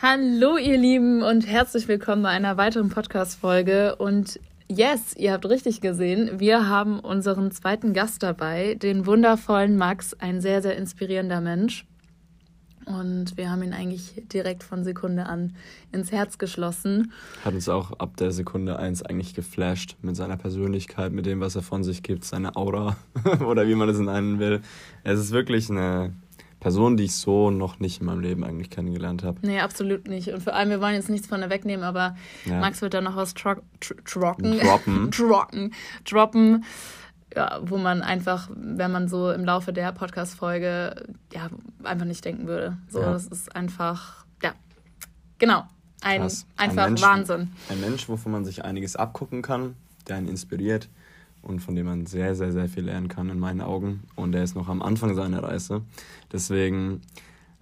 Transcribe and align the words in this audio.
Hallo 0.00 0.56
ihr 0.58 0.78
Lieben 0.78 1.22
und 1.22 1.44
herzlich 1.44 1.88
willkommen 1.88 2.22
bei 2.22 2.28
einer 2.28 2.56
weiteren 2.56 2.88
Podcast-Folge. 2.88 3.96
Und 3.96 4.38
yes, 4.68 5.16
ihr 5.16 5.32
habt 5.32 5.44
richtig 5.44 5.80
gesehen, 5.80 6.38
wir 6.38 6.68
haben 6.68 7.00
unseren 7.00 7.50
zweiten 7.50 7.94
Gast 7.94 8.22
dabei, 8.22 8.76
den 8.76 9.06
wundervollen 9.06 9.76
Max, 9.76 10.14
ein 10.14 10.40
sehr, 10.40 10.62
sehr 10.62 10.76
inspirierender 10.76 11.40
Mensch. 11.40 11.84
Und 12.86 13.36
wir 13.36 13.50
haben 13.50 13.64
ihn 13.64 13.72
eigentlich 13.72 14.22
direkt 14.32 14.62
von 14.62 14.84
Sekunde 14.84 15.26
an 15.26 15.56
ins 15.90 16.12
Herz 16.12 16.38
geschlossen. 16.38 17.12
Hat 17.44 17.54
uns 17.54 17.68
auch 17.68 17.98
ab 17.98 18.16
der 18.18 18.30
Sekunde 18.30 18.78
eins 18.78 19.02
eigentlich 19.02 19.34
geflasht 19.34 19.96
mit 20.00 20.14
seiner 20.14 20.36
Persönlichkeit, 20.36 21.10
mit 21.10 21.26
dem, 21.26 21.40
was 21.40 21.56
er 21.56 21.62
von 21.62 21.82
sich 21.82 22.04
gibt, 22.04 22.24
seine 22.24 22.54
Aura 22.54 22.96
oder 23.44 23.66
wie 23.66 23.74
man 23.74 23.88
es 23.88 23.98
nennen 23.98 24.38
will. 24.38 24.60
Es 25.02 25.18
ist 25.18 25.32
wirklich 25.32 25.68
eine 25.68 26.14
Person, 26.60 26.96
die 26.96 27.04
ich 27.04 27.14
so 27.14 27.50
noch 27.50 27.78
nicht 27.78 28.00
in 28.00 28.06
meinem 28.06 28.20
Leben 28.20 28.44
eigentlich 28.44 28.70
kennengelernt 28.70 29.22
habe. 29.22 29.38
Nee, 29.42 29.60
absolut 29.60 30.08
nicht. 30.08 30.28
Und 30.28 30.42
vor 30.42 30.54
allem, 30.54 30.70
wir 30.70 30.80
wollen 30.80 30.94
jetzt 30.94 31.08
nichts 31.08 31.28
von 31.28 31.40
der 31.40 31.50
wegnehmen, 31.50 31.84
aber 31.84 32.16
ja. 32.44 32.58
Max 32.58 32.82
wird 32.82 32.94
da 32.94 33.00
noch 33.00 33.16
was 33.16 33.34
tro 33.34 33.54
tro 33.80 33.94
trocken. 34.04 34.58
Droppen. 34.58 35.10
trocken. 35.12 35.74
Droppen. 36.04 36.64
Ja, 37.36 37.60
wo 37.62 37.76
man 37.76 38.02
einfach, 38.02 38.48
wenn 38.54 38.90
man 38.90 39.06
so 39.06 39.30
im 39.30 39.44
Laufe 39.44 39.72
der 39.72 39.92
Podcast-Folge, 39.92 41.06
ja, 41.32 41.48
einfach 41.84 42.06
nicht 42.06 42.24
denken 42.24 42.46
würde. 42.46 42.78
So, 42.88 43.02
ja. 43.02 43.12
das 43.12 43.26
ist 43.26 43.54
einfach, 43.54 44.24
ja, 44.42 44.54
genau. 45.38 45.64
Ein, 46.00 46.22
Krass. 46.22 46.46
einfach 46.56 46.84
ein 46.84 46.92
Mensch, 46.94 47.02
Wahnsinn. 47.02 47.52
Ein 47.68 47.80
Mensch, 47.80 48.08
wovon 48.08 48.32
man 48.32 48.44
sich 48.44 48.64
einiges 48.64 48.96
abgucken 48.96 49.42
kann, 49.42 49.76
der 50.08 50.16
einen 50.16 50.28
inspiriert 50.28 50.88
und 51.42 51.60
von 51.60 51.74
dem 51.74 51.86
man 51.86 52.06
sehr, 52.06 52.34
sehr, 52.34 52.52
sehr 52.52 52.68
viel 52.68 52.84
lernen 52.84 53.08
kann 53.08 53.30
in 53.30 53.38
meinen 53.38 53.60
Augen. 53.60 54.02
Und 54.16 54.34
er 54.34 54.42
ist 54.42 54.54
noch 54.54 54.68
am 54.68 54.82
Anfang 54.82 55.14
seiner 55.14 55.42
Reise. 55.42 55.82
Deswegen 56.32 57.00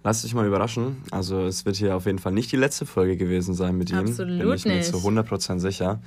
lasst 0.03 0.25
euch 0.25 0.33
mal 0.33 0.47
überraschen. 0.47 0.97
Also 1.11 1.45
es 1.45 1.65
wird 1.65 1.75
hier 1.75 1.95
auf 1.95 2.05
jeden 2.05 2.19
Fall 2.19 2.33
nicht 2.33 2.51
die 2.51 2.57
letzte 2.57 2.85
Folge 2.85 3.17
gewesen 3.17 3.53
sein 3.53 3.77
mit 3.77 3.91
ihm. 3.91 3.99
Absolut 3.99 4.39
Bin 4.39 4.53
ich 4.53 4.65
mir 4.65 4.75
nicht. 4.75 4.85
zu 4.89 4.97
100% 4.97 5.59
sicher. 5.59 5.99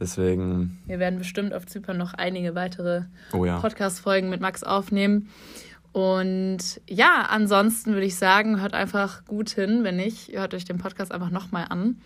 Deswegen. 0.00 0.78
Wir 0.86 0.98
werden 0.98 1.18
bestimmt 1.18 1.54
auf 1.54 1.66
Zypern 1.66 1.98
noch 1.98 2.14
einige 2.14 2.54
weitere 2.54 3.02
oh 3.32 3.44
ja. 3.44 3.60
Podcast-Folgen 3.60 4.30
mit 4.30 4.40
Max 4.40 4.64
aufnehmen. 4.64 5.28
Und 5.92 6.80
ja, 6.88 7.26
ansonsten 7.28 7.92
würde 7.92 8.06
ich 8.06 8.16
sagen, 8.16 8.60
hört 8.60 8.74
einfach 8.74 9.24
gut 9.26 9.50
hin. 9.50 9.84
Wenn 9.84 9.96
nicht, 9.96 10.32
hört 10.32 10.54
euch 10.54 10.64
den 10.64 10.78
Podcast 10.78 11.12
einfach 11.12 11.30
nochmal 11.30 11.66
an. 11.68 12.00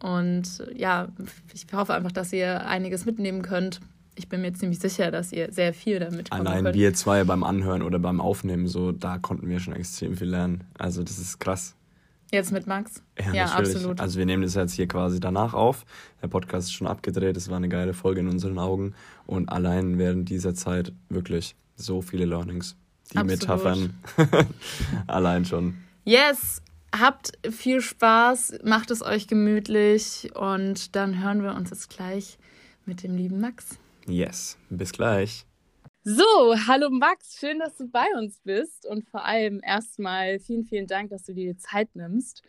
Und 0.00 0.64
ja, 0.74 1.08
ich 1.52 1.66
hoffe 1.72 1.92
einfach, 1.92 2.12
dass 2.12 2.32
ihr 2.32 2.66
einiges 2.66 3.04
mitnehmen 3.04 3.42
könnt 3.42 3.80
ich 4.18 4.28
bin 4.28 4.40
mir 4.40 4.52
ziemlich 4.52 4.80
sicher, 4.80 5.10
dass 5.10 5.32
ihr 5.32 5.52
sehr 5.52 5.72
viel 5.72 6.00
damit 6.00 6.32
Allein 6.32 6.64
könnt. 6.64 6.76
wir 6.76 6.92
zwei 6.94 7.24
beim 7.24 7.44
Anhören 7.44 7.82
oder 7.82 7.98
beim 7.98 8.20
Aufnehmen, 8.20 8.66
so 8.66 8.92
da 8.92 9.18
konnten 9.18 9.48
wir 9.48 9.60
schon 9.60 9.74
extrem 9.74 10.16
viel 10.16 10.28
lernen. 10.28 10.64
Also 10.76 11.02
das 11.02 11.18
ist 11.18 11.38
krass. 11.38 11.74
Jetzt 12.30 12.52
mit 12.52 12.66
Max? 12.66 13.02
Ja, 13.18 13.32
ja 13.32 13.44
absolut. 13.46 14.00
Also 14.00 14.18
wir 14.18 14.26
nehmen 14.26 14.42
das 14.42 14.54
jetzt 14.54 14.74
hier 14.74 14.86
quasi 14.86 15.18
danach 15.18 15.54
auf. 15.54 15.86
Der 16.20 16.28
Podcast 16.28 16.68
ist 16.68 16.74
schon 16.74 16.86
abgedreht. 16.86 17.36
Es 17.38 17.48
war 17.48 17.56
eine 17.56 17.70
geile 17.70 17.94
Folge 17.94 18.20
in 18.20 18.28
unseren 18.28 18.58
Augen. 18.58 18.94
Und 19.26 19.48
allein 19.48 19.96
während 19.96 20.28
dieser 20.28 20.54
Zeit 20.54 20.92
wirklich 21.08 21.56
so 21.76 22.02
viele 22.02 22.26
Learnings. 22.26 22.76
Die 23.12 23.16
absolut. 23.16 23.40
Metaphern 23.40 23.98
allein 25.06 25.46
schon. 25.46 25.78
Yes, 26.04 26.60
habt 26.94 27.32
viel 27.50 27.80
Spaß, 27.80 28.58
macht 28.62 28.90
es 28.90 29.00
euch 29.00 29.26
gemütlich 29.26 30.30
und 30.34 30.94
dann 30.96 31.22
hören 31.22 31.42
wir 31.42 31.54
uns 31.54 31.70
jetzt 31.70 31.88
gleich 31.88 32.38
mit 32.84 33.02
dem 33.02 33.16
lieben 33.16 33.40
Max. 33.40 33.78
Yes, 34.08 34.58
bis 34.70 34.92
gleich. 34.92 35.44
So, 36.02 36.24
hallo 36.66 36.88
Max, 36.88 37.38
schön, 37.38 37.58
dass 37.58 37.76
du 37.76 37.86
bei 37.86 38.06
uns 38.18 38.40
bist 38.42 38.86
und 38.86 39.06
vor 39.10 39.22
allem 39.26 39.60
erstmal 39.62 40.38
vielen, 40.38 40.64
vielen 40.64 40.86
Dank, 40.86 41.10
dass 41.10 41.24
du 41.24 41.34
dir 41.34 41.52
die 41.52 41.58
Zeit 41.58 41.94
nimmst 41.94 42.42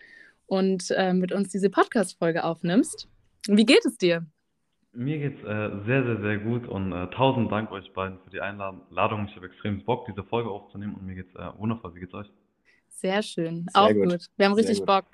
und 0.47 0.89
äh, 0.91 1.13
mit 1.13 1.33
uns 1.33 1.49
diese 1.49 1.69
Podcast-Folge 1.69 2.45
aufnimmst. 2.45 3.09
Wie 3.47 3.65
geht 3.65 3.85
es 3.85 3.97
dir? 3.97 4.25
Mir 4.93 5.19
geht 5.19 5.39
es 5.39 5.43
äh, 5.43 5.85
sehr, 5.85 6.05
sehr, 6.05 6.21
sehr 6.21 6.37
gut 6.37 6.65
und 6.65 6.93
äh, 6.93 7.09
tausend 7.09 7.51
Dank 7.51 7.71
euch 7.71 7.91
beiden 7.91 8.19
für 8.23 8.29
die 8.29 8.39
Einladung. 8.39 9.27
Ich 9.27 9.35
habe 9.35 9.47
extrem 9.47 9.83
Bock, 9.83 10.05
diese 10.05 10.23
Folge 10.23 10.49
aufzunehmen 10.49 10.95
und 10.95 11.05
mir 11.05 11.15
geht 11.15 11.27
es 11.27 11.35
äh, 11.35 11.51
wundervoll. 11.57 11.93
Wie 11.93 11.99
geht's 11.99 12.13
euch? 12.13 12.31
Sehr 12.87 13.21
schön, 13.21 13.65
sehr 13.73 13.83
auch 13.83 13.91
gut. 13.91 14.09
gut. 14.09 14.25
Wir 14.37 14.45
haben 14.45 14.53
richtig 14.53 14.83
Bock. 14.85 15.05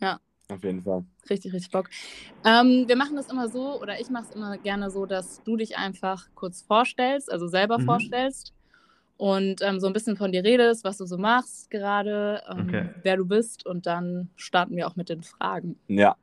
Ja. 0.00 0.20
Auf 0.50 0.64
jeden 0.64 0.82
Fall. 0.82 1.04
Richtig, 1.28 1.52
richtig 1.52 1.70
Bock. 1.70 1.88
Ähm, 2.44 2.84
wir 2.86 2.96
machen 2.96 3.16
das 3.16 3.30
immer 3.30 3.48
so, 3.48 3.80
oder 3.80 4.00
ich 4.00 4.10
mache 4.10 4.24
es 4.28 4.34
immer 4.34 4.58
gerne 4.58 4.90
so, 4.90 5.06
dass 5.06 5.42
du 5.44 5.56
dich 5.56 5.76
einfach 5.76 6.26
kurz 6.34 6.62
vorstellst, 6.62 7.30
also 7.30 7.46
selber 7.46 7.78
mhm. 7.78 7.84
vorstellst 7.84 8.52
und 9.16 9.60
ähm, 9.62 9.80
so 9.80 9.86
ein 9.86 9.92
bisschen 9.92 10.16
von 10.16 10.32
dir 10.32 10.42
redest, 10.42 10.84
was 10.84 10.98
du 10.98 11.04
so 11.04 11.18
machst 11.18 11.70
gerade, 11.70 12.42
ähm, 12.50 12.66
okay. 12.66 12.88
wer 13.02 13.16
du 13.16 13.26
bist 13.26 13.66
und 13.66 13.86
dann 13.86 14.30
starten 14.36 14.76
wir 14.76 14.86
auch 14.86 14.96
mit 14.96 15.08
den 15.08 15.22
Fragen. 15.22 15.76
Ja, 15.88 16.16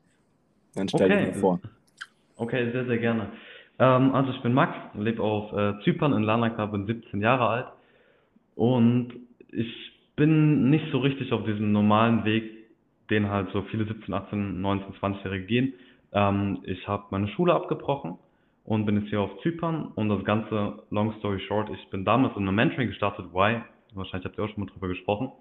dann 0.75 0.87
stell 0.89 1.11
okay. 1.11 1.25
dich 1.25 1.35
mal 1.35 1.39
vor. 1.39 1.59
Okay, 2.37 2.71
sehr, 2.71 2.85
sehr 2.85 2.97
gerne. 2.97 3.31
Ähm, 3.79 4.13
also 4.13 4.31
ich 4.31 4.41
bin 4.41 4.53
Max, 4.53 4.75
lebe 4.95 5.21
auf 5.21 5.53
äh, 5.53 5.79
Zypern 5.83 6.13
in 6.13 6.23
Larnaca, 6.23 6.65
bin 6.65 6.87
17 6.87 7.21
Jahre 7.21 7.47
alt 7.47 7.67
und 8.55 9.13
ich 9.51 9.73
bin 10.15 10.69
nicht 10.69 10.85
so 10.91 10.97
richtig 10.97 11.31
auf 11.31 11.45
diesem 11.45 11.71
normalen 11.71 12.25
Weg 12.25 12.56
den 13.09 13.29
halt 13.29 13.49
so 13.51 13.61
viele 13.63 13.85
17, 13.85 14.13
18, 14.13 14.61
19, 14.61 14.93
20-Jährige 14.95 15.45
gehen. 15.45 15.73
Ähm, 16.11 16.59
ich 16.63 16.87
habe 16.87 17.05
meine 17.11 17.27
Schule 17.29 17.53
abgebrochen 17.53 18.17
und 18.65 18.85
bin 18.85 18.99
jetzt 18.99 19.09
hier 19.09 19.21
auf 19.21 19.41
Zypern 19.41 19.91
und 19.95 20.09
das 20.09 20.23
Ganze, 20.25 20.83
long 20.89 21.13
story 21.19 21.39
short, 21.39 21.69
ich 21.69 21.89
bin 21.89 22.05
damals 22.05 22.35
in 22.35 22.43
einem 22.43 22.55
Mentoring 22.55 22.89
gestartet, 22.89 23.27
why? 23.33 23.61
Wahrscheinlich 23.93 24.25
habt 24.25 24.37
ihr 24.37 24.43
auch 24.43 24.49
schon 24.49 24.65
mal 24.65 24.69
drüber 24.71 24.89
gesprochen. 24.89 25.31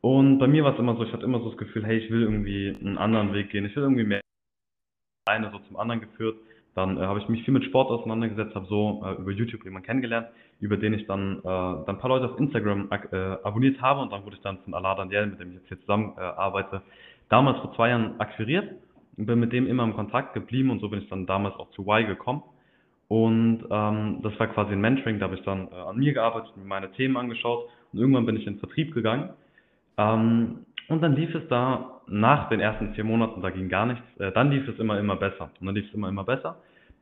Und 0.00 0.38
bei 0.38 0.46
mir 0.46 0.64
war 0.64 0.72
es 0.74 0.78
immer 0.78 0.96
so, 0.96 1.04
ich 1.04 1.12
hatte 1.12 1.24
immer 1.24 1.40
so 1.40 1.50
das 1.50 1.58
Gefühl, 1.58 1.84
hey, 1.84 1.98
ich 1.98 2.10
will 2.10 2.22
irgendwie 2.22 2.76
einen 2.80 2.98
anderen 2.98 3.32
Weg 3.32 3.50
gehen, 3.50 3.64
ich 3.64 3.74
will 3.74 3.82
irgendwie 3.82 4.04
mehr 4.04 4.20
eine 5.26 5.50
so 5.50 5.58
zum 5.58 5.76
anderen 5.76 6.00
geführt. 6.00 6.36
Dann 6.78 6.96
äh, 6.96 7.00
habe 7.00 7.18
ich 7.18 7.28
mich 7.28 7.42
viel 7.42 7.52
mit 7.52 7.64
Sport 7.64 7.90
auseinandergesetzt, 7.90 8.54
habe 8.54 8.66
so 8.66 9.02
äh, 9.04 9.20
über 9.20 9.32
YouTube 9.32 9.64
jemanden 9.64 9.84
kennengelernt, 9.84 10.28
über 10.60 10.76
den 10.76 10.94
ich 10.94 11.08
dann, 11.08 11.40
äh, 11.40 11.42
dann 11.42 11.88
ein 11.88 11.98
paar 11.98 12.08
Leute 12.08 12.26
auf 12.26 12.38
Instagram 12.38 12.88
äh, 13.10 13.16
abonniert 13.42 13.82
habe 13.82 14.00
und 14.00 14.12
dann 14.12 14.24
wurde 14.24 14.36
ich 14.36 14.42
dann 14.42 14.58
von 14.58 14.74
Allah 14.74 14.94
Daniel, 14.94 15.26
mit 15.26 15.40
dem 15.40 15.48
ich 15.48 15.54
jetzt 15.56 15.68
hier 15.68 15.80
zusammen 15.80 16.14
äh, 16.16 16.20
arbeite, 16.20 16.82
damals 17.30 17.58
vor 17.58 17.74
zwei 17.74 17.88
Jahren 17.88 18.20
akquiriert 18.20 18.76
und 19.16 19.26
bin 19.26 19.40
mit 19.40 19.52
dem 19.52 19.66
immer 19.66 19.82
im 19.82 19.94
Kontakt 19.94 20.34
geblieben 20.34 20.70
und 20.70 20.78
so 20.78 20.88
bin 20.88 21.00
ich 21.02 21.08
dann 21.08 21.26
damals 21.26 21.56
auch 21.56 21.68
zu 21.72 21.82
Y 21.82 22.06
gekommen. 22.06 22.44
Und 23.08 23.64
ähm, 23.70 24.20
das 24.22 24.38
war 24.38 24.46
quasi 24.46 24.72
ein 24.72 24.80
Mentoring, 24.80 25.18
da 25.18 25.24
habe 25.24 25.34
ich 25.34 25.42
dann 25.42 25.66
äh, 25.72 25.74
an 25.74 25.96
mir 25.96 26.12
gearbeitet, 26.12 26.56
mir 26.56 26.64
meine 26.64 26.92
Themen 26.92 27.16
angeschaut 27.16 27.64
und 27.92 27.98
irgendwann 27.98 28.24
bin 28.24 28.36
ich 28.36 28.46
in 28.46 28.52
den 28.52 28.60
Vertrieb 28.60 28.94
gegangen. 28.94 29.30
Ähm, 29.96 30.64
und 30.88 31.02
dann 31.02 31.16
lief 31.16 31.34
es 31.34 31.42
da 31.48 32.02
nach 32.06 32.48
den 32.50 32.60
ersten 32.60 32.94
vier 32.94 33.02
Monaten, 33.04 33.42
da 33.42 33.50
ging 33.50 33.68
gar 33.68 33.86
nichts, 33.86 34.04
äh, 34.20 34.30
dann 34.30 34.52
lief 34.52 34.68
es 34.68 34.78
immer, 34.78 34.96
immer 35.00 35.16
besser. 35.16 35.50
Und 35.58 35.66
dann 35.66 35.74
lief 35.74 35.88
es 35.88 35.94
immer, 35.94 36.08
immer 36.08 36.22
besser. 36.22 36.56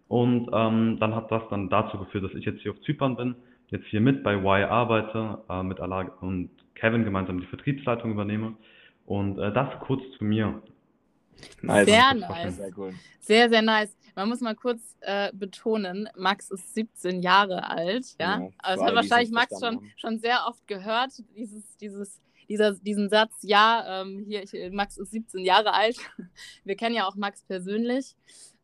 Und 0.09 0.49
ähm, 0.53 0.99
dann 1.00 1.15
hat 1.15 1.31
das 1.31 1.43
dann 1.50 1.69
dazu 1.69 1.99
geführt, 1.99 2.25
dass 2.25 2.34
ich 2.34 2.44
jetzt 2.44 2.61
hier 2.62 2.72
auf 2.72 2.81
Zypern 2.83 3.17
bin, 3.17 3.34
jetzt 3.69 3.87
hier 3.87 4.00
mit 4.00 4.22
bei 4.22 4.34
Y 4.34 4.65
arbeite, 4.65 5.39
äh, 5.49 5.62
mit 5.62 5.81
Allah 5.81 6.12
und 6.21 6.50
Kevin 6.75 7.05
gemeinsam 7.05 7.41
die 7.41 7.47
Vertriebsleitung 7.47 8.12
übernehme. 8.12 8.56
Und 9.05 9.39
äh, 9.39 9.53
das 9.53 9.69
kurz 9.81 10.03
zu 10.17 10.25
mir. 10.25 10.62
Nice. 11.61 11.87
Sehr 11.87 12.15
nice. 12.15 12.56
Sehr, 12.56 12.71
cool. 12.77 12.94
sehr, 13.21 13.49
sehr 13.49 13.62
nice. 13.62 13.97
Man 14.15 14.28
muss 14.28 14.41
mal 14.41 14.55
kurz 14.55 14.97
äh, 15.00 15.31
betonen, 15.34 16.09
Max 16.17 16.50
ist 16.50 16.75
17 16.75 17.21
Jahre 17.21 17.69
alt. 17.69 18.06
Ja, 18.19 18.41
ja 18.41 18.49
also 18.59 18.83
das 18.83 18.88
hat 18.88 18.94
wahrscheinlich 18.97 19.31
Max 19.31 19.61
schon, 19.61 19.81
schon 19.97 20.19
sehr 20.19 20.47
oft 20.49 20.67
gehört, 20.67 21.12
dieses, 21.37 21.77
dieses, 21.77 22.23
dieser, 22.49 22.75
diesen 22.77 23.11
Satz, 23.11 23.34
ja, 23.43 24.03
ähm, 24.03 24.25
hier, 24.27 24.43
ich, 24.43 24.73
Max 24.73 24.97
ist 24.97 25.11
17 25.11 25.44
Jahre 25.44 25.75
alt. 25.75 25.99
Wir 26.65 26.77
kennen 26.77 26.94
ja 26.94 27.06
auch 27.06 27.17
Max 27.17 27.43
persönlich 27.43 28.17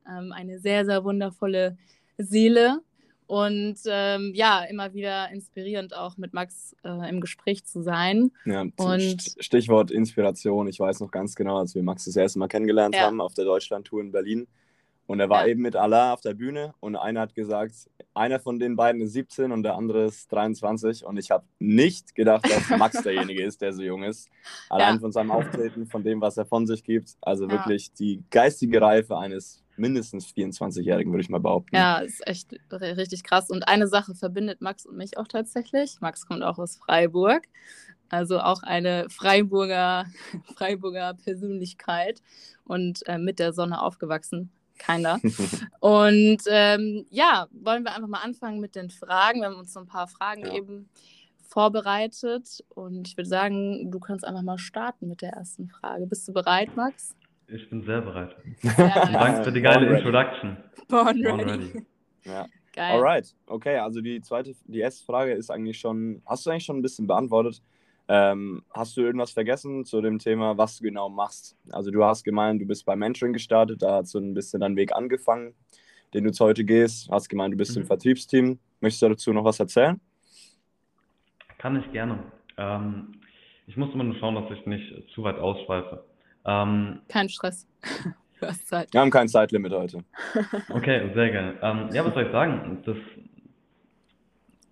ähm, 0.08 0.32
eine 0.32 0.58
sehr, 0.58 0.84
sehr 0.84 1.04
wundervolle 1.04 1.76
Seele. 2.18 2.80
Und 3.26 3.78
ähm, 3.86 4.32
ja, 4.34 4.62
immer 4.64 4.92
wieder 4.92 5.30
inspirierend 5.30 5.96
auch 5.96 6.18
mit 6.18 6.34
Max 6.34 6.76
äh, 6.84 7.08
im 7.08 7.20
Gespräch 7.20 7.64
zu 7.64 7.82
sein. 7.82 8.30
Ja, 8.44 8.66
und 8.76 9.34
Stichwort 9.38 9.90
Inspiration. 9.90 10.68
Ich 10.68 10.78
weiß 10.78 11.00
noch 11.00 11.10
ganz 11.10 11.34
genau, 11.34 11.58
als 11.58 11.74
wir 11.74 11.82
Max 11.82 12.04
das 12.04 12.16
erste 12.16 12.38
Mal 12.38 12.48
kennengelernt 12.48 12.94
ja. 12.94 13.02
haben 13.02 13.22
auf 13.22 13.32
der 13.32 13.46
Deutschland-Tour 13.46 14.02
in 14.02 14.12
Berlin. 14.12 14.46
Und 15.06 15.20
er 15.20 15.28
war 15.28 15.46
ja. 15.46 15.52
eben 15.52 15.62
mit 15.62 15.76
Allah 15.76 16.12
auf 16.12 16.20
der 16.20 16.34
Bühne 16.34 16.74
und 16.80 16.96
einer 16.96 17.20
hat 17.20 17.34
gesagt, 17.34 17.74
einer 18.14 18.38
von 18.38 18.58
den 18.58 18.76
beiden 18.76 19.00
ist 19.00 19.12
17 19.12 19.50
und 19.50 19.62
der 19.62 19.74
andere 19.74 20.04
ist 20.04 20.30
23. 20.32 21.04
Und 21.04 21.18
ich 21.18 21.30
habe 21.30 21.44
nicht 21.58 22.14
gedacht, 22.14 22.44
dass 22.44 22.68
Max 22.78 23.02
derjenige 23.02 23.42
ist, 23.42 23.62
der 23.62 23.72
so 23.72 23.82
jung 23.82 24.02
ist. 24.02 24.28
Allein 24.68 24.94
ja. 24.94 25.00
von 25.00 25.12
seinem 25.12 25.30
Auftreten, 25.30 25.86
von 25.86 26.02
dem, 26.02 26.20
was 26.20 26.36
er 26.36 26.46
von 26.46 26.66
sich 26.66 26.84
gibt. 26.84 27.16
Also 27.20 27.50
wirklich 27.50 27.92
die 27.94 28.22
geistige 28.30 28.80
Reife 28.80 29.16
eines 29.16 29.61
mindestens 29.76 30.26
24-Jährigen, 30.26 31.12
würde 31.12 31.22
ich 31.22 31.28
mal 31.28 31.40
behaupten. 31.40 31.74
Ja, 31.74 31.98
ist 31.98 32.26
echt 32.26 32.54
richtig 32.70 33.24
krass. 33.24 33.50
Und 33.50 33.68
eine 33.68 33.86
Sache 33.86 34.14
verbindet 34.14 34.60
Max 34.60 34.86
und 34.86 34.96
mich 34.96 35.16
auch 35.18 35.28
tatsächlich. 35.28 36.00
Max 36.00 36.26
kommt 36.26 36.42
auch 36.42 36.58
aus 36.58 36.76
Freiburg. 36.76 37.42
Also 38.08 38.40
auch 38.40 38.62
eine 38.62 39.08
Freiburger, 39.08 40.04
Freiburger 40.56 41.14
Persönlichkeit 41.14 42.20
und 42.64 43.06
äh, 43.08 43.18
mit 43.18 43.38
der 43.38 43.52
Sonne 43.52 43.80
aufgewachsen. 43.80 44.50
Keiner. 44.78 45.20
und 45.80 46.42
ähm, 46.48 47.06
ja, 47.10 47.46
wollen 47.52 47.84
wir 47.84 47.94
einfach 47.94 48.08
mal 48.08 48.22
anfangen 48.22 48.60
mit 48.60 48.74
den 48.74 48.90
Fragen. 48.90 49.40
Wir 49.40 49.48
haben 49.48 49.56
uns 49.56 49.72
so 49.72 49.80
ein 49.80 49.86
paar 49.86 50.08
Fragen 50.08 50.44
ja. 50.44 50.54
eben 50.54 50.88
vorbereitet 51.52 52.64
und 52.70 53.06
ich 53.08 53.16
würde 53.16 53.28
sagen, 53.28 53.90
du 53.90 54.00
kannst 54.00 54.24
einfach 54.24 54.42
mal 54.42 54.58
starten 54.58 55.08
mit 55.08 55.22
der 55.22 55.30
ersten 55.30 55.68
Frage. 55.68 56.06
Bist 56.06 56.26
du 56.26 56.32
bereit, 56.32 56.74
Max? 56.76 57.14
Ich 57.48 57.68
bin 57.68 57.82
sehr 57.84 58.00
bereit. 58.00 58.34
Ja. 58.62 59.06
Danke 59.12 59.44
für 59.44 59.52
die 59.52 59.60
geile 59.60 59.86
Born 59.86 59.96
Introduction. 59.98 60.56
Born, 60.88 61.22
Born 61.22 61.40
ready. 61.40 61.64
ready. 61.64 61.86
Ja. 62.24 62.46
Geil. 62.74 62.96
Alright, 62.96 63.34
okay, 63.46 63.76
also 63.76 64.00
die 64.00 64.22
zweite, 64.22 64.54
die 64.64 64.78
erste 64.78 65.04
Frage 65.04 65.32
ist 65.32 65.50
eigentlich 65.50 65.78
schon, 65.78 66.22
hast 66.24 66.46
du 66.46 66.50
eigentlich 66.50 66.64
schon 66.64 66.78
ein 66.78 66.82
bisschen 66.82 67.06
beantwortet? 67.06 67.62
Ähm, 68.08 68.62
hast 68.72 68.96
du 68.96 69.02
irgendwas 69.02 69.32
vergessen 69.32 69.84
zu 69.84 70.00
dem 70.00 70.18
Thema, 70.18 70.56
was 70.56 70.78
du 70.78 70.84
genau 70.84 71.10
machst? 71.10 71.56
Also 71.70 71.90
du 71.90 72.02
hast 72.02 72.24
gemeint, 72.24 72.62
du 72.62 72.66
bist 72.66 72.86
bei 72.86 72.96
Mentoring 72.96 73.34
gestartet, 73.34 73.82
da 73.82 73.96
hat 73.96 74.06
so 74.06 74.18
ein 74.18 74.32
bisschen 74.32 74.60
dein 74.60 74.76
Weg 74.76 74.94
angefangen, 74.94 75.54
den 76.14 76.24
du 76.24 76.30
jetzt 76.30 76.40
heute 76.40 76.64
gehst. 76.64 77.10
Hast 77.10 77.28
gemeint, 77.28 77.52
du 77.52 77.58
bist 77.58 77.76
mhm. 77.76 77.82
im 77.82 77.86
Vertriebsteam. 77.86 78.58
Möchtest 78.80 79.02
du 79.02 79.08
dazu 79.10 79.32
noch 79.32 79.44
was 79.44 79.60
erzählen? 79.60 80.00
Kann 81.58 81.78
ich 81.78 81.92
gerne. 81.92 82.24
Ähm, 82.56 83.20
ich 83.66 83.76
muss 83.76 83.92
immer 83.92 84.04
nur 84.04 84.16
schauen, 84.16 84.34
dass 84.34 84.50
ich 84.50 84.66
nicht 84.66 85.10
zu 85.14 85.22
weit 85.22 85.38
ausschweife. 85.38 86.04
Ähm, 86.44 87.00
Kein 87.08 87.28
Stress. 87.28 87.68
Du 88.40 88.48
hast 88.48 88.66
Zeit. 88.66 88.92
Wir 88.92 89.00
haben 89.00 89.10
kein 89.12 89.28
Zeitlimit 89.28 89.72
heute. 89.72 90.02
Okay, 90.68 91.12
sehr 91.14 91.30
gerne. 91.30 91.54
Ähm, 91.62 91.90
ja, 91.92 92.04
was 92.04 92.12
soll 92.12 92.24
ich 92.24 92.32
sagen? 92.32 92.82
Das 92.84 92.96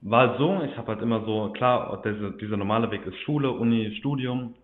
war 0.00 0.28
halt 0.28 0.38
so, 0.38 0.60
ich 0.64 0.76
habe 0.76 0.88
halt 0.88 1.02
immer 1.02 1.24
so, 1.24 1.52
klar, 1.52 2.02
diese, 2.04 2.32
dieser 2.32 2.56
normale 2.56 2.90
Weg 2.90 3.06
ist 3.06 3.16
Schule, 3.18 3.52
Uni, 3.52 3.94
Studium, 4.00 4.54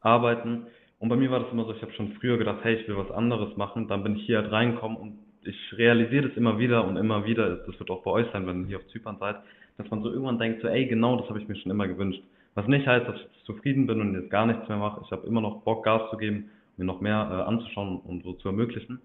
Arbeiten. 0.00 0.66
Und 1.00 1.08
bei 1.08 1.16
mir 1.16 1.28
war 1.32 1.40
das 1.40 1.50
immer 1.50 1.64
so, 1.64 1.72
ich 1.72 1.82
habe 1.82 1.92
schon 1.94 2.12
früher 2.20 2.38
gedacht, 2.38 2.58
hey, 2.62 2.76
ich 2.76 2.86
will 2.86 2.96
was 2.96 3.10
anderes 3.10 3.56
machen. 3.56 3.88
Dann 3.88 4.04
bin 4.04 4.14
ich 4.14 4.26
hier 4.26 4.38
halt 4.38 4.52
reingekommen 4.52 4.96
und 4.96 5.18
ich 5.42 5.56
realisiere 5.76 6.28
das 6.28 6.36
immer 6.36 6.60
wieder 6.60 6.86
und 6.86 6.96
immer 6.96 7.24
wieder, 7.24 7.56
das 7.56 7.76
wird 7.80 7.90
auch 7.90 8.04
bei 8.04 8.12
euch 8.12 8.28
sein, 8.32 8.46
wenn 8.46 8.62
ihr 8.62 8.66
hier 8.68 8.76
auf 8.78 8.86
Zypern 8.92 9.16
seid, 9.18 9.36
dass 9.76 9.90
man 9.90 10.02
so 10.02 10.10
irgendwann 10.10 10.38
denkt, 10.38 10.62
so, 10.62 10.68
ey, 10.68 10.86
genau 10.86 11.16
das 11.16 11.28
habe 11.28 11.40
ich 11.40 11.48
mir 11.48 11.56
schon 11.56 11.72
immer 11.72 11.88
gewünscht. 11.88 12.22
Was 12.54 12.66
nicht 12.66 12.86
heißt, 12.86 13.08
dass 13.08 13.16
ich 13.16 13.44
zufrieden 13.44 13.86
bin 13.86 14.00
und 14.00 14.14
jetzt 14.14 14.30
gar 14.30 14.46
nichts 14.46 14.68
mehr 14.68 14.78
mache. 14.78 15.02
Ich 15.04 15.10
habe 15.12 15.26
immer 15.26 15.40
noch 15.40 15.62
Bock, 15.62 15.84
Gas 15.84 16.10
zu 16.10 16.16
geben, 16.16 16.50
mir 16.76 16.84
noch 16.84 17.00
mehr 17.00 17.28
äh, 17.30 17.48
anzuschauen 17.48 17.98
und 18.00 18.22
so 18.22 18.34
zu 18.34 18.48
ermöglichen. 18.48 19.00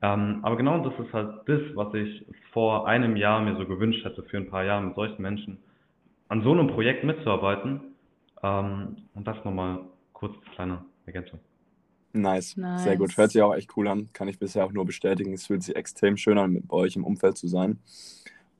Ähm, 0.00 0.40
aber 0.42 0.56
genau 0.56 0.78
das 0.88 0.94
ist 1.04 1.12
halt 1.12 1.40
das, 1.46 1.60
was 1.74 1.92
ich 1.94 2.24
vor 2.52 2.86
einem 2.86 3.16
Jahr 3.16 3.40
mir 3.40 3.56
so 3.56 3.66
gewünscht 3.66 4.04
hätte, 4.04 4.22
für 4.22 4.36
ein 4.36 4.48
paar 4.48 4.64
Jahre 4.64 4.82
mit 4.82 4.94
solchen 4.94 5.22
Menschen 5.22 5.58
an 6.28 6.42
so 6.42 6.52
einem 6.52 6.68
Projekt 6.68 7.04
mitzuarbeiten. 7.04 7.80
Ähm, 8.42 8.96
und 9.14 9.26
das 9.26 9.36
nochmal 9.44 9.80
kurz 10.12 10.34
kleine 10.54 10.84
Ergänzung. 11.06 11.40
Nice. 12.12 12.56
nice. 12.56 12.84
sehr 12.84 12.96
gut. 12.96 13.16
Hört 13.16 13.32
sich 13.32 13.42
auch 13.42 13.54
echt 13.54 13.76
cool 13.76 13.88
an. 13.88 14.08
Kann 14.12 14.28
ich 14.28 14.38
bisher 14.38 14.64
auch 14.64 14.72
nur 14.72 14.86
bestätigen. 14.86 15.32
Es 15.32 15.46
fühlt 15.46 15.62
sich 15.62 15.76
extrem 15.76 16.16
schön 16.16 16.38
an, 16.38 16.52
mit 16.52 16.68
bei 16.68 16.76
euch 16.76 16.96
im 16.96 17.04
Umfeld 17.04 17.36
zu 17.36 17.48
sein. 17.48 17.78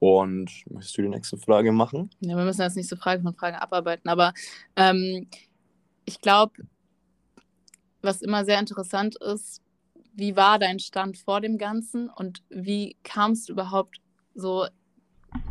Und 0.01 0.65
möchtest 0.71 0.97
du 0.97 1.03
die 1.03 1.09
nächste 1.09 1.37
Frage 1.37 1.73
machen? 1.73 2.11
Ja, 2.21 2.37
wir 2.37 2.45
müssen 2.45 2.63
jetzt 2.63 2.77
nicht 2.77 2.89
so 2.89 2.97
Frage 2.97 3.23
von 3.23 3.35
Frage 3.35 3.61
abarbeiten, 3.61 4.09
aber 4.09 4.33
ähm, 4.77 5.27
ich 6.05 6.21
glaube, 6.21 6.53
was 8.01 8.23
immer 8.23 8.45
sehr 8.45 8.61
interessant 8.61 9.17
ist, 9.17 9.61
wie 10.15 10.37
war 10.37 10.59
dein 10.59 10.79
Stand 10.79 11.19
vor 11.19 11.41
dem 11.41 11.59
Ganzen 11.59 12.09
und 12.09 12.43
wie 12.49 12.97
kamst 13.03 13.49
du 13.49 13.53
überhaupt 13.53 14.01
so 14.35 14.67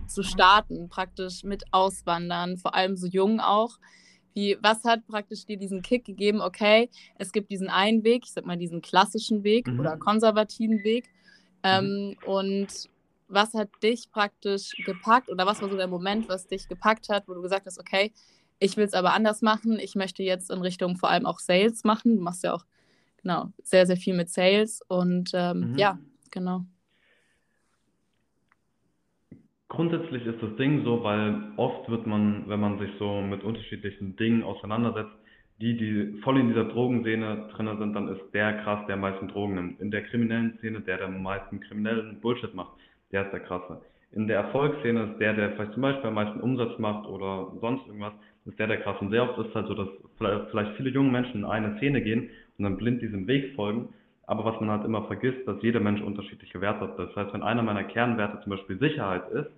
zu 0.08 0.24
starten, 0.24 0.90
praktisch 0.90 1.44
mit 1.44 1.64
Auswandern, 1.72 2.58
vor 2.58 2.74
allem 2.74 2.96
so 2.96 3.08
jung 3.08 3.40
auch? 3.40 3.78
Wie, 4.34 4.58
was 4.62 4.84
hat 4.84 5.08
praktisch 5.08 5.46
dir 5.46 5.58
diesen 5.58 5.82
Kick 5.82 6.06
gegeben, 6.06 6.42
okay, 6.42 6.90
es 7.18 7.32
gibt 7.32 7.50
diesen 7.50 7.70
einen 7.70 8.04
Weg, 8.04 8.24
ich 8.26 8.32
sag 8.32 8.46
mal 8.46 8.58
diesen 8.58 8.82
klassischen 8.82 9.44
Weg 9.44 9.68
mhm. 9.68 9.80
oder 9.80 9.98
konservativen 9.98 10.84
Weg. 10.84 11.10
Ähm, 11.64 12.10
mhm. 12.10 12.18
Und 12.26 12.90
was 13.28 13.54
hat 13.54 13.70
dich 13.84 14.10
praktisch 14.12 14.72
gepackt 14.86 15.30
oder 15.30 15.46
was 15.46 15.62
war 15.62 15.70
so 15.70 15.78
der 15.78 15.88
Moment, 15.88 16.30
was 16.30 16.48
dich 16.48 16.68
gepackt 16.68 17.10
hat, 17.10 17.28
wo 17.28 17.34
du 17.34 17.42
gesagt 17.42 17.66
hast, 17.66 17.80
okay, 17.80 18.12
ich 18.60 18.78
will 18.78 18.86
es 18.86 18.94
aber 18.94 19.14
anders 19.14 19.42
machen, 19.42 19.80
ich 19.80 19.96
möchte 19.96 20.24
jetzt 20.24 20.50
in 20.50 20.62
Richtung 20.62 20.96
vor 20.96 21.10
allem 21.10 21.26
auch 21.26 21.40
Sales 21.40 21.84
machen. 21.84 22.18
Du 22.18 22.24
machst 22.24 22.44
ja 22.44 22.54
auch 22.54 22.66
genau, 23.22 23.52
sehr, 23.64 23.86
sehr 23.86 23.98
viel 23.98 24.16
mit 24.16 24.30
Sales 24.30 24.82
und 24.88 25.32
ähm, 25.34 25.72
mhm. 25.72 25.78
ja, 25.78 26.00
genau. 26.32 26.66
Grundsätzlich 29.70 30.26
ist 30.26 30.42
das 30.42 30.56
Ding 30.56 30.86
so, 30.86 31.04
weil 31.04 31.52
oft 31.58 31.90
wird 31.90 32.08
man, 32.08 32.48
wenn 32.48 32.60
man 32.60 32.80
sich 32.80 32.90
so 32.98 33.22
mit 33.22 33.44
unterschiedlichen 33.44 34.16
Dingen 34.16 34.44
auseinandersetzt, 34.44 35.12
die, 35.60 35.76
die 35.76 36.22
voll 36.22 36.40
in 36.40 36.50
dieser 36.50 36.66
Drogenszene 36.66 37.50
drin 37.52 37.78
sind, 37.78 37.94
dann 37.94 38.08
ist 38.08 38.22
der 38.34 38.64
krass, 38.64 38.86
der 38.88 38.94
am 38.94 39.02
meisten 39.02 39.28
Drogen 39.28 39.56
nimmt. 39.56 39.82
In 39.82 39.92
der 39.92 40.04
kriminellen 40.04 40.58
Szene, 40.60 40.82
der 40.82 40.98
der 40.98 41.08
am 41.08 41.22
meisten 41.22 41.60
kriminellen 41.60 42.22
Bullshit 42.22 42.54
macht, 42.54 42.74
der 43.12 43.26
ist 43.26 43.32
der 43.32 43.40
krasse. 43.42 43.82
In 44.12 44.28
der 44.28 44.38
Erfolgsszene 44.38 45.12
ist 45.12 45.20
der, 45.20 45.34
der 45.34 45.52
vielleicht 45.52 45.74
zum 45.74 45.82
Beispiel 45.82 46.08
am 46.08 46.14
meisten 46.14 46.40
Umsatz 46.40 46.80
macht 46.80 47.08
oder 47.08 47.52
sonst 47.60 47.86
irgendwas, 47.88 48.14
ist 48.46 48.58
der 48.58 48.68
der 48.68 48.82
krasse. 48.82 49.00
Und 49.02 49.12
sehr 49.12 49.24
oft 49.24 49.38
ist 49.40 49.50
es 49.50 49.56
halt 49.56 49.68
so, 49.68 49.74
dass 49.74 49.90
vielleicht 50.50 50.76
viele 50.78 50.90
junge 50.90 51.12
Menschen 51.12 51.42
in 51.42 51.46
eine 51.46 51.78
Szene 51.78 52.02
gehen 52.02 52.30
und 52.58 52.64
dann 52.64 52.78
blind 52.78 53.02
diesem 53.02 53.28
Weg 53.28 53.56
folgen. 53.56 53.90
Aber 54.26 54.46
was 54.46 54.60
man 54.60 54.72
halt 54.72 54.86
immer 54.86 55.04
vergisst, 55.04 55.48
dass 55.48 55.62
jeder 55.62 55.80
Mensch 55.80 56.02
unterschiedliche 56.02 56.60
Werte 56.62 56.82
hat. 56.82 57.00
Das 57.00 57.16
heißt, 57.16 57.34
wenn 57.34 57.44
einer 57.44 57.64
meiner 57.64 57.84
Kernwerte 57.84 58.42
zum 58.44 58.52
Beispiel 58.52 58.78
Sicherheit 58.78 59.30
ist, 59.32 59.50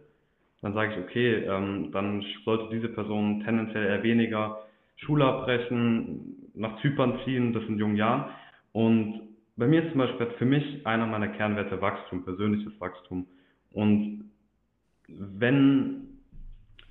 dann 0.62 0.74
sage 0.74 0.94
ich, 0.94 1.00
okay, 1.00 1.46
ähm, 1.46 1.92
dann 1.92 2.24
sollte 2.44 2.76
diese 2.76 2.90
Person 2.90 3.42
tendenziell 3.46 3.86
eher 3.86 4.04
weniger 4.04 4.60
Schule 4.98 5.26
abbrechen, 5.26 6.52
nach 6.54 6.80
Zypern 6.82 7.20
ziehen, 7.24 7.54
das 7.54 7.64
in 7.64 7.78
jungen 7.78 7.96
Jahren. 7.96 8.26
Und 8.74 9.22
bei 9.56 9.68
mir 9.68 9.84
ist 9.84 9.92
zum 9.92 10.00
Beispiel 10.00 10.28
für 10.38 10.46
mich 10.46 10.86
einer 10.86 11.08
meiner 11.08 11.30
Kernwerte 11.30 11.82
Wachstum, 11.82 12.24
persönliches 12.24 12.80
Wachstum. 12.80 13.26
Und 13.74 14.32
wenn 15.08 16.20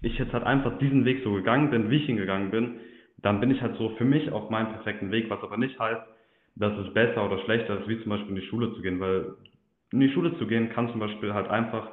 ich 0.00 0.18
jetzt 0.18 0.32
halt 0.32 0.44
einfach 0.44 0.78
diesen 0.78 1.04
Weg 1.04 1.22
so 1.24 1.32
gegangen 1.32 1.70
bin, 1.70 1.90
wie 1.90 1.96
ich 1.96 2.08
ihn 2.08 2.16
gegangen 2.16 2.50
bin, 2.50 2.80
dann 3.18 3.40
bin 3.40 3.50
ich 3.50 3.60
halt 3.60 3.76
so 3.76 3.90
für 3.96 4.04
mich 4.04 4.30
auf 4.30 4.50
meinem 4.50 4.72
perfekten 4.72 5.10
Weg, 5.10 5.28
was 5.28 5.42
aber 5.42 5.56
nicht 5.56 5.78
heißt, 5.78 6.02
dass 6.56 6.76
es 6.78 6.92
besser 6.94 7.24
oder 7.24 7.38
schlechter 7.40 7.80
ist, 7.80 7.88
wie 7.88 8.00
zum 8.00 8.10
Beispiel 8.10 8.30
in 8.30 8.40
die 8.40 8.46
Schule 8.46 8.72
zu 8.74 8.82
gehen, 8.82 9.00
weil 9.00 9.34
in 9.92 10.00
die 10.00 10.10
Schule 10.10 10.36
zu 10.38 10.46
gehen 10.46 10.70
kann 10.70 10.90
zum 10.90 11.00
Beispiel 11.00 11.34
halt 11.34 11.48
einfach 11.48 11.90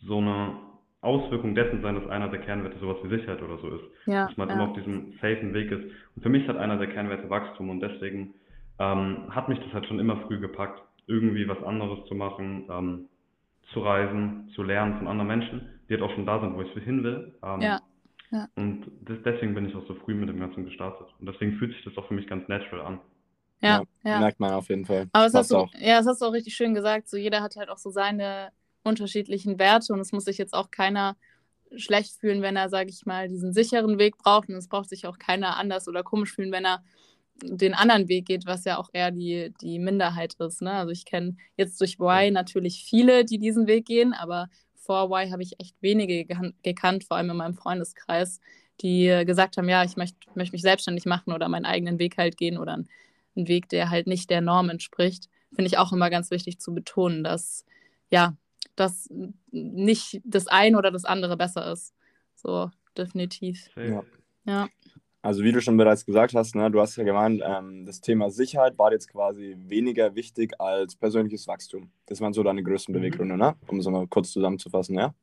so 0.00 0.18
eine 0.18 0.56
Auswirkung 1.00 1.54
dessen 1.54 1.82
sein, 1.82 1.96
dass 1.96 2.06
einer 2.08 2.28
der 2.28 2.40
Kernwerte 2.40 2.78
sowas 2.78 2.96
wie 3.02 3.08
Sicherheit 3.08 3.42
oder 3.42 3.58
so 3.58 3.68
ist. 3.68 3.84
Ja, 4.06 4.26
dass 4.26 4.36
man 4.36 4.48
ja. 4.48 4.54
immer 4.54 4.70
auf 4.70 4.76
diesem 4.76 5.12
safen 5.20 5.52
Weg 5.52 5.70
ist. 5.70 5.84
Und 6.16 6.22
für 6.22 6.30
mich 6.30 6.48
hat 6.48 6.56
einer 6.56 6.78
der 6.78 6.88
Kernwerte 6.88 7.28
Wachstum 7.28 7.68
und 7.68 7.80
deswegen 7.80 8.34
ähm, 8.78 9.24
hat 9.30 9.48
mich 9.48 9.58
das 9.60 9.72
halt 9.72 9.86
schon 9.86 10.00
immer 10.00 10.16
früh 10.26 10.38
gepackt, 10.38 10.82
irgendwie 11.06 11.46
was 11.46 11.62
anderes 11.62 12.06
zu 12.06 12.14
machen, 12.14 12.64
ähm, 12.70 13.08
zu 13.72 13.80
reisen, 13.80 14.50
zu 14.54 14.62
lernen 14.62 14.98
von 14.98 15.08
anderen 15.08 15.28
Menschen, 15.28 15.80
die 15.88 15.94
halt 15.94 16.02
auch 16.02 16.14
schon 16.14 16.26
da 16.26 16.40
sind, 16.40 16.54
wo 16.54 16.62
ich 16.62 16.72
hin 16.84 17.02
will. 17.02 17.34
Ähm, 17.42 17.60
ja. 17.60 17.80
Ja. 18.30 18.48
Und 18.56 18.90
das, 19.04 19.18
deswegen 19.24 19.54
bin 19.54 19.68
ich 19.68 19.74
auch 19.76 19.86
so 19.86 19.94
früh 19.94 20.14
mit 20.14 20.28
dem 20.28 20.40
Ganzen 20.40 20.64
gestartet. 20.64 21.06
Und 21.20 21.28
deswegen 21.28 21.56
fühlt 21.56 21.72
sich 21.72 21.84
das 21.84 21.96
auch 21.96 22.08
für 22.08 22.14
mich 22.14 22.26
ganz 22.26 22.48
natural 22.48 22.84
an. 22.84 23.00
Ja, 23.62 23.82
ja. 24.02 24.18
merkt 24.18 24.40
man 24.40 24.52
auf 24.52 24.68
jeden 24.68 24.84
Fall. 24.84 25.08
Aber 25.12 25.24
das 25.24 25.34
hast, 25.34 25.52
du, 25.52 25.68
ja, 25.78 25.98
das 25.98 26.06
hast 26.06 26.20
du 26.20 26.26
auch 26.26 26.32
richtig 26.32 26.54
schön 26.54 26.74
gesagt. 26.74 27.08
So 27.08 27.16
jeder 27.16 27.42
hat 27.42 27.54
halt 27.56 27.70
auch 27.70 27.78
so 27.78 27.90
seine 27.90 28.50
unterschiedlichen 28.82 29.58
Werte 29.58 29.92
und 29.92 30.00
es 30.00 30.12
muss 30.12 30.24
sich 30.24 30.36
jetzt 30.36 30.52
auch 30.52 30.70
keiner 30.70 31.16
schlecht 31.76 32.18
fühlen, 32.20 32.42
wenn 32.42 32.56
er, 32.56 32.68
sage 32.68 32.90
ich 32.90 33.06
mal, 33.06 33.28
diesen 33.28 33.52
sicheren 33.52 33.98
Weg 33.98 34.18
braucht. 34.18 34.48
Und 34.48 34.56
es 34.56 34.68
braucht 34.68 34.88
sich 34.88 35.06
auch 35.06 35.18
keiner 35.18 35.56
anders 35.56 35.86
oder 35.88 36.02
komisch 36.02 36.34
fühlen, 36.34 36.52
wenn 36.52 36.66
er 36.66 36.82
den 37.42 37.74
anderen 37.74 38.08
Weg 38.08 38.26
geht, 38.26 38.46
was 38.46 38.64
ja 38.64 38.78
auch 38.78 38.90
eher 38.92 39.10
die, 39.10 39.52
die 39.60 39.78
Minderheit 39.78 40.34
ist. 40.34 40.62
Ne? 40.62 40.72
Also 40.72 40.92
ich 40.92 41.04
kenne 41.04 41.36
jetzt 41.56 41.80
durch 41.80 41.98
Y 41.98 42.32
natürlich 42.32 42.84
viele, 42.84 43.24
die 43.24 43.38
diesen 43.38 43.66
Weg 43.66 43.86
gehen, 43.86 44.12
aber 44.12 44.48
vor 44.74 45.10
Y 45.10 45.32
habe 45.32 45.42
ich 45.42 45.58
echt 45.58 45.76
wenige 45.80 46.26
gekannt, 46.62 47.04
vor 47.04 47.16
allem 47.16 47.30
in 47.30 47.36
meinem 47.36 47.54
Freundeskreis, 47.54 48.40
die 48.80 49.22
gesagt 49.24 49.56
haben, 49.56 49.68
ja, 49.68 49.84
ich 49.84 49.96
möchte 49.96 50.16
möcht 50.34 50.52
mich 50.52 50.62
selbstständig 50.62 51.06
machen 51.06 51.32
oder 51.32 51.48
meinen 51.48 51.64
eigenen 51.64 51.98
Weg 51.98 52.18
halt 52.18 52.36
gehen 52.36 52.58
oder 52.58 52.74
einen, 52.74 52.88
Weg, 53.36 53.68
der 53.68 53.90
halt 53.90 54.06
nicht 54.06 54.30
der 54.30 54.40
Norm 54.40 54.70
entspricht. 54.70 55.28
Finde 55.48 55.66
ich 55.66 55.76
auch 55.76 55.92
immer 55.92 56.08
ganz 56.08 56.30
wichtig 56.30 56.60
zu 56.60 56.72
betonen, 56.72 57.24
dass 57.24 57.64
ja, 58.10 58.36
dass 58.76 59.08
nicht 59.50 60.20
das 60.24 60.46
eine 60.46 60.78
oder 60.78 60.92
das 60.92 61.04
andere 61.04 61.36
besser 61.36 61.72
ist. 61.72 61.94
So, 62.36 62.70
definitiv. 62.96 63.70
Ja. 63.76 64.04
ja. 64.44 64.68
Also 65.24 65.42
wie 65.42 65.52
du 65.52 65.62
schon 65.62 65.78
bereits 65.78 66.04
gesagt 66.04 66.34
hast, 66.34 66.54
ne, 66.54 66.70
du 66.70 66.78
hast 66.82 66.96
ja 66.96 67.02
gemeint, 67.02 67.40
ähm, 67.42 67.86
das 67.86 68.02
Thema 68.02 68.28
Sicherheit 68.28 68.78
war 68.78 68.92
jetzt 68.92 69.10
quasi 69.10 69.56
weniger 69.58 70.14
wichtig 70.14 70.52
als 70.60 70.96
persönliches 70.96 71.48
Wachstum. 71.48 71.90
Das 72.04 72.20
waren 72.20 72.34
so 72.34 72.42
deine 72.42 72.62
größten 72.62 72.94
mhm. 72.94 72.98
Beweggründe, 72.98 73.38
ne? 73.38 73.54
um 73.66 73.78
es 73.78 73.88
mal 73.88 74.06
kurz 74.06 74.32
zusammenzufassen, 74.32 74.96
ja? 74.98 75.14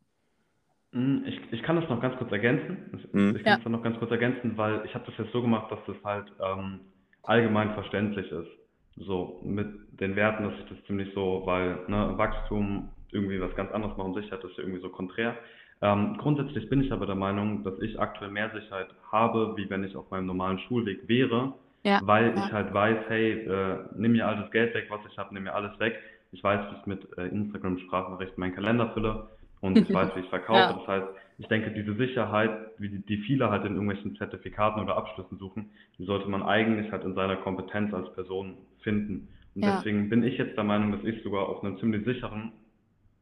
Mhm, 0.92 1.24
ich, 1.28 1.40
ich 1.52 1.62
kann 1.62 1.76
das 1.76 1.88
noch 1.88 2.02
ganz 2.02 2.18
kurz 2.18 2.32
ergänzen. 2.32 2.78
Mhm. 3.12 3.36
Ich 3.36 3.44
kann 3.44 3.60
ja. 3.60 3.64
das 3.64 3.72
noch 3.72 3.84
ganz 3.84 4.00
kurz 4.00 4.10
ergänzen, 4.10 4.58
weil 4.58 4.84
ich 4.86 4.96
habe 4.96 5.06
das 5.06 5.16
jetzt 5.20 5.34
so 5.34 5.42
gemacht, 5.44 5.72
dass 5.72 5.80
das 5.86 5.98
halt 6.04 6.32
ähm, 6.44 6.80
allgemein 7.22 7.76
verständlich 7.76 8.32
ist. 8.32 8.50
So 8.96 9.40
mit 9.46 9.68
den 10.00 10.16
Werten, 10.16 10.46
dass 10.46 10.54
ich 10.64 10.66
das 10.68 10.84
ziemlich 10.88 11.14
so, 11.14 11.44
weil 11.46 11.78
ne, 11.88 12.18
Wachstum 12.18 12.90
irgendwie 13.12 13.40
was 13.40 13.56
ganz 13.56 13.72
anderes 13.72 13.96
machen, 13.98 14.16
Sicherheit 14.16 14.44
ist 14.44 14.58
ja 14.58 14.64
irgendwie 14.64 14.82
so 14.82 14.90
konträr. 14.90 15.38
Ähm, 15.82 16.18
grundsätzlich 16.18 16.70
bin 16.70 16.84
ich 16.84 16.92
aber 16.92 17.08
der 17.08 17.16
Meinung, 17.16 17.64
dass 17.64 17.80
ich 17.80 18.00
aktuell 18.00 18.30
mehr 18.30 18.52
Sicherheit 18.52 18.90
habe, 19.12 19.54
wie 19.58 19.70
wenn 19.70 19.84
ich 19.84 19.96
auf 19.96 20.12
meinem 20.12 20.28
normalen 20.28 20.60
Schulweg 20.60 21.08
wäre, 21.08 21.54
ja. 21.84 22.00
weil 22.04 22.36
ja. 22.36 22.46
ich 22.46 22.54
halt 22.54 22.74
weiß, 22.74 22.98
hey, 23.08 23.32
äh, 23.32 23.78
nimm 23.96 24.12
mir 24.12 24.28
all 24.28 24.38
das 24.38 24.52
Geld 24.52 24.76
weg, 24.76 24.86
was 24.90 25.02
ich 25.10 25.18
habe, 25.18 25.34
nimm 25.34 25.44
mir 25.44 25.56
alles 25.56 25.78
weg. 25.80 25.98
Ich 26.32 26.44
weiß, 26.44 26.72
wie 26.72 26.76
ich 26.80 26.86
mit 26.86 27.18
äh, 27.18 27.28
Instagram-Sprachnachrichten 27.28 28.40
meinen 28.40 28.54
Kalender 28.54 28.92
fülle 28.94 29.30
und 29.60 29.78
ich 29.78 29.92
weiß, 29.92 30.12
wie 30.16 30.20
ich 30.20 30.30
verkaufe. 30.30 30.60
Ja. 30.60 30.74
Das 30.74 30.88
heißt, 30.88 31.08
ich 31.40 31.48
denke, 31.48 31.72
diese 31.72 31.96
Sicherheit, 31.96 32.52
wie 32.78 32.90
die, 32.90 33.06
die 33.06 33.18
viele 33.18 33.50
halt 33.50 33.66
in 33.66 33.74
irgendwelchen 33.74 34.16
Zertifikaten 34.16 34.84
oder 34.84 34.96
Abschlüssen 34.96 35.40
suchen, 35.40 35.72
die 35.98 36.06
sollte 36.06 36.30
man 36.30 36.44
eigentlich 36.44 36.92
halt 36.92 37.04
in 37.04 37.16
seiner 37.16 37.38
Kompetenz 37.38 37.92
als 37.94 38.14
Person 38.14 38.58
finden. 38.82 39.30
Und 39.56 39.64
ja. 39.64 39.78
deswegen 39.78 40.10
bin 40.10 40.24
ich 40.24 40.38
jetzt 40.38 40.56
der 40.56 40.64
Meinung, 40.64 40.92
dass 40.92 41.04
ich 41.04 41.24
sogar 41.24 41.50
auf 41.50 41.64
einem 41.64 41.80
ziemlich 41.80 42.06
sicheren 42.06 42.52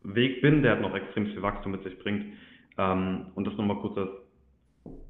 Weg 0.03 0.41
bin, 0.41 0.61
der 0.61 0.75
noch 0.75 0.93
extrem 0.95 1.27
viel 1.27 1.41
Wachstum 1.41 1.71
mit 1.71 1.83
sich 1.83 1.97
bringt. 1.99 2.25
Ähm, 2.79 3.27
und 3.35 3.45
das 3.45 3.55
nochmal 3.55 3.77
kurz 3.77 3.97
als 3.97 4.09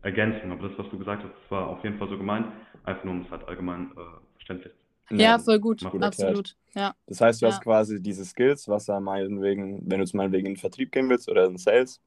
Ergänzung. 0.01 0.51
Aber 0.51 0.67
das, 0.67 0.77
was 0.77 0.89
du 0.89 0.97
gesagt 0.97 1.23
hast, 1.23 1.31
das 1.31 1.51
war 1.51 1.67
auf 1.67 1.83
jeden 1.83 1.97
Fall 1.97 2.09
so 2.09 2.17
gemeint, 2.17 2.47
einfach 2.83 3.05
nur 3.05 3.13
um 3.13 3.21
es 3.21 3.31
halt 3.31 3.47
allgemein 3.47 3.91
äh, 3.91 4.19
verständlich 4.35 4.73
ja, 5.11 5.39
voll 5.39 5.59
gut, 5.59 5.83
gut 5.89 6.03
absolut. 6.03 6.55
Ja. 6.75 6.93
Das 7.07 7.21
heißt, 7.21 7.41
du 7.41 7.45
ja. 7.45 7.51
hast 7.51 7.61
quasi 7.61 8.01
diese 8.01 8.25
Skills, 8.25 8.67
was 8.67 8.85
da 8.85 8.99
meinetwegen, 8.99 9.81
wenn 9.89 9.99
du 9.99 10.05
zum 10.05 10.19
Beispiel 10.19 10.39
in 10.39 10.45
den 10.45 10.57
Vertrieb 10.57 10.91
gehen 10.91 11.09
willst 11.09 11.29
oder 11.29 11.45
in 11.45 11.57
Sales, 11.57 11.99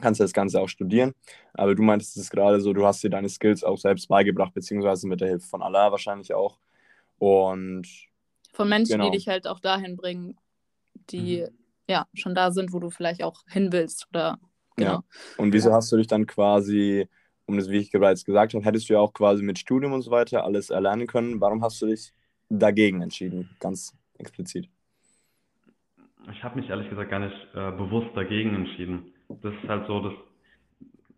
kannst 0.00 0.20
du 0.20 0.24
das 0.24 0.32
Ganze 0.32 0.60
auch 0.60 0.68
studieren. 0.68 1.12
Aber 1.54 1.74
du 1.74 1.82
meintest 1.82 2.16
es 2.16 2.30
gerade 2.30 2.60
so, 2.60 2.72
du 2.72 2.84
hast 2.84 3.02
dir 3.04 3.10
deine 3.10 3.28
Skills 3.28 3.62
auch 3.62 3.78
selbst 3.78 4.08
beigebracht, 4.08 4.54
beziehungsweise 4.54 5.06
mit 5.06 5.20
der 5.20 5.28
Hilfe 5.28 5.46
von 5.46 5.62
Allah 5.62 5.90
wahrscheinlich 5.92 6.34
auch. 6.34 6.58
Und 7.18 7.86
von 8.52 8.68
Menschen, 8.68 8.92
genau. 8.92 9.10
die 9.10 9.16
dich 9.16 9.28
halt 9.28 9.46
auch 9.46 9.60
dahin 9.60 9.96
bringen, 9.96 10.36
die 11.10 11.42
mhm. 11.42 11.58
ja 11.88 12.06
schon 12.14 12.34
da 12.34 12.50
sind, 12.50 12.72
wo 12.72 12.80
du 12.80 12.90
vielleicht 12.90 13.22
auch 13.22 13.42
hin 13.48 13.72
willst. 13.72 14.08
Oder 14.10 14.38
genau. 14.76 14.90
Ja. 14.90 15.02
Und 15.36 15.52
wieso 15.52 15.72
hast 15.72 15.90
du 15.92 15.96
dich 15.96 16.06
dann 16.06 16.26
quasi, 16.26 17.08
um 17.46 17.56
das, 17.56 17.68
wie 17.68 17.78
ich 17.78 17.90
bereits 17.90 18.24
gesagt 18.24 18.54
habe, 18.54 18.64
hättest 18.64 18.88
du 18.88 18.94
ja 18.94 19.00
auch 19.00 19.12
quasi 19.12 19.42
mit 19.42 19.58
Studium 19.58 19.92
und 19.92 20.02
so 20.02 20.10
weiter 20.10 20.44
alles 20.44 20.70
erlernen 20.70 21.06
können. 21.06 21.40
Warum 21.40 21.62
hast 21.62 21.80
du 21.82 21.86
dich 21.86 22.12
dagegen 22.48 23.02
entschieden, 23.02 23.50
ganz 23.60 23.94
explizit? 24.18 24.68
Ich 26.30 26.44
habe 26.44 26.60
mich 26.60 26.70
ehrlich 26.70 26.88
gesagt 26.88 27.10
gar 27.10 27.18
nicht 27.18 27.36
äh, 27.54 27.72
bewusst 27.72 28.08
dagegen 28.14 28.54
entschieden 28.54 29.12
das 29.40 29.54
ist 29.54 29.68
halt 29.68 29.86
so, 29.86 30.00
dass 30.00 30.12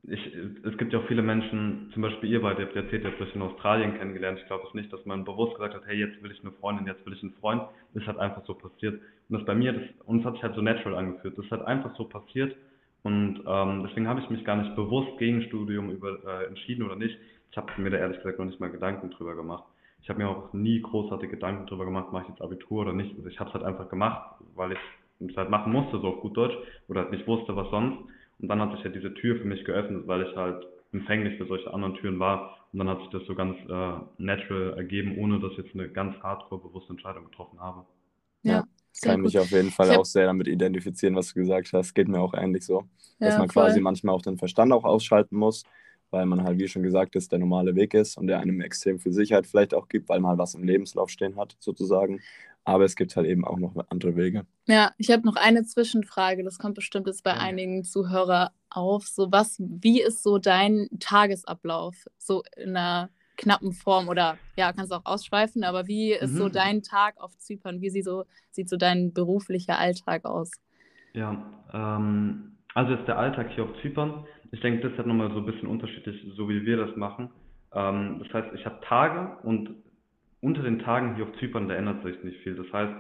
ich, 0.07 0.21
es 0.65 0.77
gibt 0.77 0.93
ja 0.93 0.99
auch 0.99 1.07
viele 1.07 1.23
Menschen, 1.23 1.91
zum 1.95 2.03
Beispiel 2.03 2.31
ihr 2.31 2.43
beide, 2.43 2.61
ihr 2.61 2.67
habt 2.67 2.77
erzählt, 2.77 3.05
ihr 3.05 3.11
habt 3.11 3.23
euch 3.23 3.35
in 3.35 3.41
Australien 3.41 3.97
kennengelernt. 3.97 4.39
Ich 4.39 4.47
glaube 4.47 4.65
es 4.69 4.75
nicht, 4.75 4.93
dass 4.93 5.05
man 5.07 5.25
bewusst 5.25 5.55
gesagt 5.55 5.75
hat, 5.75 5.87
hey, 5.87 5.97
jetzt 5.97 6.23
will 6.23 6.31
ich 6.31 6.41
eine 6.41 6.53
Freundin, 6.53 6.87
jetzt 6.87 7.07
will 7.07 7.15
ich 7.15 7.23
einen 7.23 7.33
Freund. 7.41 7.63
Das 7.95 8.03
ist 8.03 8.07
halt 8.07 8.19
einfach 8.19 8.45
so 8.47 8.53
passiert. 8.53 9.01
Und 9.29 9.39
das 9.39 9.47
bei 9.47 9.55
mir, 9.55 9.73
das, 9.73 9.83
und 10.05 10.21
es 10.21 10.27
hat 10.27 10.35
sich 10.35 10.43
halt 10.43 10.57
so 10.57 10.61
natural 10.61 10.97
angefühlt. 10.99 11.39
Das 11.39 11.47
ist 11.47 11.51
halt 11.51 11.63
einfach 11.63 11.97
so 11.97 12.05
passiert. 12.05 12.55
Und 13.05 13.43
ähm, 13.47 13.85
deswegen 13.87 14.09
habe 14.09 14.21
ich 14.21 14.31
mich 14.31 14.45
gar 14.45 14.57
nicht 14.57 14.75
bewusst 14.75 15.19
gegen 15.19 15.43
Studium 15.43 15.91
über, 15.91 16.19
äh, 16.25 16.47
entschieden 16.47 16.83
oder 16.85 16.97
nicht. 16.97 17.17
Ich 17.51 17.57
habe 17.57 17.71
mir 17.77 17.91
da 17.91 17.99
ehrlich 17.99 18.17
gesagt 18.17 18.39
noch 18.39 18.47
nicht 18.47 18.59
mal 18.61 18.71
Gedanken 18.71 19.11
drüber 19.11 19.37
gemacht. 19.37 19.65
Ich 20.03 20.09
habe 20.09 20.23
mir 20.23 20.29
auch 20.29 20.53
nie 20.53 20.81
großartige 20.81 21.35
Gedanken 21.35 21.67
drüber 21.67 21.85
gemacht, 21.85 22.13
mache 22.13 22.25
ich 22.25 22.31
jetzt 22.31 22.43
Abitur 22.43 22.83
oder 22.83 22.93
nicht. 22.95 23.15
Also 23.17 23.29
ich 23.29 23.39
habe 23.39 23.51
es 23.51 23.55
halt 23.55 23.65
einfach 23.65 23.89
gemacht, 23.89 24.37
weil 24.55 24.73
ich 24.73 24.79
es 25.21 25.37
halt 25.37 25.51
machen 25.51 25.73
musste, 25.73 25.99
so 26.01 26.09
auf 26.09 26.21
gut 26.21 26.37
Deutsch, 26.37 26.57
oder 26.89 27.03
halt 27.03 27.11
nicht 27.11 27.27
wusste, 27.27 27.55
was 27.55 27.71
sonst. 27.71 27.99
Und 28.39 28.49
dann 28.49 28.61
hat 28.61 28.71
sich 28.73 28.81
ja 28.81 28.87
halt 28.87 28.97
diese 28.97 29.15
Tür 29.15 29.37
für 29.37 29.45
mich 29.45 29.65
geöffnet, 29.65 30.07
weil 30.07 30.23
ich 30.23 30.35
halt 30.37 30.67
empfänglich 30.93 31.37
für 31.37 31.47
solche 31.47 31.73
anderen 31.73 31.95
Türen 31.97 32.19
war. 32.19 32.57
Und 32.73 32.79
dann 32.79 32.89
hat 32.89 33.01
sich 33.01 33.11
das 33.11 33.25
so 33.27 33.35
ganz 33.35 33.57
äh, 33.69 33.93
natural 34.19 34.75
ergeben, 34.77 35.19
ohne 35.19 35.41
dass 35.41 35.53
ich 35.53 35.59
jetzt 35.59 35.75
eine 35.75 35.89
ganz 35.91 36.17
hardcore 36.23 36.63
bewusste 36.63 36.91
Entscheidung 36.91 37.25
getroffen 37.27 37.61
habe. 37.61 37.85
Ja, 38.43 38.65
kann 39.01 39.17
gut. 39.17 39.25
mich 39.25 39.39
auf 39.39 39.51
jeden 39.51 39.71
Fall 39.71 39.97
auch 39.97 40.05
sehr 40.05 40.27
damit 40.27 40.47
identifizieren, 40.47 41.17
was 41.17 41.29
du 41.29 41.35
gesagt 41.35 41.73
hast. 41.73 41.95
Geht 41.95 42.09
mir 42.09 42.21
auch 42.21 42.35
ähnlich 42.35 42.65
so. 42.65 42.85
Ja, 43.19 43.29
dass 43.29 43.39
man 43.39 43.51
voll. 43.51 43.65
quasi 43.65 43.81
manchmal 43.81 44.15
auch 44.15 44.23
den 44.23 44.39
Verstand 44.39 44.73
auch 44.73 44.85
ausschalten 44.85 45.37
muss, 45.37 45.65
weil 46.11 46.27
man 46.27 46.45
halt, 46.45 46.59
wie 46.59 46.69
schon 46.69 46.83
gesagt 46.83 47.17
ist, 47.17 47.33
der 47.33 47.39
normale 47.39 47.75
Weg 47.75 47.95
ist 47.95 48.17
und 48.17 48.27
der 48.27 48.41
einem 48.41 48.61
extrem 48.61 48.99
viel 48.99 49.13
Sicherheit 49.13 49.47
vielleicht 49.47 49.75
auch 49.75 49.89
gibt, 49.89 50.09
weil 50.09 50.21
man 50.21 50.31
halt 50.31 50.39
was 50.39 50.55
im 50.55 50.65
Lebenslauf 50.65 51.11
stehen 51.11 51.37
hat, 51.37 51.57
sozusagen. 51.59 52.21
Aber 52.65 52.85
es 52.85 52.97
gibt 52.97 53.15
halt 53.15 53.27
eben 53.27 53.45
auch 53.45 53.59
noch 53.59 53.75
andere 53.91 54.17
Wege. 54.17 54.47
Ja, 54.67 54.93
ich 54.97 55.11
habe 55.11 55.27
noch 55.27 55.37
eine 55.37 55.65
Zwischenfrage. 55.65 56.45
Das 56.45 56.59
kommt 56.59 56.77
bestimmt 56.77 57.07
jetzt 57.07 57.23
bei 57.23 57.33
ja. 57.33 57.37
einigen 57.37 57.85
Zuhörern 57.85 58.51
auf. 58.71 59.07
So 59.07 59.31
was, 59.31 59.57
wie 59.61 60.01
ist 60.01 60.23
so 60.23 60.39
dein 60.39 60.89
Tagesablauf? 60.99 62.07
So 62.17 62.43
in 62.57 62.71
einer 62.71 63.11
knappen 63.37 63.73
Form 63.73 64.09
oder 64.09 64.39
ja, 64.57 64.73
kannst 64.73 64.93
du 64.93 64.97
auch 64.97 65.05
ausschweifen, 65.05 65.65
aber 65.65 65.87
wie 65.87 66.13
ist 66.13 66.33
mhm. 66.33 66.37
so 66.37 66.49
dein 66.49 66.83
Tag 66.83 67.21
auf 67.21 67.37
Zypern? 67.39 67.81
Wie 67.81 67.91
sieht 67.91 68.05
so, 68.05 68.25
sieht 68.51 68.69
so 68.69 68.77
dein 68.77 69.13
beruflicher 69.13 69.79
Alltag 69.79 70.25
aus? 70.25 70.51
Ja, 71.13 71.45
ähm, 71.73 72.57
also 72.75 72.93
jetzt 72.93 73.07
der 73.07 73.19
Alltag 73.19 73.51
hier 73.55 73.65
auf 73.65 73.81
Zypern. 73.83 74.27
Ich 74.53 74.61
denke, 74.61 74.83
das 74.83 74.93
ist 74.93 74.99
halt 74.99 75.07
nochmal 75.07 75.31
so 75.31 75.39
ein 75.39 75.47
bisschen 75.47 75.69
unterschiedlich, 75.69 76.25
so 76.37 76.49
wie 76.49 76.65
wir 76.65 76.77
das 76.77 76.97
machen. 76.97 77.31
Ähm, 77.73 78.21
das 78.23 78.33
heißt, 78.33 78.55
ich 78.55 78.65
habe 78.67 78.81
Tage 78.83 79.39
und 79.43 79.71
unter 80.41 80.63
den 80.63 80.81
Tagen 80.81 81.15
hier 81.17 81.25
auf 81.25 81.37
Zypern, 81.39 81.69
da 81.69 81.75
ändert 81.75 82.03
sich 82.03 82.23
nicht 82.23 82.41
viel. 82.43 82.55
Das 82.55 82.71
heißt, 82.73 82.93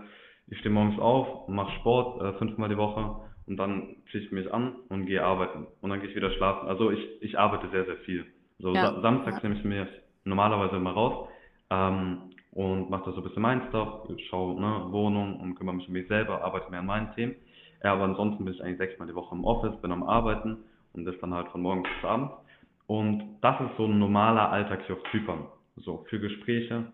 ich 0.48 0.58
stehe 0.58 0.72
morgens 0.72 0.98
auf, 0.98 1.48
mache 1.48 1.72
Sport 1.80 2.22
äh, 2.22 2.38
fünfmal 2.38 2.68
die 2.68 2.76
Woche 2.76 3.16
und 3.46 3.56
dann 3.56 3.96
ziehe 4.10 4.24
ich 4.24 4.32
mich 4.32 4.52
an 4.52 4.76
und 4.88 5.06
gehe 5.06 5.22
arbeiten. 5.22 5.66
Und 5.80 5.90
dann 5.90 6.00
gehe 6.00 6.08
ich 6.08 6.16
wieder 6.16 6.30
schlafen. 6.32 6.68
Also 6.68 6.90
ich, 6.90 7.00
ich 7.20 7.38
arbeite 7.38 7.68
sehr, 7.70 7.84
sehr 7.84 7.96
viel. 7.98 8.26
So 8.58 8.74
ja. 8.74 9.00
samstags 9.00 9.42
ja. 9.42 9.48
nehme 9.48 9.60
ich 9.60 9.64
mir 9.64 9.88
normalerweise 10.24 10.76
immer 10.76 10.92
raus 10.92 11.28
ähm, 11.70 12.30
und 12.52 12.90
mache 12.90 13.06
da 13.06 13.12
so 13.12 13.18
ein 13.18 13.24
bisschen 13.24 13.42
mein 13.42 13.66
Stuff, 13.68 14.08
schaue 14.28 14.60
ne, 14.60 14.86
Wohnung 14.90 15.40
und 15.40 15.54
kümmere 15.56 15.76
mich 15.76 15.88
um 15.88 15.94
mich 15.94 16.08
selber, 16.08 16.42
arbeite 16.42 16.70
mehr 16.70 16.80
an 16.80 16.86
meinen 16.86 17.14
Themen. 17.14 17.34
Ja, 17.82 17.92
aber 17.92 18.04
ansonsten 18.04 18.44
bin 18.44 18.54
ich 18.54 18.62
eigentlich 18.62 18.78
sechsmal 18.78 19.08
die 19.08 19.14
Woche 19.14 19.34
im 19.34 19.44
Office, 19.44 19.80
bin 19.82 19.92
am 19.92 20.02
Arbeiten 20.04 20.58
und 20.94 21.04
das 21.04 21.14
dann 21.20 21.34
halt 21.34 21.48
von 21.48 21.62
morgens 21.62 21.88
bis 21.88 22.08
abends. 22.08 22.32
Und 22.86 23.38
das 23.40 23.60
ist 23.60 23.76
so 23.76 23.86
ein 23.86 23.98
normaler 23.98 24.50
Alltag 24.50 24.82
hier 24.86 24.96
auf 24.96 25.02
Zypern. 25.10 25.46
So, 25.76 26.04
für 26.08 26.20
Gespräche, 26.20 26.92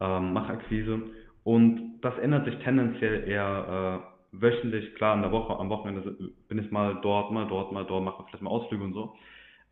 ähm, 0.00 0.32
mache 0.32 0.54
Akquise 0.54 1.02
und 1.44 2.00
das 2.00 2.16
ändert 2.18 2.46
sich 2.46 2.56
tendenziell 2.64 3.28
eher 3.28 4.02
äh, 4.32 4.40
wöchentlich. 4.40 4.94
Klar, 4.94 5.14
in 5.16 5.22
der 5.22 5.32
Woche, 5.32 5.58
am 5.58 5.68
Wochenende 5.68 6.16
bin 6.48 6.58
ich 6.58 6.70
mal 6.70 6.98
dort, 7.02 7.30
mal 7.30 7.46
dort, 7.46 7.72
mal 7.72 7.84
dort, 7.84 8.04
mache 8.04 8.24
vielleicht 8.28 8.42
mal 8.42 8.50
Ausflüge 8.50 8.84
und 8.84 8.94
so. 8.94 9.14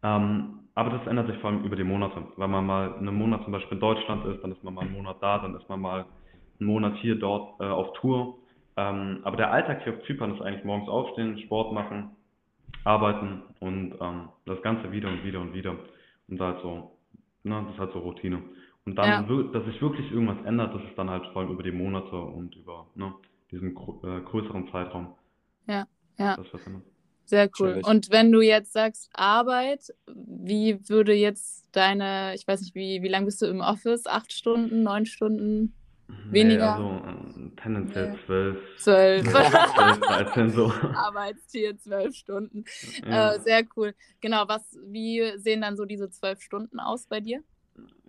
Ähm, 0.03 0.61
aber 0.75 0.91
das 0.91 1.07
ändert 1.07 1.27
sich 1.27 1.37
vor 1.39 1.51
allem 1.51 1.65
über 1.65 1.77
die 1.77 1.85
Monate. 1.85 2.23
Wenn 2.37 2.51
man 2.51 2.65
mal 2.65 2.95
einen 2.95 3.15
Monat 3.15 3.43
zum 3.45 3.53
Beispiel 3.53 3.75
in 3.75 3.81
Deutschland 3.81 4.25
ist, 4.27 4.43
dann 4.43 4.53
ist 4.53 4.63
man 4.65 4.75
mal 4.75 4.83
einen 4.83 4.93
Monat 4.93 5.17
da, 5.21 5.39
dann 5.39 5.55
ist 5.55 5.69
man 5.69 5.81
mal 5.81 6.07
einen 6.59 6.67
Monat 6.69 6.97
hier, 6.97 7.17
dort 7.17 7.61
äh, 7.61 7.65
auf 7.65 7.93
Tour. 7.95 8.39
Ähm, 8.77 9.21
aber 9.25 9.37
der 9.37 9.53
Alltag 9.53 9.83
hier 9.85 9.95
auf 9.95 10.03
Zypern 10.05 10.35
ist 10.35 10.41
eigentlich 10.41 10.65
morgens 10.65 10.89
aufstehen, 10.89 11.39
Sport 11.41 11.73
machen, 11.73 12.17
arbeiten 12.85 13.43
und 13.59 13.95
ähm, 14.01 14.29
das 14.47 14.63
Ganze 14.63 14.91
wieder 14.93 15.09
und 15.09 15.25
wieder 15.25 15.41
und 15.41 15.53
wieder. 15.53 15.77
Und 16.29 16.39
da 16.39 16.53
halt 16.53 16.63
so, 16.63 16.97
ne, 17.43 17.63
das 17.67 17.75
ist 17.75 17.81
halt 17.81 17.93
so 17.93 17.99
Routine. 17.99 18.43
Und 18.87 18.97
dann, 18.97 19.29
ja. 19.29 19.43
dass 19.53 19.65
sich 19.67 19.83
wirklich 19.83 20.11
irgendwas 20.11 20.43
ändert, 20.47 20.75
das 20.75 20.83
ist 20.83 20.97
dann 20.97 21.11
halt 21.11 21.27
vor 21.33 21.43
allem 21.43 21.51
über 21.53 21.63
die 21.63 21.73
Monate 21.73 22.17
und 22.17 22.55
über 22.57 22.87
ne, 22.95 23.13
diesen 23.51 23.71
äh, 23.71 24.21
größeren 24.23 24.71
Zeitraum. 24.71 25.15
Ja, 25.67 25.85
ja. 26.17 26.37
Sehr 27.31 27.49
cool. 27.61 27.81
Und 27.85 28.11
wenn 28.11 28.33
du 28.33 28.41
jetzt 28.41 28.73
sagst 28.73 29.09
Arbeit, 29.15 29.95
wie 30.09 30.81
würde 30.89 31.13
jetzt 31.13 31.65
deine, 31.71 32.35
ich 32.35 32.45
weiß 32.45 32.61
nicht, 32.61 32.75
wie, 32.75 33.05
wie 33.05 33.09
lange 33.09 33.27
bist 33.27 33.41
du 33.41 33.47
im 33.47 33.61
Office? 33.61 34.09
Acht 34.09 34.33
Stunden, 34.33 34.83
neun 34.83 35.07
Stunden? 35.07 35.73
Weniger? 36.29 36.77
Nee, 36.77 36.85
also 36.85 37.47
äh, 37.47 37.51
tendenziell 37.63 38.19
zwölf. 38.27 38.59
Zwölf. 38.79 39.29
Zwölf, 39.29 40.01
13 40.01 40.51
so. 40.51 40.73
Arbeitstier, 40.95 41.79
zwölf 41.79 42.17
Stunden. 42.17 42.65
Ja. 43.07 43.35
Äh, 43.35 43.39
sehr 43.39 43.63
cool. 43.77 43.95
Genau, 44.21 44.49
was, 44.49 44.77
wie 44.89 45.23
sehen 45.37 45.61
dann 45.61 45.77
so 45.77 45.85
diese 45.85 46.11
zwölf 46.11 46.43
Stunden 46.43 46.81
aus 46.81 47.07
bei 47.07 47.21
dir? 47.21 47.45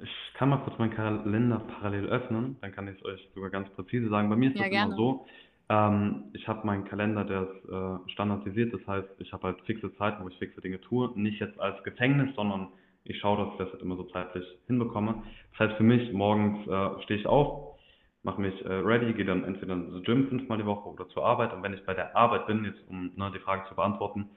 Ich 0.02 0.34
kann 0.34 0.50
mal 0.50 0.58
kurz 0.58 0.80
meinen 0.80 0.96
Kalender 0.96 1.60
parallel 1.60 2.08
öffnen, 2.08 2.58
dann 2.62 2.72
kann 2.72 2.88
ich 2.88 2.98
es 2.98 3.06
euch 3.06 3.30
sogar 3.36 3.52
ganz 3.52 3.70
präzise 3.70 4.10
sagen. 4.10 4.32
Bei 4.32 4.36
mir 4.36 4.50
ist 4.50 4.56
ja, 4.56 4.64
das 4.64 4.72
gerne. 4.72 4.88
immer 4.88 4.98
so, 4.98 5.28
ähm, 5.72 6.26
ich 6.34 6.46
habe 6.50 6.68
meinen 6.68 6.84
Kalender, 6.84 7.24
der 7.24 7.44
ist 7.44 7.70
äh, 7.70 8.12
standardisiert, 8.12 8.74
das 8.74 8.86
heißt, 8.86 9.08
ich 9.20 9.32
habe 9.32 9.44
halt 9.48 9.62
fixe 9.62 9.96
Zeiten, 9.96 10.22
wo 10.22 10.28
ich 10.28 10.38
fixe 10.38 10.60
Dinge 10.60 10.82
tue, 10.82 11.10
nicht 11.16 11.40
jetzt 11.40 11.58
als 11.62 11.82
Gefängnis, 11.84 12.36
sondern 12.36 12.68
ich 13.06 13.18
schaue, 13.20 13.38
dass 13.38 13.54
ich 13.54 13.58
das 13.60 13.72
halt 13.72 13.82
immer 13.82 13.96
so 13.96 14.04
zeitlich 14.04 14.44
hinbekomme. 14.68 15.24
Das 15.52 15.60
heißt 15.60 15.78
für 15.78 15.84
mich, 15.84 16.12
morgens 16.12 16.68
äh, 16.68 17.02
stehe 17.04 17.22
ich 17.22 17.26
auf, 17.26 17.80
mache 18.24 18.42
mich 18.42 18.66
äh, 18.66 18.74
ready, 18.74 19.14
gehe 19.14 19.24
dann 19.24 19.46
entweder 19.46 19.74
ins 19.74 20.04
Gym 20.04 20.28
fünfmal 20.28 20.58
die 20.58 20.66
Woche 20.66 20.90
oder 20.90 21.08
zur 21.08 21.26
Arbeit. 21.26 21.54
Und 21.54 21.64
wenn 21.64 21.74
ich 21.74 21.86
bei 21.86 21.94
der 21.94 22.18
Arbeit 22.18 22.48
bin, 22.48 22.66
jetzt 22.66 22.82
um 22.90 23.12
ne, 23.16 23.32
die 23.34 23.40
Frage 23.40 23.64
zu 23.70 23.76
beantworten, 23.76 24.30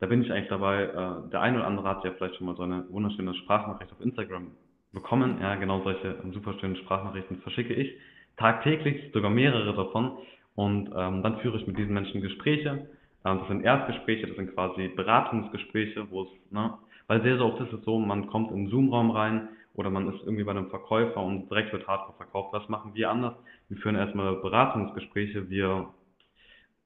da 0.00 0.06
bin 0.06 0.22
ich 0.22 0.32
eigentlich 0.32 0.48
dabei, 0.48 0.84
äh, 0.84 1.30
der 1.30 1.42
eine 1.42 1.58
oder 1.58 1.66
andere 1.66 1.86
hat 1.86 2.02
ja 2.02 2.12
vielleicht 2.12 2.36
schon 2.36 2.46
mal 2.46 2.56
so 2.56 2.62
eine 2.62 2.86
wunderschöne 2.88 3.34
Sprachnachricht 3.34 3.92
auf 3.92 4.00
Instagram 4.00 4.52
bekommen. 4.92 5.38
Ja, 5.42 5.56
genau 5.56 5.82
solche 5.82 6.16
super 6.32 6.54
schönen 6.54 6.76
Sprachnachrichten 6.76 7.42
verschicke 7.42 7.74
ich 7.74 7.92
tagtäglich, 8.38 9.12
sogar 9.12 9.30
mehrere 9.30 9.74
davon. 9.74 10.18
Und 10.58 10.90
ähm, 10.92 11.22
dann 11.22 11.38
führe 11.38 11.56
ich 11.56 11.68
mit 11.68 11.78
diesen 11.78 11.94
Menschen 11.94 12.20
Gespräche. 12.20 12.88
Ähm, 13.24 13.38
das 13.38 13.46
sind 13.46 13.62
Erstgespräche, 13.62 14.26
das 14.26 14.34
sind 14.34 14.52
quasi 14.54 14.88
Beratungsgespräche, 14.88 16.10
wo 16.10 16.22
es, 16.22 16.28
ne, 16.50 16.74
weil 17.06 17.22
sehr, 17.22 17.36
sehr 17.36 17.46
oft 17.46 17.60
ist 17.60 17.72
es 17.72 17.84
so, 17.84 17.96
man 18.00 18.26
kommt 18.26 18.50
in 18.50 18.64
den 18.64 18.68
Zoom-Raum 18.68 19.12
rein 19.12 19.50
oder 19.74 19.88
man 19.88 20.12
ist 20.12 20.20
irgendwie 20.24 20.42
bei 20.42 20.50
einem 20.50 20.68
Verkäufer 20.68 21.22
und 21.22 21.48
direkt 21.48 21.72
wird 21.72 21.86
Hardcore 21.86 22.16
verkauft. 22.16 22.52
Was 22.52 22.68
machen 22.68 22.90
wir 22.94 23.08
anders? 23.08 23.34
Wir 23.68 23.78
führen 23.78 23.94
erstmal 23.94 24.34
Beratungsgespräche. 24.34 25.48
Wir 25.48 25.90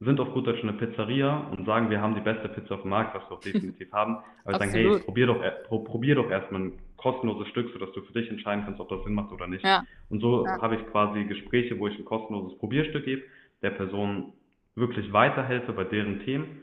sind 0.01 0.21
auf 0.21 0.35
gut 0.35 0.47
Deutsch 0.47 0.63
eine 0.63 0.75
Pizzeria 0.75 1.49
und 1.57 1.65
sagen, 1.65 1.89
wir 1.89 2.03
haben 2.03 2.15
die 2.15 2.21
beste 2.21 2.51
Pizza 2.51 2.75
auf 2.75 2.83
dem 2.83 2.91
Markt, 2.91 3.15
was 3.15 3.23
wir 3.31 3.37
auch 3.39 3.41
definitiv 3.53 3.91
haben. 3.91 4.19
Aber 4.45 4.59
sagen, 4.59 4.73
hey, 4.73 4.99
probier 4.99 5.29
doch, 5.29 5.43
äh, 5.43 5.53
probier 5.71 6.17
doch 6.17 6.31
erstmal 6.31 6.61
ein 6.61 6.73
kostenloses 6.99 7.49
Stück, 7.49 7.73
sodass 7.73 7.91
du 7.93 8.03
für 8.03 8.13
dich 8.13 8.29
entscheiden 8.29 8.65
kannst, 8.67 8.81
ob 8.81 8.91
das 8.91 9.03
Sinn 9.05 9.15
macht 9.15 9.33
oder 9.33 9.47
nicht. 9.47 9.65
Ja. 9.65 9.83
Und 10.11 10.21
so 10.21 10.45
ja. 10.45 10.61
habe 10.61 10.77
ich 10.77 10.87
quasi 10.89 11.25
Gespräche, 11.25 11.79
wo 11.79 11.89
ich 11.89 11.99
ein 11.99 12.05
kostenloses 12.05 12.59
Probierstück 12.59 13.07
gebe, 13.07 13.23
der 13.63 13.71
Person 13.71 14.33
wirklich 14.75 15.13
weiterhelfe 15.13 15.73
bei 15.73 15.85
deren 15.85 16.21
Themen 16.21 16.63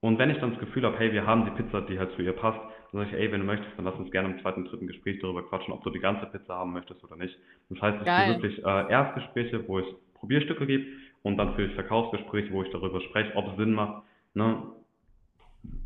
Und 0.00 0.18
wenn 0.18 0.30
ich 0.30 0.38
dann 0.38 0.50
das 0.50 0.60
Gefühl 0.60 0.84
habe, 0.84 0.98
hey, 0.98 1.12
wir 1.12 1.26
haben 1.26 1.44
die 1.44 1.62
Pizza, 1.62 1.80
die 1.82 1.98
halt 1.98 2.12
zu 2.12 2.22
ihr 2.22 2.32
passt, 2.32 2.60
dann 2.92 3.00
sage 3.00 3.10
ich, 3.10 3.22
ey, 3.22 3.32
wenn 3.32 3.40
du 3.40 3.46
möchtest, 3.46 3.76
dann 3.76 3.84
lass 3.86 3.94
uns 3.96 4.10
gerne 4.10 4.30
im 4.30 4.40
zweiten, 4.40 4.64
dritten 4.64 4.86
Gespräch 4.86 5.18
darüber 5.20 5.42
quatschen, 5.42 5.72
ob 5.72 5.82
du 5.82 5.90
die 5.90 5.98
ganze 5.98 6.26
Pizza 6.26 6.54
haben 6.54 6.72
möchtest 6.72 7.02
oder 7.02 7.16
nicht. 7.16 7.36
Das 7.70 7.80
heißt, 7.80 7.98
es 7.98 8.04
sind 8.04 8.42
wirklich 8.42 8.64
äh, 8.64 8.90
Erstgespräche, 8.90 9.66
wo 9.66 9.80
ich 9.80 9.86
Probierstücke 10.14 10.66
gebe 10.66 10.86
und 11.22 11.36
dann 11.38 11.54
führe 11.54 11.68
ich 11.68 11.74
Verkaufsgespräche, 11.74 12.52
wo 12.52 12.62
ich 12.62 12.70
darüber 12.70 13.00
spreche, 13.00 13.34
ob 13.34 13.48
es 13.48 13.56
Sinn 13.56 13.72
macht, 13.72 14.04
ne, 14.34 14.62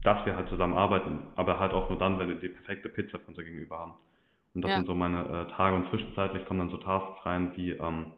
dass 0.02 0.26
wir 0.26 0.37
halt 0.37 0.49
zusammenarbeiten, 0.49 1.21
aber 1.37 1.59
halt 1.59 1.73
auch 1.73 1.88
nur 1.88 1.99
dann, 1.99 2.19
wenn 2.19 2.29
wir 2.29 2.37
die 2.37 2.49
perfekte 2.49 2.88
Pizza 2.88 3.19
von 3.19 3.29
unser 3.29 3.45
Gegenüber 3.45 3.79
haben. 3.79 3.95
Und 4.55 4.62
das 4.62 4.71
ja. 4.71 4.76
sind 4.76 4.87
so 4.87 4.95
meine 4.95 5.21
äh, 5.21 5.57
Tage 5.57 5.76
und 5.76 5.88
zwischenzeitlich 5.88 6.45
kommen 6.47 6.61
dann 6.61 6.71
so 6.71 6.76
Tasks 6.76 7.25
rein 7.25 7.52
wie, 7.57 7.71
ähm, 7.71 8.12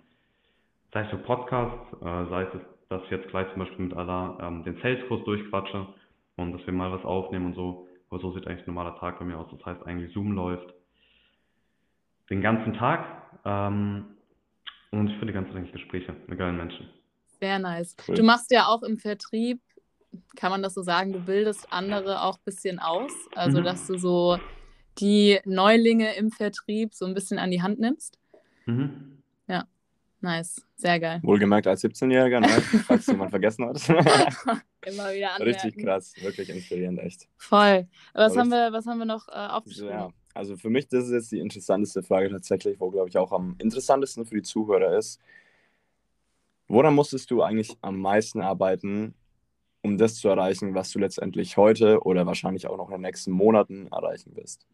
sei 0.93 1.03
es 1.03 1.11
so 1.11 1.19
Podcasts, 1.19 1.93
äh, 2.01 2.29
sei 2.29 2.43
es, 2.43 2.61
dass 2.89 3.03
ich 3.05 3.11
jetzt 3.11 3.29
gleich 3.29 3.49
zum 3.53 3.61
Beispiel 3.61 3.87
mit 3.87 3.97
Allah 3.97 4.39
ähm, 4.41 4.65
den 4.65 4.77
Saleskurs 4.83 5.25
durchquatsche 5.25 5.87
und 6.37 6.53
dass 6.53 6.67
wir 6.67 6.73
mal 6.73 6.93
was 6.93 7.05
aufnehmen 7.05 7.47
und 7.47 7.55
so. 7.55 7.89
Aber 8.11 8.21
so 8.21 8.33
sieht 8.33 8.47
eigentlich 8.47 8.67
ein 8.67 8.75
normaler 8.75 8.99
Tag 8.99 9.19
bei 9.19 9.25
mir 9.25 9.39
aus. 9.39 9.47
Das 9.51 9.65
heißt 9.65 9.87
eigentlich 9.87 10.13
Zoom 10.13 10.33
läuft 10.33 10.75
den 12.29 12.43
ganzen 12.43 12.75
Tag 12.75 13.07
ähm, 13.45 14.05
und 14.91 15.09
ich 15.09 15.15
führe 15.15 15.27
die 15.27 15.33
ganze 15.33 15.53
Zeit 15.53 15.73
Gespräche 15.73 16.15
mit 16.27 16.39
geilen 16.39 16.57
Menschen. 16.57 16.89
Sehr 17.41 17.59
nice. 17.59 17.97
Cool. 18.07 18.15
Du 18.15 18.23
machst 18.23 18.51
ja 18.51 18.67
auch 18.67 18.83
im 18.83 18.99
Vertrieb, 18.99 19.61
kann 20.37 20.51
man 20.51 20.63
das 20.63 20.75
so 20.75 20.83
sagen, 20.83 21.13
du 21.13 21.21
bildest 21.21 21.73
andere 21.73 22.23
auch 22.23 22.37
ein 22.37 22.45
bisschen 22.45 22.79
aus. 22.79 23.13
Also, 23.35 23.61
mhm. 23.61 23.65
dass 23.65 23.87
du 23.87 23.97
so 23.99 24.39
die 24.99 25.41
Neulinge 25.45 26.15
im 26.17 26.31
Vertrieb 26.31 26.95
so 26.95 27.07
ein 27.07 27.15
bisschen 27.15 27.39
an 27.39 27.51
die 27.51 27.63
Hand 27.63 27.81
nimmst. 27.81 28.19
Mhm. 28.67 29.22
Nice. 30.23 30.65
Sehr 30.77 31.01
geil. 31.01 31.21
Wohlgemerkt 31.25 31.67
als 31.67 31.83
17-Jähriger, 31.83 32.41
ne? 32.41 32.49
falls 32.87 33.09
jemand 33.09 33.31
vergessen 33.31 33.67
hat. 33.67 33.89
Immer 34.87 35.13
wieder 35.13 35.35
anmerken. 35.35 35.43
Richtig 35.43 35.85
krass, 35.85 36.15
wirklich 36.23 36.49
inspirierend, 36.49 37.01
echt. 37.01 37.29
Voll. 37.37 37.89
Was, 38.15 38.37
haben 38.37 38.51
wir, 38.51 38.73
was 38.73 38.87
haben 38.87 38.99
wir 38.99 39.05
noch 39.05 39.29
äh, 39.29 39.33
aufgeschrieben? 39.33 39.91
Ja, 39.91 40.11
also 40.33 40.57
für 40.57 40.71
mich, 40.71 40.87
das 40.87 41.07
ist 41.07 41.13
jetzt 41.13 41.33
die 41.33 41.41
interessanteste 41.41 42.05
Frage 42.05 42.31
tatsächlich, 42.31 42.79
wo, 42.79 42.91
glaube 42.91 43.09
ich, 43.09 43.19
auch 43.19 43.33
am 43.33 43.57
interessantesten 43.59 44.25
für 44.25 44.37
die 44.37 44.43
Zuhörer 44.43 44.97
ist. 44.97 45.21
Woran 46.69 46.95
musstest 46.95 47.29
du 47.33 47.43
eigentlich 47.43 47.77
am 47.83 47.99
meisten 47.99 48.41
arbeiten, 48.41 49.15
um 49.83 49.99
das 49.99 50.15
zu 50.15 50.29
erreichen, 50.29 50.75
was 50.77 50.93
du 50.93 51.01
letztendlich 51.01 51.57
heute 51.57 52.01
oder 52.03 52.27
wahrscheinlich 52.27 52.69
auch 52.69 52.77
noch 52.77 52.89
in 52.91 52.95
den 52.95 53.03
nächsten 53.03 53.33
Monaten 53.33 53.89
erreichen 53.89 54.37
wirst? 54.37 54.69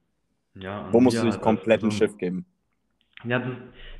Ja, 0.54 0.92
Wo 0.92 1.00
musst 1.00 1.16
ja, 1.16 1.24
du 1.24 1.30
dich 1.30 1.40
komplett 1.40 1.82
also, 1.82 1.86
ein 1.86 1.98
Schiff 1.98 2.18
geben? 2.18 2.44
Ja, 3.24 3.40
das, 3.40 3.50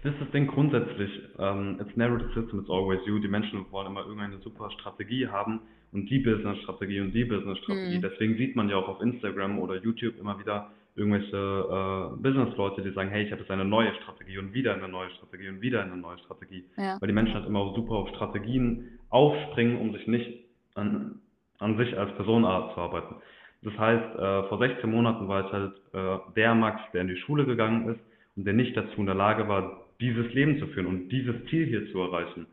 das 0.05 0.13
ist 0.13 0.21
das 0.21 0.31
Ding 0.31 0.47
grundsätzlich. 0.47 1.11
Um, 1.39 1.81
it's 1.81 1.97
never 1.97 2.19
the 2.19 2.27
system, 2.35 2.61
it's 2.61 2.71
always 2.71 3.01
you. 3.05 3.19
Die 3.19 3.29
Menschen 3.29 3.67
wollen 3.73 3.89
immer 3.89 4.03
irgendeine 4.03 4.39
super 4.39 4.71
Strategie 4.71 5.27
haben 5.27 5.61
und 5.93 6.09
die 6.09 6.21
Business-Strategie 6.21 7.01
und 7.01 7.13
die 7.13 7.25
Business-Strategie. 7.25 7.99
Mhm. 7.99 8.03
Deswegen 8.03 8.37
sieht 8.37 8.55
man 8.55 8.69
ja 8.69 8.77
auch 8.77 8.89
auf 8.89 9.01
Instagram 9.01 9.59
oder 9.59 9.77
YouTube 9.77 10.19
immer 10.21 10.39
wieder 10.39 10.71
irgendwelche 10.95 11.37
äh, 11.37 12.23
Business-Leute, 12.23 12.83
die 12.83 12.93
sagen, 12.93 13.11
hey, 13.11 13.25
ich 13.25 13.33
habe 13.33 13.41
jetzt 13.41 13.51
eine 13.51 13.65
neue 13.65 13.93
Strategie 14.03 14.39
und 14.39 14.55
wieder 14.55 14.75
eine 14.75 14.89
neue 14.89 15.11
Strategie 15.11 15.49
und 15.49 15.61
wieder 15.61 15.83
eine 15.83 15.97
neue 15.97 16.19
Strategie. 16.19 16.65
Ja. 16.77 17.01
Weil 17.01 17.09
die 17.09 17.15
Menschen 17.15 17.35
halt 17.35 17.47
immer 17.47 17.73
super 17.75 17.95
auf 17.95 18.09
Strategien 18.11 18.99
aufspringen, 19.11 19.79
um 19.79 19.93
sich 19.95 20.07
nicht 20.07 20.45
an, 20.75 21.21
an 21.59 21.77
sich 21.77 21.97
als 21.99 22.15
Person 22.15 22.43
zu 22.43 22.49
arbeiten. 22.49 23.17
Das 23.63 23.77
heißt, 23.77 24.17
äh, 24.17 24.43
vor 24.45 24.59
16 24.59 24.89
Monaten 24.89 25.27
war 25.27 25.47
ich 25.47 25.53
halt 25.53 25.75
äh, 25.93 26.33
der 26.37 26.55
Max, 26.55 26.81
der 26.93 27.01
in 27.01 27.09
die 27.09 27.17
Schule 27.17 27.45
gegangen 27.45 27.89
ist 27.89 28.08
und 28.39 28.45
der 28.45 28.55
nicht 28.55 28.77
dazu 28.77 29.01
in 29.01 29.07
der 29.07 29.17
Lage 29.17 29.49
war, 29.49 29.85
dieses 30.01 30.33
Leben 30.33 30.61
zu 30.61 30.69
führen 30.69 30.87
und 30.87 31.09
dieses 31.09 31.35
Ziel 31.47 31.67
hier 31.67 31.91
zu 31.91 31.99
erreichen. 31.99 32.47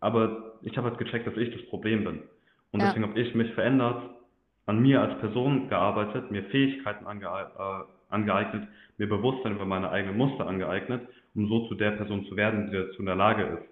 Aber 0.00 0.52
ich 0.60 0.76
habe 0.76 0.90
halt 0.90 0.98
gecheckt, 0.98 1.26
dass 1.26 1.36
ich 1.36 1.50
das 1.50 1.66
Problem 1.70 2.04
bin. 2.04 2.20
Und 2.72 2.80
ja. 2.80 2.86
deswegen 2.86 3.08
habe 3.08 3.18
ich 3.18 3.34
mich 3.34 3.50
verändert, 3.54 4.02
an 4.66 4.82
mir 4.82 5.00
als 5.00 5.18
Person 5.18 5.68
gearbeitet, 5.70 6.30
mir 6.30 6.44
Fähigkeiten 6.44 7.06
ange 7.06 7.24
äh, 7.24 7.84
angeeignet, 8.10 8.68
mir 8.98 9.08
Bewusstsein 9.08 9.54
über 9.56 9.64
meine 9.64 9.90
eigenen 9.90 10.18
Muster 10.18 10.46
angeeignet, 10.46 11.08
um 11.34 11.48
so 11.48 11.66
zu 11.68 11.74
der 11.74 11.92
Person 11.92 12.26
zu 12.26 12.36
werden, 12.36 12.70
die 12.70 12.76
dazu 12.76 12.98
in 12.98 13.06
der 13.06 13.16
Lage 13.16 13.44
ist, 13.44 13.62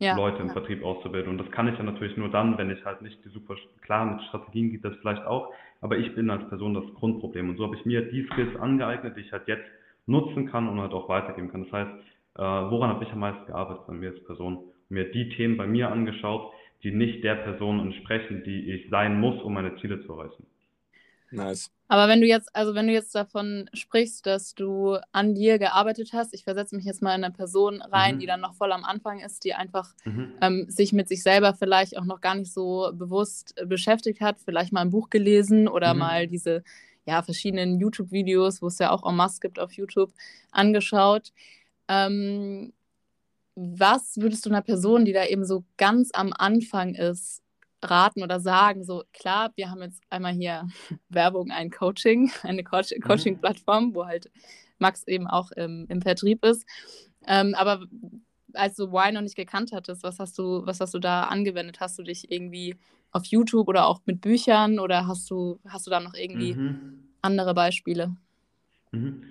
ja. 0.00 0.16
Leute 0.16 0.42
im 0.42 0.48
ja. 0.48 0.52
Vertrieb 0.54 0.82
auszubilden. 0.82 1.30
Und 1.30 1.38
das 1.38 1.50
kann 1.52 1.68
ich 1.68 1.78
ja 1.78 1.84
natürlich 1.84 2.16
nur 2.16 2.30
dann, 2.30 2.58
wenn 2.58 2.70
ich 2.70 2.84
halt 2.84 3.00
nicht 3.00 3.24
die 3.24 3.28
super, 3.28 3.54
klar, 3.82 4.06
mit 4.06 4.22
Strategien 4.24 4.72
geht 4.72 4.84
das 4.84 4.96
vielleicht 4.96 5.24
auch, 5.24 5.52
aber 5.80 5.98
ich 5.98 6.12
bin 6.16 6.30
als 6.30 6.48
Person 6.48 6.74
das 6.74 6.84
Grundproblem. 6.94 7.50
Und 7.50 7.58
so 7.58 7.64
habe 7.64 7.76
ich 7.76 7.84
mir 7.84 8.10
die 8.10 8.26
Skills 8.32 8.56
angeeignet, 8.56 9.16
die 9.16 9.20
ich 9.20 9.32
halt 9.32 9.46
jetzt 9.46 9.68
nutzen 10.06 10.50
kann 10.50 10.68
und 10.68 10.80
halt 10.80 10.92
auch 10.92 11.08
weitergeben 11.08 11.50
kann. 11.50 11.64
Das 11.64 11.72
heißt, 11.72 11.90
äh, 12.36 12.42
woran 12.42 12.90
habe 12.90 13.04
ich 13.04 13.12
am 13.12 13.20
meisten 13.20 13.46
gearbeitet 13.46 13.86
bei 13.86 13.92
mir 13.92 14.10
als 14.10 14.24
Person? 14.24 14.64
Mir 14.88 15.10
die 15.10 15.28
Themen 15.30 15.56
bei 15.56 15.66
mir 15.66 15.90
angeschaut, 15.90 16.52
die 16.82 16.92
nicht 16.92 17.22
der 17.24 17.36
Person 17.36 17.80
entsprechen, 17.80 18.42
die 18.44 18.72
ich 18.72 18.90
sein 18.90 19.18
muss, 19.20 19.40
um 19.42 19.54
meine 19.54 19.76
Ziele 19.80 20.04
zu 20.04 20.12
erreichen. 20.12 20.46
Nice. 21.32 21.70
Aber 21.88 22.08
wenn 22.08 22.20
du 22.20 22.26
jetzt, 22.26 22.54
also 22.54 22.74
wenn 22.74 22.86
du 22.86 22.92
jetzt 22.92 23.14
davon 23.14 23.68
sprichst, 23.74 24.26
dass 24.26 24.54
du 24.54 24.96
an 25.12 25.34
dir 25.34 25.58
gearbeitet 25.58 26.12
hast, 26.12 26.34
ich 26.34 26.44
versetze 26.44 26.74
mich 26.76 26.84
jetzt 26.84 27.02
mal 27.02 27.14
in 27.14 27.24
eine 27.24 27.32
Person 27.32 27.82
rein, 27.82 28.16
mhm. 28.16 28.18
die 28.20 28.26
dann 28.26 28.40
noch 28.40 28.54
voll 28.54 28.72
am 28.72 28.84
Anfang 28.84 29.20
ist, 29.20 29.44
die 29.44 29.54
einfach 29.54 29.90
mhm. 30.04 30.32
ähm, 30.40 30.66
sich 30.68 30.92
mit 30.92 31.08
sich 31.08 31.22
selber 31.22 31.54
vielleicht 31.54 31.98
auch 31.98 32.04
noch 32.04 32.20
gar 32.20 32.34
nicht 32.34 32.52
so 32.52 32.90
bewusst 32.94 33.54
beschäftigt 33.66 34.20
hat, 34.20 34.38
vielleicht 34.40 34.72
mal 34.72 34.80
ein 34.80 34.90
Buch 34.90 35.10
gelesen 35.10 35.68
oder 35.68 35.92
mhm. 35.92 36.00
mal 36.00 36.26
diese 36.26 36.64
ja, 37.06 37.22
verschiedenen 37.22 37.78
YouTube-Videos, 37.78 38.62
wo 38.62 38.68
es 38.68 38.78
ja 38.78 38.90
auch 38.90 39.08
en 39.08 39.16
masse 39.16 39.40
gibt 39.40 39.58
auf 39.58 39.72
YouTube, 39.72 40.12
angeschaut. 40.50 41.32
Ähm, 41.88 42.72
was 43.54 44.16
würdest 44.16 44.46
du 44.46 44.50
einer 44.50 44.62
Person, 44.62 45.04
die 45.04 45.12
da 45.12 45.26
eben 45.26 45.44
so 45.44 45.64
ganz 45.76 46.10
am 46.14 46.32
Anfang 46.32 46.94
ist, 46.94 47.42
raten 47.82 48.22
oder 48.22 48.40
sagen? 48.40 48.84
So, 48.84 49.04
klar, 49.12 49.52
wir 49.56 49.70
haben 49.70 49.82
jetzt 49.82 50.00
einmal 50.10 50.32
hier 50.32 50.68
Werbung, 51.08 51.50
ein 51.50 51.70
Coaching, 51.70 52.30
eine 52.42 52.64
Coach 52.64 52.92
mhm. 52.96 53.02
Coaching-Plattform, 53.02 53.94
wo 53.94 54.06
halt 54.06 54.30
Max 54.78 55.06
eben 55.06 55.26
auch 55.26 55.50
im, 55.52 55.86
im 55.88 56.02
Vertrieb 56.02 56.44
ist. 56.44 56.66
Ähm, 57.26 57.54
aber 57.54 57.84
als 58.54 58.76
du 58.76 58.88
Y 58.88 59.12
noch 59.12 59.20
nicht 59.22 59.36
gekannt 59.36 59.72
hattest, 59.72 60.02
was 60.02 60.18
hast 60.18 60.38
du, 60.38 60.66
was 60.66 60.80
hast 60.80 60.94
du 60.94 60.98
da 60.98 61.24
angewendet? 61.24 61.80
Hast 61.80 61.98
du 61.98 62.02
dich 62.02 62.30
irgendwie 62.30 62.76
auf 63.12 63.26
YouTube 63.26 63.68
oder 63.68 63.86
auch 63.86 64.00
mit 64.06 64.20
Büchern 64.20 64.78
oder 64.78 65.06
hast 65.06 65.30
du, 65.30 65.60
hast 65.68 65.86
du 65.86 65.90
da 65.90 66.00
noch 66.00 66.14
irgendwie 66.14 66.54
mhm. 66.54 67.04
andere 67.20 67.54
Beispiele? 67.54 68.16
Mhm. 68.90 69.22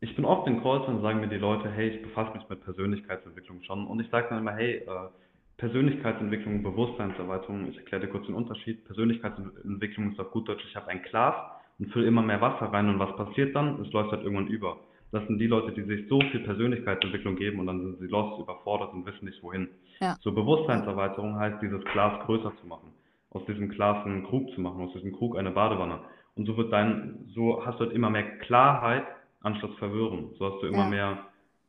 Ich 0.00 0.14
bin 0.14 0.26
oft 0.26 0.46
in 0.46 0.62
Calls 0.62 0.86
und 0.86 1.00
sagen 1.00 1.20
mir 1.20 1.28
die 1.28 1.36
Leute, 1.36 1.70
hey, 1.70 1.88
ich 1.88 2.02
befasse 2.02 2.36
mich 2.36 2.46
mit 2.48 2.62
Persönlichkeitsentwicklung 2.62 3.62
schon. 3.62 3.86
Und 3.86 4.00
ich 4.00 4.10
sage 4.10 4.26
dann 4.28 4.38
immer, 4.38 4.52
hey, 4.52 4.76
äh, 4.76 5.08
Persönlichkeitsentwicklung, 5.56 6.62
Bewusstseinserweiterung, 6.62 7.70
ich 7.70 7.78
erkläre 7.78 8.02
dir 8.02 8.12
kurz 8.12 8.26
den 8.26 8.34
Unterschied. 8.34 8.84
Persönlichkeitsentwicklung 8.84 10.12
ist 10.12 10.20
auf 10.20 10.30
gut 10.30 10.46
Deutsch, 10.48 10.64
ich 10.68 10.76
habe 10.76 10.88
ein 10.88 11.02
Glas 11.02 11.34
und 11.78 11.90
fülle 11.92 12.06
immer 12.06 12.22
mehr 12.22 12.40
Wasser 12.40 12.66
rein 12.66 12.88
und 12.88 12.98
was 12.98 13.16
passiert 13.16 13.56
dann? 13.56 13.80
Es 13.80 13.90
läuft 13.92 14.12
halt 14.12 14.22
irgendwann 14.22 14.48
über. 14.48 14.78
Das 15.14 15.24
sind 15.28 15.38
die 15.38 15.46
Leute, 15.46 15.70
die 15.70 15.82
sich 15.82 16.08
so 16.08 16.20
viel 16.32 16.40
Persönlichkeitsentwicklung 16.40 17.36
geben 17.36 17.60
und 17.60 17.68
dann 17.68 17.80
sind 17.80 18.00
sie 18.00 18.08
lost, 18.08 18.40
überfordert 18.40 18.92
und 18.94 19.06
wissen 19.06 19.26
nicht 19.26 19.40
wohin. 19.44 19.68
Ja. 20.00 20.16
So 20.22 20.32
Bewusstseinserweiterung 20.32 21.38
heißt, 21.38 21.62
dieses 21.62 21.84
Glas 21.84 22.18
größer 22.26 22.52
zu 22.60 22.66
machen, 22.66 22.88
aus 23.30 23.44
diesem 23.46 23.68
Glas 23.68 24.04
einen 24.04 24.24
Krug 24.24 24.50
zu 24.56 24.60
machen, 24.60 24.80
aus 24.82 24.92
diesem 24.92 25.12
Krug 25.12 25.38
eine 25.38 25.52
Badewanne. 25.52 26.00
Und 26.34 26.46
so 26.46 26.56
wird 26.56 26.72
dein, 26.72 27.26
so 27.32 27.64
hast 27.64 27.78
du 27.78 27.84
halt 27.84 27.92
immer 27.94 28.10
mehr 28.10 28.38
Klarheit 28.38 29.04
anstatt 29.40 29.70
Verwirren. 29.78 30.30
So 30.36 30.52
hast 30.52 30.60
du 30.62 30.66
immer 30.66 30.90
ja. 30.90 30.90
mehr, 30.90 31.18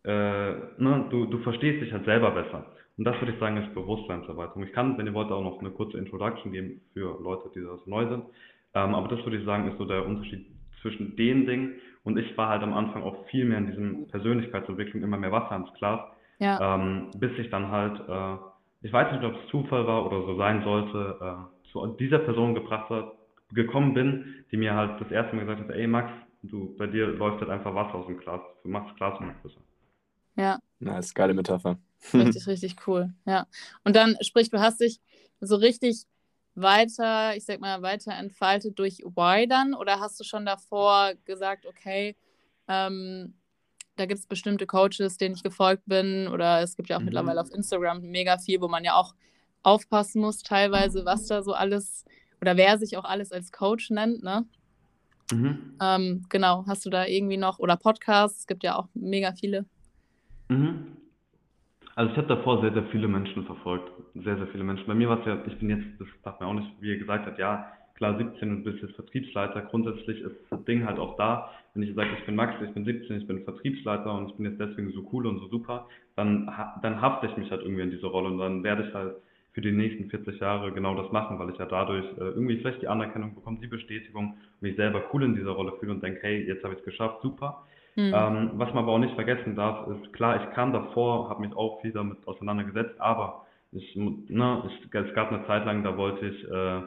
äh, 0.06 0.82
ne, 0.82 1.06
du, 1.12 1.26
du 1.28 1.38
verstehst 1.44 1.84
dich 1.84 1.94
halt 1.94 2.06
selber 2.06 2.32
besser. 2.32 2.66
Und 2.98 3.04
das 3.04 3.16
würde 3.22 3.34
ich 3.34 3.40
sagen, 3.40 3.58
ist 3.58 3.76
Bewusstseinserweiterung. 3.76 4.64
Ich 4.64 4.74
kann, 4.74 4.98
wenn 4.98 5.06
ihr 5.06 5.14
wollt, 5.14 5.30
auch 5.30 5.44
noch 5.44 5.60
eine 5.60 5.70
kurze 5.70 6.00
Introduction 6.00 6.52
geben 6.52 6.82
für 6.94 7.22
Leute, 7.22 7.52
die 7.54 7.62
das 7.62 7.86
neu 7.86 8.10
sind. 8.10 8.24
Ähm, 8.74 8.96
aber 8.96 9.08
das 9.08 9.24
würde 9.24 9.38
ich 9.38 9.46
sagen, 9.46 9.70
ist 9.70 9.78
so 9.78 9.86
der 9.86 10.04
Unterschied 10.04 10.48
zwischen 10.82 11.16
den 11.16 11.46
Dingen. 11.46 11.76
Und 12.06 12.18
ich 12.18 12.38
war 12.38 12.50
halt 12.50 12.64
am 12.64 12.74
Anfang 12.74 13.04
auch 13.04 13.26
viel 13.26 13.46
mehr 13.46 13.58
in 13.58 13.68
diesem 13.68 14.08
Persönlichkeitsentwicklung, 14.08 15.04
immer 15.04 15.18
mehr 15.18 15.32
Wasser 15.32 15.56
ins 15.56 15.74
Glas. 15.74 16.00
Ja. 16.40 16.76
Ähm, 16.76 17.10
bis 17.18 17.32
ich 17.38 17.50
dann 17.50 17.72
halt, 17.72 18.00
äh, 18.08 18.38
ich 18.86 18.94
weiß 18.94 19.12
nicht, 19.12 19.24
ob 19.24 19.34
es 19.34 19.50
Zufall 19.50 19.88
war 19.88 20.06
oder 20.06 20.26
so 20.26 20.38
sein 20.38 20.64
sollte, 20.64 21.18
äh, 21.20 21.72
zu 21.72 21.86
dieser 22.00 22.20
Person 22.20 22.54
gebracht 22.54 22.90
hat, 22.90 23.12
gekommen 23.52 23.94
bin, 23.94 24.46
die 24.52 24.58
mir 24.58 24.76
halt 24.76 25.02
das 25.02 25.12
erste 25.12 25.36
Mal 25.36 25.46
gesagt 25.46 25.68
hat, 25.68 25.76
ey 25.76 25.88
Max, 25.88 26.12
du, 26.44 26.76
bei 26.78 26.88
dir 26.88 27.08
läuft 27.08 27.42
halt 27.42 27.50
einfach 27.50 27.74
Wasser 27.74 27.96
aus 27.96 28.06
dem 28.06 28.20
Glas. 28.20 28.42
Du 28.64 28.70
machst 28.70 28.90
das 28.92 28.98
Glas 28.98 29.20
immer 29.20 29.34
größer. 29.42 29.62
Ja. 30.36 30.60
Nice, 30.80 31.14
geile 31.14 31.34
Metapher. 31.34 31.80
Richtig, 32.14 32.46
richtig 32.48 32.76
cool. 32.86 33.14
Ja. 33.26 33.48
Und 33.84 33.96
dann, 33.96 34.16
sprich, 34.22 34.50
du 34.50 34.60
hast 34.60 34.80
dich 34.82 35.00
so 35.40 35.56
richtig 35.56 36.06
weiter, 36.56 37.36
ich 37.36 37.46
sag 37.46 37.60
mal, 37.60 37.82
weiter 37.82 38.14
entfaltet 38.14 38.80
durch 38.80 39.00
Y 39.00 39.48
dann? 39.48 39.74
Oder 39.74 40.00
hast 40.00 40.20
du 40.20 40.24
schon 40.24 40.46
davor 40.46 41.14
gesagt, 41.26 41.66
okay, 41.66 42.16
ähm, 42.68 43.36
da 43.96 44.06
gibt 44.06 44.20
es 44.20 44.28
bestimmte 44.28 44.66
Coaches, 44.66 45.18
denen 45.18 45.36
ich 45.36 45.44
gefolgt 45.44 45.84
bin, 45.86 46.28
oder 46.28 46.62
es 46.62 46.76
gibt 46.76 46.90
ja 46.90 46.98
auch 46.98 47.00
mhm. 47.00 47.06
mittlerweile 47.06 47.42
auf 47.42 47.52
Instagram 47.52 48.02
mega 48.02 48.38
viel, 48.38 48.62
wo 48.62 48.68
man 48.68 48.84
ja 48.84 48.96
auch 48.96 49.14
aufpassen 49.64 50.22
muss, 50.22 50.44
teilweise, 50.44 51.06
was 51.06 51.28
da 51.28 51.44
so 51.44 51.54
alles 51.54 52.06
oder 52.42 52.58
wer 52.58 52.78
sich 52.78 52.98
auch 52.98 53.06
alles 53.06 53.32
als 53.32 53.52
Coach 53.52 53.90
nennt, 53.90 54.24
ne? 54.24 54.46
Mhm. 55.32 55.78
Ähm, 55.82 56.26
genau, 56.30 56.66
hast 56.68 56.86
du 56.86 56.90
da 56.90 57.06
irgendwie 57.06 57.38
noch, 57.38 57.58
oder 57.58 57.78
Podcasts, 57.78 58.42
es 58.42 58.48
gibt 58.48 58.64
ja 58.64 58.76
auch 58.76 58.88
mega 58.94 59.34
viele. 59.34 59.66
Mhm. 60.50 60.98
Also 61.96 62.12
ich 62.12 62.18
habe 62.18 62.28
davor 62.28 62.62
sehr, 62.62 62.74
sehr 62.74 62.84
viele 62.92 63.08
Menschen 63.08 63.46
verfolgt. 63.46 63.90
Sehr, 64.16 64.36
sehr 64.36 64.48
viele 64.48 64.66
Menschen. 64.66 64.86
Bei 64.86 64.94
mir 64.94 65.08
war 65.08 65.20
es 65.20 65.26
ja, 65.26 65.42
ich 65.48 65.58
bin 65.58 65.70
jetzt, 65.70 65.86
das 65.98 66.08
darf 66.24 66.40
man 66.40 66.50
auch 66.50 66.54
nicht, 66.54 66.70
wie 66.82 66.90
ihr 66.90 67.00
gesagt 67.00 67.26
habt, 67.26 67.40
ja, 67.40 67.72
klar 67.96 68.18
17 68.18 68.52
und 68.52 68.64
bist 68.66 68.82
jetzt 68.82 68.96
Vertriebsleiter. 68.96 69.62
Grundsätzlich 69.62 70.20
ist 70.20 70.36
das 70.50 70.64
Ding 70.66 70.86
halt 70.86 71.00
auch 71.00 71.16
da. 71.16 71.52
Wenn 71.74 71.84
ich 71.84 71.96
sage, 71.96 72.10
ich 72.20 72.26
bin 72.26 72.36
Max, 72.36 72.54
ich 72.62 72.74
bin 72.74 72.84
17, 72.84 73.22
ich 73.22 73.28
bin 73.28 73.46
Vertriebsleiter 73.46 74.14
und 74.14 74.30
ich 74.30 74.36
bin 74.36 74.46
jetzt 74.46 74.60
deswegen 74.60 74.92
so 74.92 75.08
cool 75.14 75.26
und 75.26 75.40
so 75.40 75.48
super, 75.48 75.88
dann, 76.18 76.52
dann 76.82 77.02
hafte 77.02 77.28
ich 77.28 77.38
mich 77.38 77.50
halt 77.50 77.62
irgendwie 77.62 77.84
in 77.84 77.92
diese 77.92 78.08
Rolle 78.08 78.30
und 78.30 78.40
dann 78.40 78.64
werde 78.64 78.88
ich 78.88 78.94
halt 78.94 79.16
für 79.54 79.62
die 79.62 79.72
nächsten 79.72 80.10
40 80.10 80.42
Jahre 80.42 80.74
genau 80.74 81.02
das 81.02 81.10
machen, 81.14 81.40
weil 81.40 81.50
ich 81.50 81.58
ja 81.58 81.66
dadurch 81.66 82.06
äh, 82.18 82.26
irgendwie 82.32 82.58
vielleicht 82.58 82.82
die 82.82 82.90
Anerkennung 82.90 83.36
bekomme, 83.36 83.60
die 83.62 83.68
Bestätigung 83.68 84.36
mich 84.60 84.76
selber 84.76 85.02
cool 85.14 85.24
in 85.24 85.36
dieser 85.36 85.52
Rolle 85.52 85.72
fühle 85.80 85.94
und 85.94 86.04
denke, 86.04 86.20
hey, 86.24 86.46
jetzt 86.46 86.66
habe 86.66 86.74
ich 86.74 86.82
es 86.82 86.86
geschafft, 86.86 87.22
super. 87.22 87.64
Mhm. 87.96 88.14
Ähm, 88.14 88.52
was 88.56 88.74
man 88.74 88.84
aber 88.84 88.92
auch 88.92 89.00
nicht 89.00 89.16
vergessen 89.16 89.56
darf, 89.56 89.88
ist 89.88 90.12
klar, 90.14 90.44
ich 90.44 90.54
kam 90.54 90.74
davor, 90.74 91.30
habe 91.30 91.42
mich 91.42 91.56
auch 91.56 91.82
viel 91.82 91.94
damit 91.94 92.28
auseinandergesetzt, 92.28 93.00
aber 93.00 93.46
ich, 93.72 93.96
ne, 93.96 94.64
ich, 94.68 94.94
es 94.94 95.14
gab 95.14 95.32
eine 95.32 95.46
Zeit 95.48 95.66
lang, 95.66 95.84
da 95.84 95.96
wollte 95.96 96.26
ich, 96.28 96.44
äh, 96.44 96.82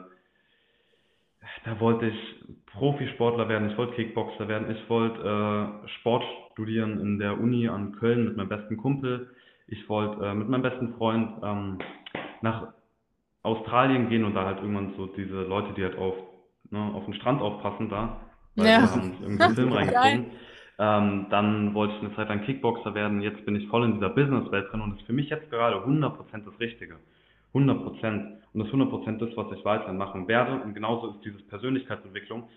da 1.65 1.79
wollte 1.79 2.07
ich 2.07 2.45
Profisportler 2.67 3.49
werden, 3.49 3.71
ich 3.71 3.77
wollte 3.77 3.93
Kickboxer 3.93 4.47
werden, 4.47 4.69
ich 4.69 4.87
wollte 4.89 5.19
äh, 5.83 5.87
Sport 5.99 6.23
studieren 6.51 6.99
in 6.99 7.17
der 7.17 7.39
Uni 7.39 7.67
an 7.67 7.93
Köln 7.93 8.25
mit 8.25 8.37
meinem 8.37 8.49
besten 8.49 8.77
Kumpel, 8.77 9.31
ich 9.67 9.89
wollte 9.89 10.23
äh, 10.23 10.35
mit 10.35 10.47
meinem 10.47 10.61
besten 10.61 10.93
Freund 10.95 11.31
ähm, 11.43 11.79
nach 12.41 12.67
Australien 13.41 14.09
gehen 14.09 14.25
und 14.25 14.35
da 14.35 14.45
halt 14.45 14.59
irgendwann 14.59 14.93
so 14.95 15.07
diese 15.07 15.41
Leute, 15.41 15.73
die 15.73 15.83
halt 15.83 15.97
auf, 15.97 16.15
ne, 16.69 16.91
auf 16.93 17.05
den 17.05 17.15
Strand 17.15 17.41
aufpassen 17.41 17.89
da, 17.89 18.17
weil 18.55 18.67
ja. 18.67 18.81
wir 18.81 18.91
haben 18.91 19.13
irgendwie 19.21 19.43
einen 19.43 19.55
Film 19.55 19.73
reingezogen. 19.73 20.25
Ähm, 20.81 21.25
dann 21.29 21.73
wollte 21.73 21.93
ich 21.95 22.01
eine 22.01 22.15
Zeit 22.15 22.29
lang 22.29 22.41
Kickboxer 22.45 22.95
werden. 22.95 23.21
Jetzt 23.21 23.45
bin 23.45 23.55
ich 23.57 23.67
voll 23.67 23.83
in 23.83 23.95
dieser 23.95 24.09
Businesswelt 24.09 24.71
drin 24.71 24.79
und 24.79 24.91
das 24.91 24.99
ist 25.01 25.07
für 25.07 25.13
mich 25.13 25.29
jetzt 25.29 25.51
gerade 25.51 25.75
100% 25.75 26.15
das 26.45 26.59
Richtige. 26.61 26.95
100%. 27.53 28.39
Und 28.53 28.59
das 28.59 28.69
100% 28.69 29.27
ist, 29.27 29.35
was 29.35 29.51
ich 29.51 29.65
weiterhin 29.65 29.97
machen 29.97 30.27
werde. 30.29 30.63
Und 30.63 30.73
genauso 30.73 31.09
ist 31.09 31.25
diese 31.25 31.39
Persönlichkeitsentwicklung. 31.49 32.47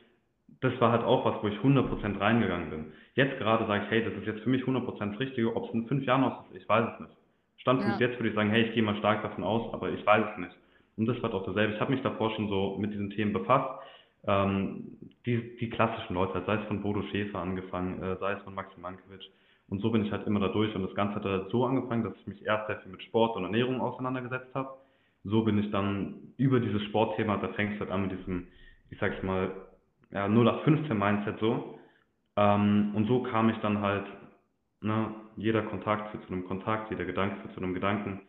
Das 0.61 0.73
war 0.81 0.93
halt 0.93 1.03
auch 1.03 1.25
was, 1.25 1.43
wo 1.43 1.49
ich 1.49 1.59
100% 1.59 2.21
reingegangen 2.21 2.71
bin. 2.71 2.85
Jetzt 3.15 3.39
gerade 3.39 3.67
sage 3.67 3.85
ich, 3.85 3.91
hey, 3.91 4.05
das 4.05 4.15
ist 4.15 4.27
jetzt 4.27 4.43
für 4.43 4.51
mich 4.51 4.63
100% 4.63 5.11
das 5.11 5.19
Richtige. 5.19 5.57
Ob 5.57 5.69
es 5.69 5.75
in 5.75 5.89
fünf 5.89 6.05
Jahren 6.05 6.23
aus 6.23 6.45
ist, 6.47 6.63
ich 6.63 6.69
weiß 6.69 6.91
es 6.95 7.01
nicht. 7.01 7.17
Standpunkt 7.57 8.01
ja. 8.01 8.07
jetzt 8.07 8.19
würde 8.21 8.29
ich 8.29 8.35
sagen, 8.37 8.51
hey, 8.51 8.63
ich 8.63 8.75
gehe 8.75 8.83
mal 8.85 8.97
stark 8.99 9.23
davon 9.23 9.43
aus, 9.43 9.75
aber 9.75 9.91
ich 9.91 10.07
weiß 10.07 10.27
es 10.33 10.39
nicht. 10.39 10.57
Und 10.97 11.07
das 11.07 11.21
war 11.23 11.35
auch 11.35 11.45
dasselbe. 11.45 11.75
Ich 11.75 11.81
habe 11.81 11.93
mich 11.93 12.03
davor 12.03 12.31
schon 12.37 12.49
so 12.49 12.77
mit 12.79 12.93
diesen 12.93 13.11
Themen 13.11 13.33
befasst 13.33 13.83
ähm, 14.27 14.99
die, 15.27 15.57
die 15.57 15.71
klassischen 15.71 16.15
Leute, 16.15 16.43
sei 16.47 16.55
es 16.55 16.67
von 16.67 16.83
Bodo 16.83 17.03
Schäfer 17.11 17.41
angefangen, 17.41 18.03
äh, 18.03 18.17
sei 18.19 18.33
es 18.33 18.43
von 18.43 18.55
Maxim 18.55 18.83
Mankiewicz. 18.83 19.25
Und 19.69 19.81
so 19.81 19.91
bin 19.91 20.05
ich 20.05 20.13
halt 20.13 20.27
immer 20.27 20.41
da 20.41 20.49
durch. 20.49 20.75
Und 20.75 20.83
das 20.83 20.95
Ganze 20.95 21.17
hat 21.17 21.25
halt 21.25 21.51
so 21.51 21.65
angefangen, 21.65 22.05
dass 22.05 22.15
ich 22.21 22.27
mich 22.27 22.45
erst 22.45 22.67
sehr 22.67 22.79
viel 22.81 22.93
mit 22.93 23.03
Sport 23.03 23.37
und 23.37 23.45
Ernährung 23.45 23.81
auseinandergesetzt 23.81 24.55
habe. 24.55 24.71
So 25.25 25.43
bin 25.45 25.59
ich 25.59 25.71
dann 25.71 26.35
über 26.37 26.61
dieses 26.61 26.83
Sportthema, 26.85 27.37
da 27.37 27.49
fängst 27.49 27.77
du 27.77 27.81
halt 27.81 27.91
an 27.91 28.03
mit 28.03 28.13
diesem, 28.19 28.49
ich 28.91 28.99
sag's 28.99 29.23
mal, 29.23 29.51
ja, 30.11 30.27
0815 30.27 30.99
Mindset 30.99 31.39
so. 31.39 31.79
Ähm, 32.37 32.93
und 32.95 33.07
so 33.07 33.23
kam 33.23 33.49
ich 33.51 33.57
dann 33.59 33.81
halt, 33.81 34.05
ne, 34.81 35.15
jeder 35.37 35.63
Kontakt 35.63 36.11
führt 36.11 36.27
zu 36.27 36.33
einem 36.33 36.47
Kontakt, 36.47 36.91
jeder 36.91 37.05
Gedanke 37.05 37.37
führt 37.41 37.55
zu 37.55 37.61
einem 37.61 37.75
Gedanken. 37.75 38.21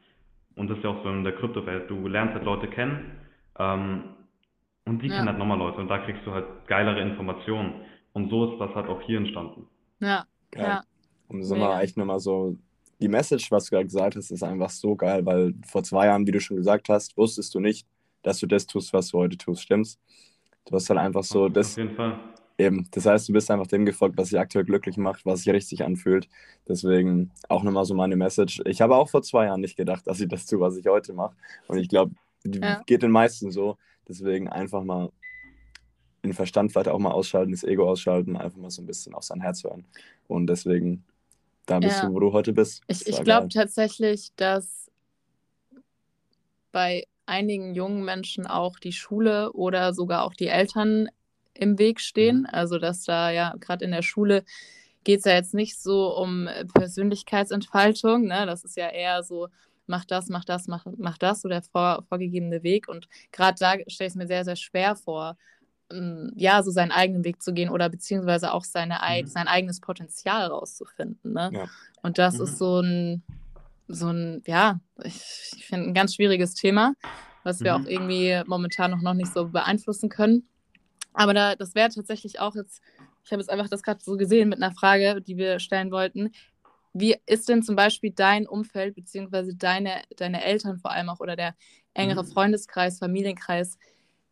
Und 0.56 0.70
das 0.70 0.78
ist 0.78 0.84
ja 0.84 0.92
auch 0.92 1.04
so 1.04 1.10
in 1.10 1.24
der 1.24 1.36
Kryptowelt. 1.36 1.90
Du 1.90 2.08
lernst 2.08 2.36
halt 2.36 2.46
Leute 2.46 2.68
kennen, 2.68 3.18
ähm, 3.58 4.04
und 4.86 5.02
die 5.02 5.08
ja. 5.08 5.16
kennen 5.16 5.30
halt 5.30 5.38
nochmal 5.38 5.58
Leute 5.58 5.80
und 5.80 5.88
da 5.88 6.00
kriegst 6.00 6.26
du 6.26 6.32
halt 6.32 6.46
geilere 6.68 7.02
Informationen. 7.02 7.82
Und 8.14 8.30
so 8.30 8.52
ist 8.52 8.60
das 8.60 8.74
halt 8.76 8.88
auch 8.90 9.02
hier 9.02 9.18
entstanden. 9.18 9.68
Ja, 10.00 10.26
geil. 10.52 10.64
ja. 10.64 10.84
Und 11.28 11.44
sind 11.44 11.60
wir 11.60 11.82
echt 11.82 11.98
nochmal 11.98 12.20
so, 12.20 12.56
die 13.00 13.08
Message, 13.08 13.50
was 13.52 13.66
du 13.66 13.72
gerade 13.72 13.86
gesagt 13.86 14.16
hast, 14.16 14.32
ist 14.32 14.44
einfach 14.44 14.70
so 14.70 14.96
geil, 14.96 15.26
weil 15.26 15.54
vor 15.66 15.84
zwei 15.84 16.06
Jahren, 16.06 16.28
wie 16.28 16.32
du 16.32 16.40
schon 16.40 16.58
gesagt 16.58 16.90
hast, 16.90 17.18
wusstest 17.18 17.54
du 17.56 17.60
nicht, 17.60 17.88
dass 18.22 18.40
du 18.40 18.48
das 18.48 18.68
tust, 18.68 18.94
was 18.94 19.10
du 19.10 19.18
heute 19.18 19.38
tust, 19.38 19.64
stimmt's? 19.64 20.00
Du 20.66 20.76
hast 20.76 20.90
halt 20.90 21.00
einfach 21.00 21.24
so 21.24 21.46
Auf 21.46 21.54
das. 21.54 21.72
Auf 21.72 21.78
jeden 21.78 21.96
Fall. 21.96 22.20
Eben, 22.58 22.88
das 22.92 23.06
heißt, 23.06 23.28
du 23.28 23.34
bist 23.34 23.50
einfach 23.50 23.68
dem 23.68 23.84
gefolgt, 23.86 24.16
was 24.18 24.30
sich 24.30 24.40
aktuell 24.40 24.64
glücklich 24.64 24.96
macht, 24.98 25.26
was 25.26 25.42
sich 25.42 25.52
richtig 25.52 25.84
anfühlt. 25.84 26.30
Deswegen 26.68 27.32
auch 27.50 27.64
nochmal 27.64 27.84
so 27.84 27.96
meine 27.96 28.16
Message. 28.16 28.62
Ich 28.66 28.80
habe 28.80 28.96
auch 28.96 29.10
vor 29.10 29.24
zwei 29.24 29.46
Jahren 29.46 29.62
nicht 29.62 29.76
gedacht, 29.76 30.06
dass 30.06 30.22
ich 30.22 30.28
das 30.28 30.46
tue, 30.46 30.60
was 30.60 30.78
ich 30.78 30.86
heute 30.86 31.14
mache. 31.14 31.36
Und 31.68 31.80
ich 31.80 31.90
glaube, 31.90 32.14
ja. 32.46 32.82
geht 32.86 33.02
den 33.02 33.12
meisten 33.12 33.52
so. 33.52 33.78
Deswegen 34.08 34.48
einfach 34.50 34.84
mal 34.84 35.12
den 36.24 36.34
Verstand 36.34 36.72
vielleicht 36.72 36.88
auch 36.88 37.00
mal 37.00 37.12
ausschalten, 37.12 37.52
das 37.52 37.64
Ego 37.64 37.90
ausschalten, 37.90 38.38
einfach 38.38 38.58
mal 38.58 38.70
so 38.70 38.82
ein 38.82 38.86
bisschen 38.86 39.14
auf 39.14 39.24
sein 39.24 39.42
Herz 39.42 39.64
hören. 39.64 39.86
Und 40.28 40.48
deswegen, 40.48 41.04
da 41.66 41.80
bist 41.80 42.02
ja. 42.02 42.08
du, 42.08 42.14
wo 42.14 42.20
du 42.20 42.32
heute 42.32 42.54
bist. 42.54 42.82
Ich, 42.88 43.06
ich 43.08 43.22
glaube 43.24 43.50
tatsächlich, 43.50 44.32
dass 44.36 44.90
bei 46.72 47.06
einigen 47.26 47.74
jungen 47.76 48.04
Menschen 48.04 48.48
auch 48.48 48.80
die 48.80 48.94
Schule 48.94 49.52
oder 49.54 49.94
sogar 49.94 50.24
auch 50.24 50.34
die 50.34 50.48
Eltern 50.48 51.10
im 51.54 51.78
Weg 51.78 52.00
stehen. 52.00 52.40
Mhm. 52.40 52.48
Also, 52.52 52.80
dass 52.80 53.04
da 53.04 53.32
ja 53.32 53.56
gerade 53.60 53.86
in 53.86 53.92
der 53.92 54.02
Schule 54.02 54.44
geht 55.04 55.20
es 55.20 55.26
ja 55.26 55.34
jetzt 55.34 55.54
nicht 55.54 55.78
so 55.78 56.16
um 56.16 56.48
Persönlichkeitsentfaltung. 56.74 58.26
Ne? 58.26 58.46
Das 58.46 58.64
ist 58.64 58.78
ja 58.78 58.88
eher 58.88 59.24
so, 59.24 59.50
mach 59.88 60.06
das, 60.06 60.28
mach 60.30 60.46
das, 60.46 60.68
mach, 60.68 60.86
mach 60.98 61.18
das, 61.18 61.42
so 61.42 61.50
der 61.50 61.62
vor, 61.64 62.04
vorgegebene 62.08 62.64
Weg. 62.64 62.88
Und 62.88 63.08
gerade 63.32 63.58
da 63.60 63.74
stelle 63.88 64.08
ich 64.08 64.14
es 64.14 64.16
mir 64.16 64.28
sehr, 64.28 64.46
sehr 64.46 64.56
schwer 64.56 64.96
vor, 64.96 65.38
ähm, 65.92 66.32
ja, 66.36 66.64
so 66.64 66.72
seinen 66.72 66.92
eigenen 66.92 67.24
Weg 67.24 67.42
zu 67.42 67.54
gehen 67.54 67.70
oder 67.70 67.90
beziehungsweise 67.90 68.54
auch 68.54 68.64
seine, 68.64 68.96
mhm. 68.96 69.28
sein 69.28 69.48
eigenes 69.48 69.80
Potenzial 69.80 70.48
rauszufinden. 70.48 71.34
Ne? 71.34 71.50
Ja. 71.54 71.66
Und 72.02 72.18
das 72.18 72.38
mhm. 72.38 72.44
ist 72.44 72.58
so 72.58 72.82
ein, 72.82 73.24
so 73.88 74.10
ein, 74.10 74.42
ja, 74.46 74.80
ich, 75.04 75.54
ich 75.58 75.66
finde 75.66 75.90
ein 75.90 75.94
ganz 75.94 76.16
schwieriges 76.16 76.56
Thema, 76.56 76.94
was 77.44 77.62
wir 77.62 77.78
mhm. 77.78 77.84
auch 77.84 77.90
irgendwie 77.90 78.42
momentan 78.46 78.92
noch, 78.92 79.02
noch 79.02 79.14
nicht 79.14 79.34
so 79.34 79.48
beeinflussen 79.48 80.10
können. 80.10 80.48
Aber 81.14 81.34
da, 81.34 81.56
das 81.56 81.76
wäre 81.76 81.90
tatsächlich 81.90 82.40
auch 82.40 82.56
jetzt, 82.56 82.82
ich 83.24 83.32
habe 83.32 83.42
jetzt 83.42 83.50
einfach 83.50 83.70
das 83.70 83.84
gerade 83.84 84.04
so 84.04 84.18
gesehen 84.18 84.50
mit 84.50 84.62
einer 84.62 84.74
Frage, 84.74 85.22
die 85.22 85.38
wir 85.38 85.60
stellen 85.60 85.92
wollten. 85.92 86.32
Wie 86.94 87.16
ist 87.26 87.50
denn 87.50 87.64
zum 87.64 87.76
Beispiel 87.76 88.12
dein 88.12 88.48
Umfeld, 88.48 88.96
beziehungsweise 88.96 89.56
deine, 89.56 90.02
deine 90.18 90.44
Eltern 90.44 90.78
vor 90.78 90.92
allem 90.92 91.10
auch 91.10 91.20
oder 91.20 91.36
der 91.36 91.56
engere 91.94 92.24
mhm. 92.24 92.28
Freundeskreis, 92.28 93.00
Familienkreis, 93.00 93.78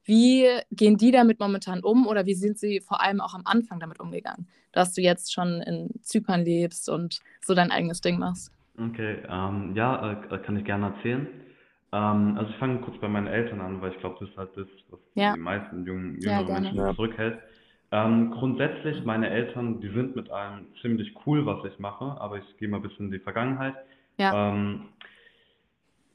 wie 0.03 0.47
gehen 0.71 0.97
die 0.97 1.11
damit 1.11 1.39
momentan 1.39 1.83
um 1.83 2.07
oder 2.07 2.25
wie 2.25 2.33
sind 2.33 2.57
sie 2.57 2.81
vor 2.81 3.01
allem 3.01 3.21
auch 3.21 3.33
am 3.33 3.43
Anfang 3.45 3.79
damit 3.79 3.99
umgegangen, 3.99 4.47
dass 4.71 4.93
du 4.93 5.01
jetzt 5.01 5.33
schon 5.33 5.61
in 5.61 5.89
Zypern 6.01 6.43
lebst 6.43 6.89
und 6.89 7.19
so 7.41 7.53
dein 7.53 7.71
eigenes 7.71 8.01
Ding 8.01 8.17
machst? 8.17 8.51
Okay, 8.77 9.17
ähm, 9.29 9.73
ja, 9.75 10.13
äh, 10.13 10.37
kann 10.39 10.57
ich 10.57 10.65
gerne 10.65 10.95
erzählen. 10.95 11.27
Ähm, 11.91 12.37
also 12.37 12.49
ich 12.49 12.57
fange 12.57 12.79
kurz 12.81 12.99
bei 12.99 13.07
meinen 13.07 13.27
Eltern 13.27 13.61
an, 13.61 13.81
weil 13.81 13.91
ich 13.91 13.99
glaube, 13.99 14.17
das 14.19 14.29
ist 14.29 14.37
halt 14.37 14.49
das, 14.55 14.67
was 14.89 14.99
ja. 15.13 15.33
die 15.33 15.39
meisten 15.39 15.85
jungen, 15.85 16.19
jüngeren 16.19 16.47
ja, 16.47 16.59
Menschen 16.59 16.95
zurückhält. 16.95 17.39
Ähm, 17.93 18.31
grundsätzlich, 18.31 19.03
meine 19.03 19.29
Eltern, 19.29 19.81
die 19.81 19.89
sind 19.89 20.15
mit 20.15 20.31
allem 20.31 20.67
ziemlich 20.81 21.13
cool, 21.25 21.45
was 21.45 21.65
ich 21.65 21.77
mache, 21.77 22.19
aber 22.21 22.37
ich 22.37 22.57
gehe 22.57 22.69
mal 22.69 22.77
ein 22.77 22.83
bisschen 22.83 23.07
in 23.07 23.11
die 23.11 23.19
Vergangenheit. 23.19 23.75
Ja. 24.17 24.49
Ähm, 24.49 24.85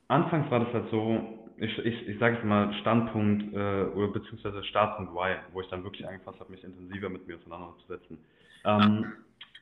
anfangs 0.08 0.50
war 0.50 0.60
das 0.60 0.72
halt 0.72 0.90
so, 0.90 1.20
ich, 1.58 1.78
ich, 1.78 2.08
ich 2.08 2.18
sage 2.18 2.38
es 2.38 2.44
mal 2.44 2.72
Standpunkt 2.80 3.52
äh, 3.54 3.84
oder 3.94 4.08
beziehungsweise 4.08 4.64
Startpunkt 4.64 5.12
Y, 5.12 5.36
wo 5.52 5.60
ich 5.60 5.68
dann 5.68 5.84
wirklich 5.84 6.06
angefasst 6.06 6.40
habe, 6.40 6.50
mich 6.50 6.64
intensiver 6.64 7.10
mit 7.10 7.26
mir 7.26 7.36
auseinanderzusetzen. 7.36 8.18
Ähm, 8.64 9.12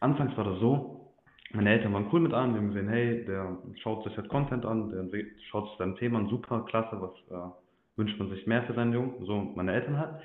anfangs 0.01 0.37
war 0.37 0.45
das 0.45 0.61
so, 0.61 1.13
meine 1.53 1.71
Eltern 1.71 1.93
waren 1.95 2.09
cool 2.13 2.21
mit 2.21 2.33
allem, 2.33 2.53
die 2.53 2.59
haben 2.59 2.69
gesehen, 2.69 2.89
hey, 2.89 3.25
der 3.25 3.59
schaut 3.83 4.05
sich 4.05 4.17
halt 4.17 4.29
Content 4.29 4.65
an, 4.65 4.91
der 4.91 5.25
schaut 5.51 5.69
sich 5.69 5.79
sein 5.79 5.97
Thema 5.97 6.19
an, 6.19 6.29
super, 6.29 6.65
klasse, 6.69 7.01
was 7.01 7.13
äh, 7.31 7.51
wünscht 7.97 8.19
man 8.19 8.31
sich 8.31 8.47
mehr 8.47 8.63
für 8.65 8.75
seinen 8.75 8.93
Jungen, 8.93 9.25
so 9.25 9.53
meine 9.55 9.73
Eltern 9.73 9.99
halt. 9.99 10.21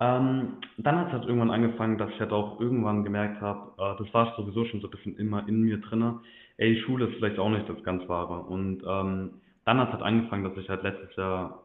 Ähm, 0.00 0.58
dann 0.76 0.98
hat 0.98 1.06
es 1.08 1.12
halt 1.12 1.24
irgendwann 1.26 1.50
angefangen, 1.50 1.98
dass 1.98 2.10
ich 2.10 2.20
halt 2.20 2.32
auch 2.32 2.60
irgendwann 2.60 3.04
gemerkt 3.04 3.40
habe, 3.40 3.72
äh, 3.78 4.02
das 4.02 4.12
war 4.12 4.34
sowieso 4.36 4.64
schon 4.64 4.80
so 4.80 4.88
ein 4.88 4.90
bisschen 4.90 5.16
immer 5.16 5.46
in 5.48 5.62
mir 5.62 5.80
drinne, 5.80 6.20
ey, 6.56 6.80
Schule 6.82 7.06
ist 7.06 7.16
vielleicht 7.16 7.38
auch 7.38 7.48
nicht 7.48 7.68
das 7.68 7.82
ganz 7.84 8.08
Wahre. 8.08 8.40
Und 8.40 8.82
ähm, 8.86 9.40
dann 9.64 9.78
hat 9.78 9.88
es 9.88 9.94
halt 9.94 10.02
angefangen, 10.02 10.44
dass 10.44 10.56
ich 10.56 10.68
halt 10.68 10.82
letztes 10.82 11.14
Jahr 11.16 11.62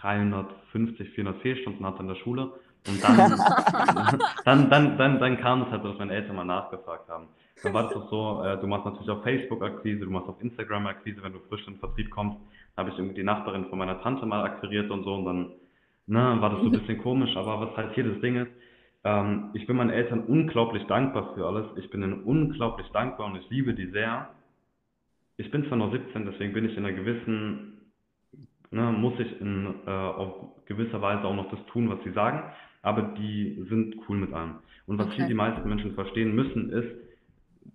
350, 0.00 1.10
400 1.10 1.42
Fehlstunden 1.42 1.84
hatte 1.84 2.00
in 2.00 2.08
der 2.08 2.14
Schule. 2.16 2.52
Und 2.88 3.04
dann, 3.04 3.16
dann, 4.46 4.70
dann, 4.70 4.96
dann, 4.96 5.18
dann 5.18 5.40
kam 5.40 5.62
es 5.62 5.70
halt, 5.70 5.84
dass 5.84 5.98
meine 5.98 6.14
Eltern 6.14 6.36
mal 6.36 6.44
nachgefragt 6.44 7.08
haben. 7.10 7.28
Dann 7.62 7.74
war 7.74 7.88
es 7.88 7.92
doch 7.92 8.08
so, 8.08 8.42
äh, 8.42 8.58
du 8.58 8.66
machst 8.66 8.86
natürlich 8.86 9.10
auf 9.10 9.22
Facebook 9.22 9.62
Akquise, 9.62 10.06
du 10.06 10.10
machst 10.10 10.28
auf 10.28 10.40
Instagram 10.40 10.86
Akquise, 10.86 11.22
wenn 11.22 11.34
du 11.34 11.40
frisch 11.40 11.66
in 11.66 11.74
den 11.74 11.80
Vertrieb 11.80 12.10
kommst. 12.10 12.38
habe 12.78 12.88
ich 12.88 12.96
irgendwie 12.96 13.16
die 13.16 13.22
Nachbarin 13.22 13.66
von 13.66 13.78
meiner 13.78 14.00
Tante 14.00 14.24
mal 14.24 14.42
akquiriert 14.42 14.90
und 14.90 15.04
so 15.04 15.14
und 15.14 15.26
dann 15.26 15.52
ne, 16.10 16.36
war 16.40 16.50
das 16.50 16.60
so 16.60 16.66
ein 16.66 16.72
bisschen 16.72 16.98
komisch, 16.98 17.36
aber 17.36 17.60
was 17.60 17.76
halt 17.76 17.94
hier 17.94 18.04
das 18.04 18.20
Ding 18.20 18.36
ist, 18.36 18.50
ähm, 19.04 19.50
ich 19.54 19.66
bin 19.66 19.76
meinen 19.76 19.90
Eltern 19.90 20.24
unglaublich 20.24 20.84
dankbar 20.86 21.34
für 21.34 21.46
alles. 21.46 21.66
Ich 21.76 21.88
bin 21.90 22.02
ihnen 22.02 22.24
unglaublich 22.24 22.88
dankbar 22.88 23.26
und 23.26 23.36
ich 23.36 23.48
liebe 23.48 23.74
die 23.74 23.86
sehr. 23.86 24.28
Ich 25.36 25.50
bin 25.50 25.66
zwar 25.68 25.78
nur 25.78 25.90
17, 25.92 26.26
deswegen 26.26 26.52
bin 26.52 26.66
ich 26.66 26.76
in 26.76 26.84
einer 26.84 26.96
gewissen, 26.96 27.80
ne, 28.70 28.92
muss 28.92 29.18
ich 29.18 29.40
in 29.40 29.74
äh, 29.86 29.90
auf 29.90 30.64
gewisser 30.66 31.00
Weise 31.00 31.24
auch 31.24 31.34
noch 31.34 31.50
das 31.50 31.64
tun, 31.66 31.88
was 31.88 32.02
sie 32.04 32.12
sagen, 32.12 32.42
aber 32.82 33.02
die 33.16 33.64
sind 33.68 33.96
cool 34.08 34.18
mit 34.18 34.32
allem. 34.32 34.56
Und 34.86 34.98
was 34.98 35.06
okay. 35.06 35.16
hier 35.16 35.26
die 35.28 35.34
meisten 35.34 35.66
Menschen 35.68 35.94
verstehen 35.94 36.34
müssen, 36.34 36.70
ist, 36.70 36.90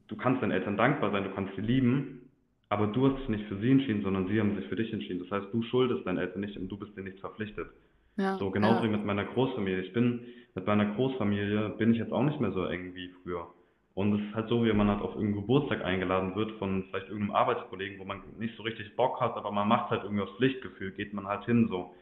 du 0.07 0.17
kannst 0.17 0.43
deinen 0.43 0.51
Eltern 0.51 0.77
dankbar 0.77 1.11
sein, 1.11 1.23
du 1.23 1.31
kannst 1.31 1.55
sie 1.55 1.61
lieben, 1.61 2.29
aber 2.67 2.87
du 2.87 3.07
hast 3.07 3.19
dich 3.21 3.29
nicht 3.29 3.45
für 3.45 3.57
sie 3.57 3.71
entschieden, 3.71 4.03
sondern 4.03 4.27
sie 4.27 4.39
haben 4.39 4.55
sich 4.55 4.67
für 4.67 4.75
dich 4.75 4.91
entschieden. 4.91 5.25
Das 5.27 5.31
heißt, 5.31 5.53
du 5.53 5.63
schuldest 5.63 6.05
deinen 6.05 6.17
Eltern 6.17 6.41
nicht 6.41 6.57
und 6.57 6.67
du 6.67 6.77
bist 6.77 6.95
dir 6.97 7.03
nicht 7.03 7.19
verpflichtet. 7.19 7.69
Ja, 8.17 8.37
so 8.37 8.49
genauso 8.51 8.77
ja. 8.77 8.83
wie 8.83 8.91
mit 8.91 9.05
meiner 9.05 9.25
Großfamilie. 9.25 9.81
Ich 9.81 9.93
bin 9.93 10.25
mit 10.55 10.65
meiner 10.65 10.85
Großfamilie 10.95 11.69
bin 11.77 11.91
ich 11.93 11.99
jetzt 11.99 12.13
auch 12.13 12.23
nicht 12.23 12.39
mehr 12.39 12.51
so 12.51 12.65
eng 12.65 12.95
wie 12.95 13.09
früher. 13.21 13.47
Und 13.93 14.13
es 14.13 14.27
ist 14.27 14.35
halt 14.35 14.49
so, 14.49 14.65
wie 14.65 14.73
man 14.73 14.89
halt 14.89 15.01
auf 15.01 15.15
irgendeinen 15.15 15.41
Geburtstag 15.41 15.83
eingeladen 15.83 16.35
wird 16.35 16.51
von 16.59 16.83
vielleicht 16.89 17.07
irgendeinem 17.07 17.35
Arbeitskollegen, 17.35 17.99
wo 17.99 18.03
man 18.03 18.21
nicht 18.37 18.55
so 18.57 18.63
richtig 18.63 18.95
Bock 18.95 19.21
hat, 19.21 19.35
aber 19.35 19.51
man 19.51 19.67
macht 19.67 19.89
halt 19.89 20.03
irgendwie 20.03 20.23
aufs 20.23 20.35
Pflichtgefühl, 20.35 20.91
geht 20.91 21.13
man 21.13 21.27
halt 21.27 21.45
hin 21.45 21.67
so. 21.69 21.93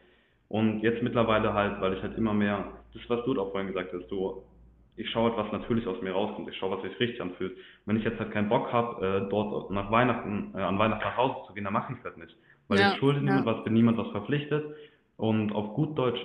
Und 0.48 0.80
jetzt 0.82 1.02
mittlerweile 1.02 1.54
halt, 1.54 1.80
weil 1.80 1.94
ich 1.94 2.02
halt 2.02 2.16
immer 2.18 2.34
mehr, 2.34 2.64
das 2.92 3.02
was 3.08 3.24
du 3.24 3.40
auch 3.40 3.50
vorhin 3.50 3.68
gesagt 3.68 3.92
hast, 3.92 4.08
so, 4.08 4.44
ich 4.96 5.10
schaue 5.10 5.30
halt, 5.30 5.46
was 5.46 5.52
natürlich 5.52 5.86
aus 5.86 6.00
mir 6.02 6.12
rauskommt, 6.12 6.48
ich 6.48 6.56
schaue, 6.56 6.76
was 6.76 6.82
sich 6.82 6.98
richtig 7.00 7.20
anfühlt. 7.20 7.56
Wenn 7.86 7.96
ich 7.96 8.04
jetzt 8.04 8.18
halt 8.18 8.30
keinen 8.32 8.48
Bock 8.48 8.72
habe, 8.72 9.26
äh, 9.26 9.28
dort 9.30 9.70
nach 9.70 9.90
Weihnachten, 9.90 10.52
äh, 10.54 10.60
an 10.60 10.78
Weihnachten 10.78 11.04
nach 11.04 11.16
Hause 11.16 11.46
zu 11.46 11.54
gehen, 11.54 11.64
dann 11.64 11.72
mache 11.72 11.92
ich 11.92 11.98
es 11.98 12.04
halt 12.04 12.18
nicht. 12.18 12.36
Weil 12.68 12.80
ja, 12.80 12.92
ich 12.92 12.98
schulde 12.98 13.18
ja. 13.20 13.24
niemand 13.24 13.46
was, 13.46 13.64
bin 13.64 13.72
niemand 13.72 13.98
was 13.98 14.10
verpflichtet. 14.10 14.64
Und 15.16 15.52
auf 15.52 15.74
gut 15.74 15.96
Deutsch 15.96 16.20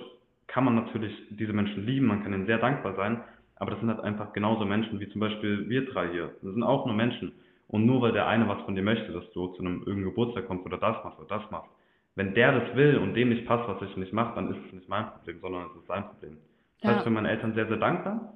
kann 0.46 0.64
man 0.64 0.74
natürlich 0.74 1.14
diese 1.30 1.52
Menschen 1.52 1.86
lieben, 1.86 2.06
man 2.06 2.22
kann 2.22 2.32
ihnen 2.32 2.46
sehr 2.46 2.58
dankbar 2.58 2.94
sein, 2.96 3.22
aber 3.56 3.70
das 3.70 3.80
sind 3.80 3.88
halt 3.88 4.00
einfach 4.00 4.32
genauso 4.32 4.64
Menschen 4.64 4.98
wie 4.98 5.08
zum 5.10 5.20
Beispiel 5.20 5.68
wir 5.68 5.86
drei 5.86 6.08
hier. 6.08 6.34
Das 6.42 6.52
sind 6.52 6.62
auch 6.62 6.86
nur 6.86 6.94
Menschen. 6.94 7.32
Und 7.68 7.86
nur 7.86 8.02
weil 8.02 8.12
der 8.12 8.26
eine 8.26 8.48
was 8.48 8.60
von 8.62 8.74
dir 8.74 8.82
möchte, 8.82 9.12
dass 9.12 9.30
du 9.32 9.48
zu 9.48 9.60
einem 9.60 9.78
irgendeinem 9.80 10.06
Geburtstag 10.06 10.48
kommst 10.48 10.66
oder 10.66 10.78
das 10.78 11.04
machst 11.04 11.20
oder 11.20 11.38
das 11.38 11.50
machst, 11.52 11.70
wenn 12.16 12.34
der 12.34 12.58
das 12.58 12.74
will 12.74 12.98
und 12.98 13.14
dem 13.14 13.28
nicht 13.28 13.46
passt, 13.46 13.68
was 13.68 13.80
ich 13.88 13.96
nicht 13.96 14.12
mache, 14.12 14.34
dann 14.34 14.50
ist 14.50 14.58
es 14.66 14.72
nicht 14.72 14.88
mein 14.88 15.06
Problem, 15.06 15.38
sondern 15.40 15.66
es 15.70 15.76
ist 15.80 15.86
sein 15.86 16.04
Problem. 16.04 16.38
Das 16.80 16.90
ja. 16.90 16.96
heißt, 16.96 17.04
für 17.04 17.10
meine 17.10 17.30
Eltern 17.30 17.54
sehr, 17.54 17.68
sehr 17.68 17.76
dankbar. 17.76 18.34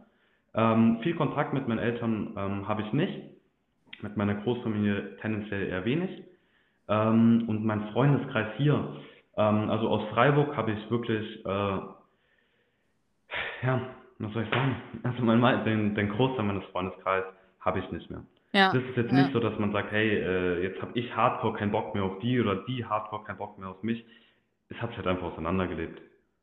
Ähm, 0.54 1.00
viel 1.02 1.16
Kontakt 1.16 1.52
mit 1.52 1.66
meinen 1.66 1.80
Eltern 1.80 2.34
ähm, 2.36 2.68
habe 2.68 2.82
ich 2.82 2.92
nicht. 2.92 3.30
Mit 4.02 4.16
meiner 4.16 4.34
Großfamilie 4.34 5.16
tendenziell 5.16 5.68
eher 5.68 5.84
wenig. 5.84 6.22
Ähm, 6.88 7.44
und 7.48 7.64
mein 7.64 7.88
Freundeskreis 7.88 8.48
hier, 8.56 8.96
ähm, 9.36 9.70
also 9.70 9.88
aus 9.88 10.08
Freiburg 10.10 10.56
habe 10.56 10.72
ich 10.72 10.90
wirklich, 10.90 11.44
äh, 11.44 11.78
ja, 13.62 13.80
was 14.18 14.32
soll 14.32 14.42
ich 14.44 14.50
sagen? 14.50 14.76
Also 15.02 15.22
mein, 15.22 15.64
den, 15.64 15.94
den 15.94 16.08
Großteil 16.10 16.44
meines 16.44 16.64
Freundeskreises 16.66 17.30
habe 17.60 17.80
ich 17.80 17.90
nicht 17.90 18.10
mehr. 18.10 18.22
Ja. 18.52 18.72
Das 18.72 18.82
ist 18.82 18.96
jetzt 18.96 19.12
ja. 19.12 19.22
nicht 19.22 19.32
so, 19.32 19.40
dass 19.40 19.58
man 19.58 19.72
sagt, 19.72 19.90
hey, 19.90 20.18
äh, 20.18 20.62
jetzt 20.62 20.80
habe 20.80 20.92
ich 20.94 21.14
Hardcore 21.14 21.54
keinen 21.54 21.72
Bock 21.72 21.94
mehr 21.94 22.04
auf 22.04 22.20
die 22.20 22.40
oder 22.40 22.56
die 22.66 22.84
Hardcore 22.84 23.24
keinen 23.24 23.38
Bock 23.38 23.58
mehr 23.58 23.68
auf 23.68 23.82
mich. 23.82 24.04
Es 24.68 24.80
hat 24.80 24.90
sich 24.90 24.98
halt 24.98 25.08
einfach 25.08 25.32
auseinandergelebt. 25.32 26.00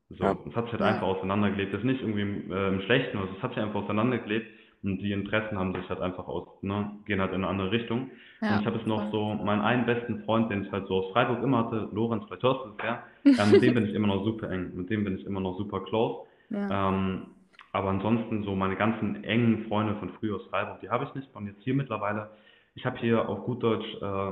So, 0.09 0.25
ja. 0.25 0.37
es 0.45 0.55
hat 0.55 0.65
sich 0.65 0.73
halt 0.73 0.81
ja. 0.81 0.87
einfach 0.87 1.07
auseinandergelebt. 1.07 1.73
Das 1.73 1.79
ist 1.79 1.85
nicht 1.85 2.01
irgendwie 2.01 2.53
äh, 2.53 2.67
im 2.67 2.81
Schlechten, 2.81 3.17
also 3.17 3.33
es 3.37 3.41
hat 3.41 3.53
sich 3.53 3.63
einfach 3.63 3.83
auseinandergelebt 3.83 4.60
und 4.83 4.97
die 4.97 5.11
Interessen 5.11 5.59
haben 5.59 5.75
sich 5.75 5.87
halt 5.89 6.01
einfach 6.01 6.27
aus, 6.27 6.47
ne, 6.61 6.91
gehen 7.05 7.21
halt 7.21 7.31
in 7.31 7.43
eine 7.43 7.47
andere 7.47 7.71
Richtung. 7.71 8.09
Ja, 8.41 8.55
und 8.55 8.61
ich 8.61 8.65
habe 8.65 8.77
jetzt 8.77 8.87
noch 8.87 9.11
so 9.11 9.35
meinen 9.35 9.61
einen 9.61 9.85
besten 9.85 10.23
Freund, 10.23 10.49
den 10.49 10.63
ich 10.63 10.71
halt 10.71 10.87
so 10.87 11.03
aus 11.03 11.11
Freiburg 11.13 11.43
immer 11.43 11.59
hatte, 11.65 11.89
Lorenz, 11.91 12.23
vielleicht 12.25 12.43
hörst 12.43 12.65
du 12.65 12.69
es 12.69 12.83
ja, 12.83 13.03
äh, 13.43 13.51
mit 13.51 13.61
dem 13.61 13.73
bin 13.75 13.85
ich 13.85 13.93
immer 13.93 14.07
noch 14.07 14.23
super 14.23 14.49
eng, 14.49 14.71
mit 14.75 14.89
dem 14.89 15.03
bin 15.03 15.17
ich 15.17 15.25
immer 15.25 15.39
noch 15.39 15.57
super 15.57 15.81
close. 15.81 16.27
Ja. 16.49 16.89
Ähm, 16.89 17.27
aber 17.73 17.89
ansonsten 17.89 18.43
so 18.43 18.55
meine 18.55 18.75
ganzen 18.75 19.23
engen 19.23 19.65
Freunde 19.67 19.95
von 19.95 20.09
früher 20.19 20.35
aus 20.35 20.45
Freiburg, 20.47 20.81
die 20.81 20.89
habe 20.89 21.05
ich 21.05 21.15
nicht. 21.15 21.33
Und 21.35 21.47
jetzt 21.47 21.61
hier 21.63 21.73
mittlerweile, 21.73 22.31
ich 22.75 22.85
habe 22.85 22.97
hier 22.97 23.29
auf 23.29 23.45
gut 23.45 23.63
Deutsch 23.63 23.87
äh, 24.01 24.31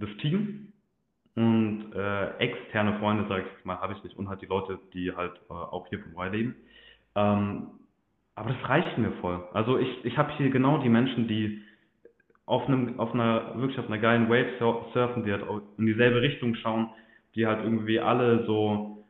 das 0.00 0.10
Team 0.20 0.72
und 1.36 1.92
äh, 1.94 2.36
externe 2.38 2.98
Freunde, 2.98 3.28
sage 3.28 3.44
ich 3.44 3.64
mal, 3.64 3.78
habe 3.78 3.92
ich 3.92 4.02
nicht. 4.02 4.16
Und 4.16 4.28
halt 4.28 4.42
die 4.42 4.46
Leute, 4.46 4.78
die 4.92 5.14
halt 5.14 5.34
äh, 5.48 5.52
auch 5.52 5.86
hier 5.88 6.00
Y 6.00 6.32
leben. 6.32 6.56
Ähm, 7.14 7.68
aber 8.40 8.54
das 8.54 8.68
reicht 8.70 8.96
mir 8.96 9.12
voll. 9.20 9.44
Also 9.52 9.78
ich, 9.78 10.02
ich 10.02 10.16
habe 10.16 10.32
hier 10.38 10.48
genau 10.48 10.78
die 10.78 10.88
Menschen, 10.88 11.28
die 11.28 11.60
auf 12.46 12.66
einem, 12.66 12.98
auf 12.98 13.12
einer, 13.12 13.52
wirklich 13.56 13.78
auf 13.78 13.86
einer 13.86 13.98
geilen 13.98 14.30
Wave 14.30 14.56
surfen, 14.94 15.24
die 15.24 15.32
halt 15.32 15.44
in 15.76 15.84
dieselbe 15.84 16.22
Richtung 16.22 16.54
schauen, 16.54 16.88
die 17.34 17.46
halt 17.46 17.62
irgendwie 17.62 18.00
alle 18.00 18.46
so 18.46 19.04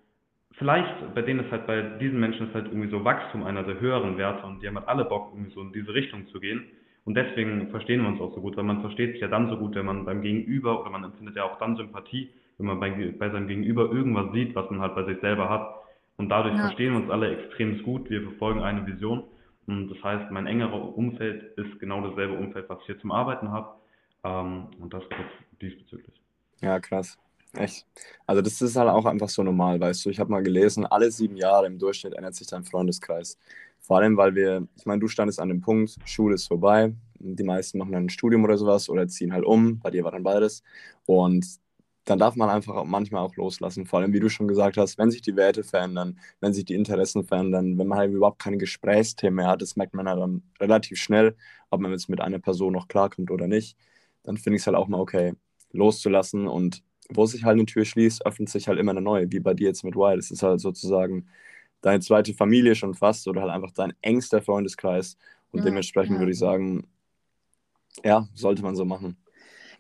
vielleicht, 0.59 1.14
bei 1.14 1.23
denen 1.23 1.45
ist 1.45 1.53
halt, 1.53 1.69
bei 1.69 1.81
diesen 1.81 2.19
Menschen 2.19 2.49
ist 2.49 2.55
halt 2.55 2.66
irgendwie 2.66 2.90
so 2.90 3.05
Wachstum 3.05 3.45
einer 3.45 3.62
der 3.62 3.79
höheren 3.79 4.19
Werte 4.19 4.45
und 4.45 4.62
die 4.62 4.66
haben 4.66 4.77
halt 4.77 4.88
alle 4.88 5.05
Bock, 5.05 5.31
irgendwie 5.33 5.55
so 5.55 5.61
in 5.61 5.73
diese 5.73 5.95
Richtung 5.95 6.27
zu 6.27 6.40
gehen. 6.40 6.64
Und 7.05 7.14
deswegen 7.14 7.71
verstehen 7.71 8.03
wir 8.03 8.09
uns 8.09 8.21
auch 8.21 8.35
so 8.35 8.40
gut, 8.40 8.57
weil 8.57 8.64
man 8.64 8.81
versteht 8.81 9.12
sich 9.12 9.21
ja 9.21 9.29
dann 9.29 9.49
so 9.49 9.57
gut, 9.57 9.77
wenn 9.77 9.87
man 9.87 10.05
beim 10.05 10.23
Gegenüber 10.23 10.81
oder 10.81 10.90
man 10.90 11.05
empfindet 11.05 11.37
ja 11.37 11.45
auch 11.45 11.59
dann 11.61 11.77
Sympathie, 11.77 12.31
wenn 12.59 12.66
man 12.66 12.81
bei, 12.81 12.90
bei 13.16 13.31
seinem 13.31 13.47
Gegenüber 13.47 13.93
irgendwas 13.93 14.33
sieht, 14.33 14.57
was 14.57 14.69
man 14.71 14.81
halt 14.81 14.97
bei 14.97 15.05
sich 15.05 15.21
selber 15.21 15.49
hat. 15.49 15.77
Und 16.20 16.28
dadurch 16.28 16.54
ja. 16.54 16.64
verstehen 16.64 16.92
wir 16.92 17.00
uns 17.00 17.11
alle 17.11 17.35
extrem 17.35 17.83
gut. 17.83 18.11
Wir 18.11 18.20
verfolgen 18.20 18.61
eine 18.61 18.87
Vision. 18.87 19.24
Und 19.66 19.88
das 19.88 20.04
heißt, 20.04 20.30
mein 20.30 20.46
engerer 20.46 20.94
Umfeld 20.94 21.56
ist 21.56 21.80
genau 21.80 22.06
dasselbe 22.06 22.37
Umfeld, 22.37 22.68
was 22.68 22.78
ich 22.80 22.87
hier 22.88 23.00
zum 23.00 23.11
Arbeiten 23.11 23.50
habe. 23.50 23.70
Ähm, 24.22 24.66
und 24.78 24.92
das 24.92 25.02
kurz 25.04 25.30
diesbezüglich. 25.62 26.20
Ja, 26.61 26.78
krass. 26.78 27.16
Echt. 27.54 27.87
Also 28.26 28.42
das 28.42 28.61
ist 28.61 28.76
halt 28.76 28.90
auch 28.90 29.06
einfach 29.06 29.30
so 29.30 29.42
normal, 29.42 29.80
weißt 29.80 30.04
du. 30.04 30.11
Ich 30.11 30.20
habe 30.20 30.30
mal 30.30 30.42
gelesen, 30.42 30.85
alle 30.85 31.11
sieben 31.11 31.38
Jahre 31.38 31.66
im 31.66 31.78
Durchschnitt 31.78 32.12
ändert 32.12 32.35
sich 32.35 32.48
dein 32.48 32.64
Freundeskreis. 32.64 33.38
Vor 33.80 33.96
allem, 33.96 34.18
weil 34.18 34.35
wir, 34.35 34.68
ich 34.76 34.85
meine, 34.85 35.00
du 35.00 35.09
standest 35.09 35.40
an 35.40 35.48
dem 35.48 35.62
Punkt, 35.62 35.96
Schule 36.04 36.35
ist 36.35 36.48
vorbei, 36.48 36.92
die 37.14 37.44
meisten 37.44 37.78
machen 37.78 37.92
dann 37.92 38.04
ein 38.04 38.11
Studium 38.11 38.44
oder 38.44 38.59
sowas 38.59 38.90
oder 38.90 39.09
ziehen 39.09 39.33
halt 39.33 39.46
um, 39.46 39.78
bei 39.78 39.90
dir 39.90 40.04
war 40.04 40.12
dann 40.12 40.22
beides. 40.22 40.62
Und 41.06 41.46
dann 42.11 42.18
darf 42.18 42.35
man 42.35 42.51
einfach 42.51 42.85
manchmal 42.85 43.23
auch 43.23 43.37
loslassen. 43.37 43.87
Vor 43.87 44.01
allem, 44.01 44.12
wie 44.12 44.18
du 44.18 44.29
schon 44.29 44.49
gesagt 44.49 44.77
hast, 44.77 44.99
wenn 44.99 45.12
sich 45.12 45.23
die 45.23 45.37
Werte 45.37 45.62
verändern, 45.62 46.18
wenn 46.40 46.53
sich 46.53 46.64
die 46.64 46.75
Interessen 46.75 47.25
verändern, 47.25 47.79
wenn 47.79 47.87
man 47.87 47.99
halt 47.99 48.12
überhaupt 48.12 48.40
keine 48.40 48.59
Gesprächsthemen 48.59 49.37
mehr 49.37 49.46
hat, 49.46 49.62
das 49.62 49.77
merkt 49.77 49.94
man 49.94 50.09
halt 50.09 50.20
dann 50.20 50.42
relativ 50.61 50.99
schnell, 50.99 51.37
ob 51.70 51.81
man 51.81 51.92
jetzt 51.92 52.09
mit 52.09 52.20
einer 52.20 52.40
Person 52.40 52.73
noch 52.73 52.88
klarkommt 52.88 53.31
oder 53.31 53.46
nicht. 53.46 53.77
Dann 54.25 54.37
finde 54.37 54.57
ich 54.57 54.62
es 54.62 54.66
halt 54.66 54.77
auch 54.77 54.88
mal 54.88 54.99
okay, 54.99 55.35
loszulassen 55.73 56.49
und 56.49 56.83
wo 57.11 57.27
sich 57.27 57.44
halt 57.44 57.55
eine 57.55 57.66
Tür 57.66 57.85
schließt, 57.85 58.27
öffnet 58.27 58.49
sich 58.49 58.66
halt 58.66 58.81
immer 58.81 58.90
eine 58.90 59.03
neue, 59.03 59.31
wie 59.31 59.40
bei 59.40 59.55
dir 59.55 59.68
jetzt 59.68 59.85
mit 59.85 59.94
Wild. 59.94 60.18
Es 60.18 60.33
ist 60.33 60.42
halt 60.42 60.61
sozusagen 60.61 61.29
deine 61.81 62.01
zweite 62.01 62.35
Familie 62.35 62.75
schon 62.75 62.94
fast 62.94 63.29
oder 63.29 63.42
halt 63.42 63.53
einfach 63.53 63.70
dein 63.70 63.92
engster 64.03 64.42
Freundeskreis. 64.42 65.16
Und 65.53 65.61
ja, 65.61 65.66
dementsprechend 65.66 66.14
ja. 66.14 66.20
würde 66.20 66.33
ich 66.33 66.38
sagen, 66.38 66.88
ja, 68.05 68.29
sollte 68.35 68.62
man 68.62 68.75
so 68.75 68.85
machen. 68.85 69.16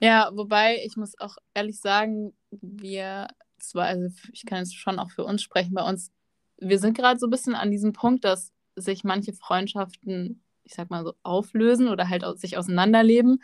Ja, 0.02 0.30
wobei 0.34 0.78
ich 0.84 0.96
muss 0.96 1.18
auch 1.18 1.36
ehrlich 1.54 1.78
sagen, 1.80 2.32
wir 2.50 3.28
zwar, 3.58 3.86
also 3.86 4.08
ich 4.32 4.46
kann 4.46 4.58
jetzt 4.58 4.74
schon 4.76 4.98
auch 4.98 5.10
für 5.10 5.24
uns 5.24 5.42
sprechen, 5.42 5.74
bei 5.74 5.82
uns, 5.86 6.10
wir 6.58 6.78
sind 6.78 6.96
gerade 6.96 7.18
so 7.20 7.26
ein 7.26 7.30
bisschen 7.30 7.54
an 7.54 7.70
diesem 7.70 7.92
Punkt, 7.92 8.24
dass 8.24 8.52
sich 8.76 9.04
manche 9.04 9.34
Freundschaften, 9.34 10.42
ich 10.64 10.74
sag 10.74 10.88
mal 10.90 11.04
so, 11.04 11.12
auflösen 11.22 11.88
oder 11.88 12.08
halt 12.08 12.24
sich 12.38 12.56
auseinanderleben. 12.56 13.42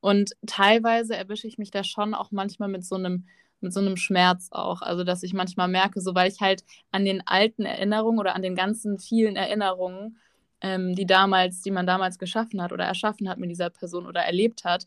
Und 0.00 0.30
teilweise 0.46 1.14
erwische 1.16 1.46
ich 1.46 1.58
mich 1.58 1.70
da 1.70 1.84
schon 1.84 2.14
auch 2.14 2.30
manchmal 2.30 2.68
mit 2.68 2.84
so 2.84 2.94
einem 2.96 3.26
mit 3.60 3.72
so 3.72 3.80
einem 3.80 3.96
Schmerz 3.96 4.48
auch. 4.52 4.82
Also, 4.82 5.02
dass 5.02 5.24
ich 5.24 5.34
manchmal 5.34 5.66
merke, 5.68 6.00
so 6.00 6.14
weil 6.14 6.30
ich 6.30 6.40
halt 6.40 6.62
an 6.92 7.04
den 7.04 7.26
alten 7.26 7.64
Erinnerungen 7.64 8.20
oder 8.20 8.36
an 8.36 8.42
den 8.42 8.54
ganzen 8.54 8.98
vielen 9.00 9.34
Erinnerungen, 9.36 10.18
ähm, 10.60 10.94
die 10.94 11.06
damals, 11.06 11.60
die 11.62 11.72
man 11.72 11.84
damals 11.86 12.18
geschaffen 12.18 12.62
hat 12.62 12.72
oder 12.72 12.84
erschaffen 12.84 13.28
hat 13.28 13.38
mit 13.38 13.50
dieser 13.50 13.70
Person 13.70 14.06
oder 14.06 14.20
erlebt 14.22 14.64
hat, 14.64 14.84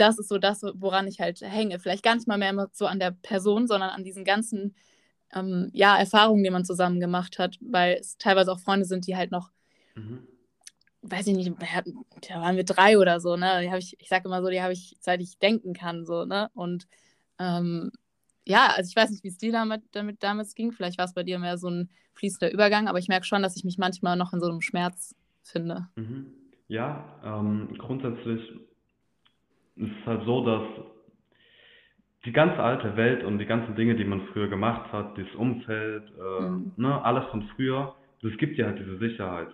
das 0.00 0.18
ist 0.18 0.28
so 0.28 0.38
das, 0.38 0.62
woran 0.74 1.06
ich 1.06 1.20
halt 1.20 1.40
hänge. 1.40 1.78
Vielleicht 1.78 2.02
gar 2.02 2.14
nicht 2.14 2.28
mal 2.28 2.38
mehr 2.38 2.68
so 2.72 2.86
an 2.86 2.98
der 2.98 3.10
Person, 3.10 3.66
sondern 3.66 3.90
an 3.90 4.04
diesen 4.04 4.24
ganzen 4.24 4.74
ähm, 5.34 5.70
ja, 5.72 5.96
Erfahrungen, 5.96 6.44
die 6.44 6.50
man 6.50 6.64
zusammen 6.64 7.00
gemacht 7.00 7.38
hat, 7.38 7.58
weil 7.60 7.98
es 8.00 8.16
teilweise 8.18 8.52
auch 8.52 8.60
Freunde 8.60 8.86
sind, 8.86 9.06
die 9.06 9.16
halt 9.16 9.30
noch 9.30 9.50
mhm 9.94 10.26
weiß 11.02 11.26
ich 11.28 11.36
nicht, 11.36 11.52
da 12.28 12.40
waren 12.40 12.56
wir 12.56 12.64
drei 12.64 12.98
oder 12.98 13.20
so, 13.20 13.36
ne? 13.36 13.60
Die 13.62 13.68
habe 13.68 13.78
ich, 13.78 13.96
ich 14.00 14.08
sage 14.08 14.26
immer 14.26 14.42
so, 14.42 14.48
die 14.48 14.60
habe 14.60 14.72
ich, 14.72 14.96
seit 15.00 15.20
ich 15.20 15.38
denken 15.38 15.72
kann, 15.72 16.04
so, 16.04 16.24
ne? 16.24 16.50
Und 16.54 16.88
ähm, 17.38 17.90
ja, 18.46 18.68
also 18.74 18.88
ich 18.88 18.96
weiß 18.96 19.10
nicht, 19.10 19.24
wie 19.24 19.28
es 19.28 19.38
dir 19.38 19.52
damit, 19.52 19.82
damit 19.92 20.22
damals 20.22 20.54
ging. 20.54 20.72
Vielleicht 20.72 20.98
war 20.98 21.04
es 21.04 21.14
bei 21.14 21.22
dir 21.22 21.38
mehr 21.38 21.58
so 21.58 21.68
ein 21.68 21.90
fließender 22.14 22.52
Übergang, 22.52 22.88
aber 22.88 22.98
ich 22.98 23.08
merke 23.08 23.26
schon, 23.26 23.42
dass 23.42 23.56
ich 23.56 23.64
mich 23.64 23.78
manchmal 23.78 24.16
noch 24.16 24.32
in 24.32 24.40
so 24.40 24.48
einem 24.48 24.60
Schmerz 24.60 25.14
finde. 25.42 25.88
Mhm. 25.96 26.32
Ja, 26.66 27.20
ähm, 27.24 27.74
grundsätzlich 27.78 28.52
ist 29.78 29.90
es 30.00 30.06
halt 30.06 30.24
so, 30.24 30.44
dass 30.44 30.62
die 32.24 32.32
ganze 32.32 32.58
alte 32.58 32.96
Welt 32.96 33.24
und 33.24 33.38
die 33.38 33.46
ganzen 33.46 33.74
Dinge, 33.76 33.94
die 33.94 34.04
man 34.04 34.22
früher 34.32 34.48
gemacht 34.48 34.92
hat, 34.92 35.16
dieses 35.16 35.34
Umfeld, 35.34 36.04
äh, 36.18 36.42
mhm. 36.42 36.72
ne, 36.76 37.04
alles 37.04 37.24
von 37.26 37.42
früher, 37.54 37.94
das 38.22 38.36
gibt 38.38 38.58
dir 38.58 38.66
halt 38.66 38.78
diese 38.78 38.98
Sicherheit. 38.98 39.48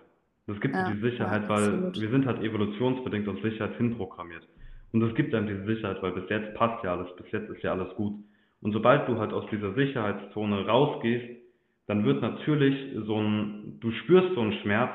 Das 0.47 0.59
gibt 0.59 0.75
ja, 0.75 0.91
die 0.91 0.99
Sicherheit, 0.99 1.43
ja, 1.43 1.49
weil 1.49 1.93
wir 1.93 2.09
sind 2.09 2.25
halt 2.25 2.41
evolutionsbedingt 2.41 3.27
auf 3.27 3.41
Sicherheit 3.41 3.75
hinprogrammiert. 3.77 4.47
Und 4.91 5.01
es 5.01 5.15
gibt 5.15 5.33
einem 5.33 5.47
diese 5.47 5.65
Sicherheit, 5.65 6.01
weil 6.01 6.13
bis 6.13 6.29
jetzt 6.29 6.53
passt 6.55 6.83
ja 6.83 6.95
alles, 6.95 7.13
bis 7.17 7.31
jetzt 7.31 7.49
ist 7.49 7.63
ja 7.63 7.71
alles 7.73 7.93
gut. 7.95 8.13
Und 8.61 8.71
sobald 8.71 9.07
du 9.07 9.17
halt 9.19 9.33
aus 9.33 9.45
dieser 9.51 9.73
Sicherheitszone 9.73 10.65
rausgehst, 10.65 11.41
dann 11.87 12.05
wird 12.05 12.21
natürlich 12.21 12.95
so 13.05 13.19
ein, 13.19 13.77
du 13.79 13.91
spürst 13.91 14.33
so 14.33 14.41
einen 14.41 14.53
Schmerz, 14.61 14.91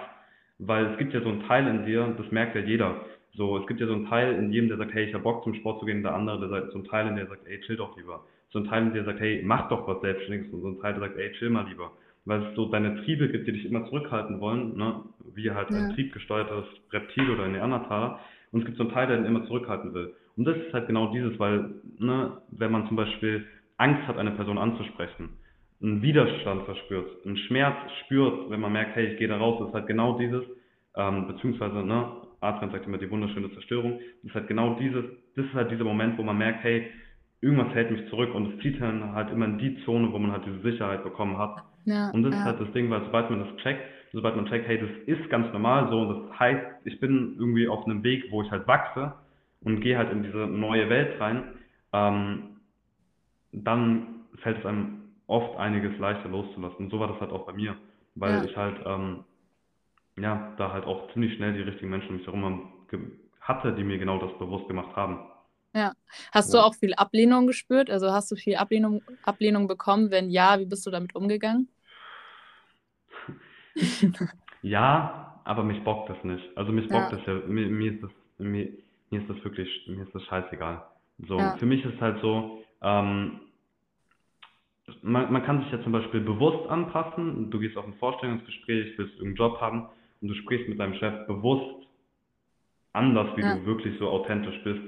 weil 0.59 0.87
es 0.87 0.99
gibt 0.99 1.13
ja 1.13 1.21
so 1.21 1.29
einen 1.29 1.47
Teil 1.47 1.67
in 1.67 1.85
dir, 1.85 2.15
das 2.17 2.31
merkt 2.33 2.55
ja 2.55 2.63
jeder. 2.63 3.05
So, 3.35 3.59
es 3.59 3.67
gibt 3.67 3.81
ja 3.81 3.87
so 3.87 3.95
einen 3.95 4.09
Teil 4.09 4.35
in 4.35 4.53
jedem, 4.53 4.69
der 4.69 4.79
sagt, 4.79 4.93
hey, 4.93 5.05
ich 5.05 5.15
hab 5.15 5.23
Bock 5.23 5.45
zum 5.45 5.55
Sport 5.55 5.81
zu 5.81 5.87
gehen, 5.87 6.03
der 6.03 6.15
andere, 6.15 6.41
der 6.41 6.49
sagt, 6.49 6.73
so 6.73 6.79
ein 6.79 6.85
Teil 6.85 7.07
in 7.09 7.17
dir 7.17 7.27
sagt, 7.27 7.47
ey, 7.47 7.61
chill 7.61 7.77
doch 7.77 7.97
lieber. 7.97 8.25
So 8.51 8.59
ein 8.59 8.65
Teil 8.65 8.83
in 8.83 8.93
dir 8.93 9.05
sagt, 9.05 9.21
hey, 9.21 9.43
mach 9.45 9.69
doch 9.69 9.87
was 9.87 10.01
Selbstständiges. 10.01 10.53
Und 10.53 10.63
so 10.63 10.69
ein 10.69 10.81
Teil, 10.81 10.95
der 10.95 11.03
sagt, 11.03 11.17
ey, 11.17 11.33
chill 11.33 11.51
mal 11.51 11.67
lieber 11.69 11.93
weil 12.25 12.43
es 12.43 12.55
so 12.55 12.67
deine 12.67 13.03
Triebe 13.05 13.29
gibt, 13.29 13.47
die 13.47 13.53
dich 13.53 13.65
immer 13.65 13.85
zurückhalten 13.87 14.41
wollen, 14.41 14.77
ne? 14.77 15.03
wie 15.35 15.51
halt 15.51 15.71
ja. 15.71 15.79
ein 15.79 15.95
triebgesteuertes 15.95 16.65
Reptil 16.93 17.31
oder 17.31 17.45
ein 17.45 17.53
Neandertaler. 17.53 18.21
Und 18.53 18.61
es 18.61 18.67
gibt 18.67 18.79
so 18.79 18.85
einen 18.85 18.93
Teil, 18.93 19.07
der 19.07 19.19
ihn 19.19 19.25
immer 19.25 19.47
zurückhalten 19.47 19.95
will. 19.95 20.15
Und 20.37 20.45
das 20.45 20.57
ist 20.57 20.73
halt 20.73 20.87
genau 20.87 21.13
dieses, 21.13 21.39
weil, 21.39 21.71
ne, 21.99 22.39
wenn 22.51 22.73
man 22.73 22.87
zum 22.89 22.97
Beispiel 22.97 23.47
Angst 23.77 24.07
hat, 24.07 24.19
eine 24.19 24.33
Person 24.33 24.59
anzusprechen, 24.59 25.31
einen 25.83 26.03
Widerstand 26.03 26.65
verspürt, 26.65 27.25
einen 27.25 27.37
Schmerz 27.37 27.77
spürt, 28.05 28.51
wenn 28.51 28.61
man 28.61 28.73
merkt, 28.73 28.97
hey, 28.97 29.07
ich 29.07 29.19
gehe 29.19 29.29
da 29.29 29.37
raus, 29.37 29.67
ist 29.67 29.75
halt 29.75 29.87
genau 29.87 30.19
dieses, 30.19 30.43
ähm, 30.97 31.27
beziehungsweise, 31.27 31.85
ne, 31.85 32.13
Adrian 32.41 32.71
sagt 32.71 32.87
immer 32.87 32.99
die 32.99 33.11
wunderschöne 33.11 33.53
Zerstörung, 33.53 34.01
das 34.23 34.31
ist 34.31 34.35
halt 34.35 34.49
genau 34.49 34.75
dieses, 34.75 35.05
das 35.37 35.47
ist 35.47 35.55
halt 35.55 35.71
dieser 35.71 35.85
Moment, 35.85 36.19
wo 36.19 36.23
man 36.23 36.39
merkt, 36.39 36.65
hey, 36.65 36.91
irgendwas 37.41 37.75
hält 37.75 37.91
mich 37.91 38.09
zurück 38.09 38.35
und 38.35 38.55
es 38.55 38.63
zieht 38.63 38.81
dann 38.81 39.13
halt 39.15 39.31
immer 39.31 39.47
in 39.47 39.59
die 39.59 39.83
Zone, 39.85 40.13
wo 40.13 40.19
man 40.19 40.33
halt 40.33 40.45
diese 40.47 40.61
Sicherheit 40.61 41.03
bekommen 41.03 41.39
hat. 41.39 41.63
Ja, 41.85 42.11
und 42.11 42.23
das 42.23 42.35
ja. 42.35 42.41
ist 42.41 42.45
halt 42.47 42.61
das 42.61 42.73
Ding, 42.73 42.91
weil 42.91 43.05
sobald 43.05 43.31
man 43.31 43.41
das 43.41 43.57
checkt, 43.63 43.83
sobald 44.13 44.37
man 44.37 44.47
checkt, 44.47 44.69
hey, 44.69 44.79
das 44.79 44.91
ist 45.07 45.31
ganz 45.31 45.53
normal 45.53 45.89
so 45.91 46.01
und 46.01 46.09
das 46.09 46.39
heißt, 46.39 46.67
ich 46.85 47.01
bin 47.01 47.37
irgendwie 47.39 47.69
auf 47.69 47.85
einem 47.85 48.03
Weg, 48.03 48.25
wo 48.31 48.43
ich 48.43 48.51
halt 48.51 48.67
wachse 48.67 49.15
und 49.63 49.81
gehe 49.81 49.97
halt 49.97 50.11
in 50.11 50.23
diese 50.23 50.47
neue 50.47 50.89
Welt 50.89 51.21
rein, 51.21 51.45
ähm, 51.93 52.57
dann 53.53 54.21
fällt 54.43 54.59
es 54.59 54.67
einem 54.67 55.01
oft 55.27 55.57
einiges 55.59 55.97
leichter 55.99 56.29
loszulassen. 56.29 56.87
Und 56.87 56.91
so 56.91 56.99
war 56.99 57.09
das 57.09 57.21
halt 57.21 57.33
auch 57.33 57.47
bei 57.47 57.53
mir, 57.53 57.77
weil 58.15 58.33
ja. 58.33 58.45
ich 58.45 58.57
halt, 58.57 58.77
ähm, 58.85 59.25
ja, 60.19 60.55
da 60.57 60.73
halt 60.73 60.85
auch 60.85 61.13
ziemlich 61.13 61.35
schnell 61.37 61.55
die 61.55 61.63
richtigen 61.63 61.91
Menschen 61.91 62.11
um 62.11 62.17
mich 62.17 62.27
herum 62.27 62.73
hatte, 63.41 63.73
die 63.73 63.85
mir 63.85 63.99
genau 63.99 64.19
das 64.19 64.37
bewusst 64.39 64.69
gemacht 64.69 64.95
haben. 64.97 65.19
Ja. 65.75 65.93
Hast 66.33 66.53
ja. 66.53 66.61
du 66.61 66.67
auch 66.67 66.75
viel 66.75 66.95
Ablehnung 66.95 67.47
gespürt? 67.47 67.91
Also 67.91 68.11
hast 68.13 68.31
du 68.31 68.37
viel 68.37 68.57
Ablehnung, 68.57 69.03
Ablehnung 69.23 69.69
bekommen? 69.69 70.11
Wenn 70.11 70.31
ja, 70.31 70.59
wie 70.59 70.67
bist 70.67 70.87
du 70.87 70.91
damit 70.91 71.15
umgegangen? 71.15 71.69
ja, 74.63 75.41
aber 75.45 75.63
mich 75.63 75.83
bockt 75.85 76.11
das 76.11 76.23
nicht. 76.25 76.45
Also 76.57 76.73
mich 76.73 76.89
bockt 76.89 77.13
ja. 77.13 77.19
das 77.19 77.27
ja, 77.27 77.35
mir, 77.47 77.69
mir, 77.69 77.93
ist 77.93 78.03
das, 78.03 78.11
mir, 78.39 78.69
mir 79.11 79.21
ist 79.21 79.31
das 79.31 79.43
wirklich, 79.45 79.69
mir 79.87 80.03
ist 80.03 80.15
das 80.15 80.25
scheißegal. 80.25 80.83
So, 81.29 81.39
ja. 81.39 81.57
für 81.57 81.67
mich 81.67 81.85
ist 81.85 82.01
halt 82.01 82.21
so, 82.21 82.65
ähm, 82.83 83.41
man, 85.03 85.33
man 85.33 85.45
kann 85.45 85.63
sich 85.63 85.71
ja 85.71 85.83
zum 85.83 85.93
Beispiel 85.93 86.21
bewusst 86.21 86.69
anpassen. 86.69 87.51
Du 87.51 87.61
gehst 87.61 87.77
auf 87.77 87.87
ein 87.87 87.95
Vorstellungsgespräch, 87.95 88.99
willst 88.99 89.15
irgendeinen 89.15 89.37
Job 89.37 89.61
haben 89.61 89.89
und 90.21 90.29
du 90.29 90.35
sprichst 90.35 90.69
mit 90.69 90.79
deinem 90.79 90.95
Chef 90.95 91.27
bewusst 91.27 91.87
anders, 92.93 93.37
wie 93.37 93.43
ja. 93.43 93.55
du 93.55 93.67
wirklich 93.67 93.99
so 93.99 94.09
authentisch 94.09 94.63
bist. 94.65 94.81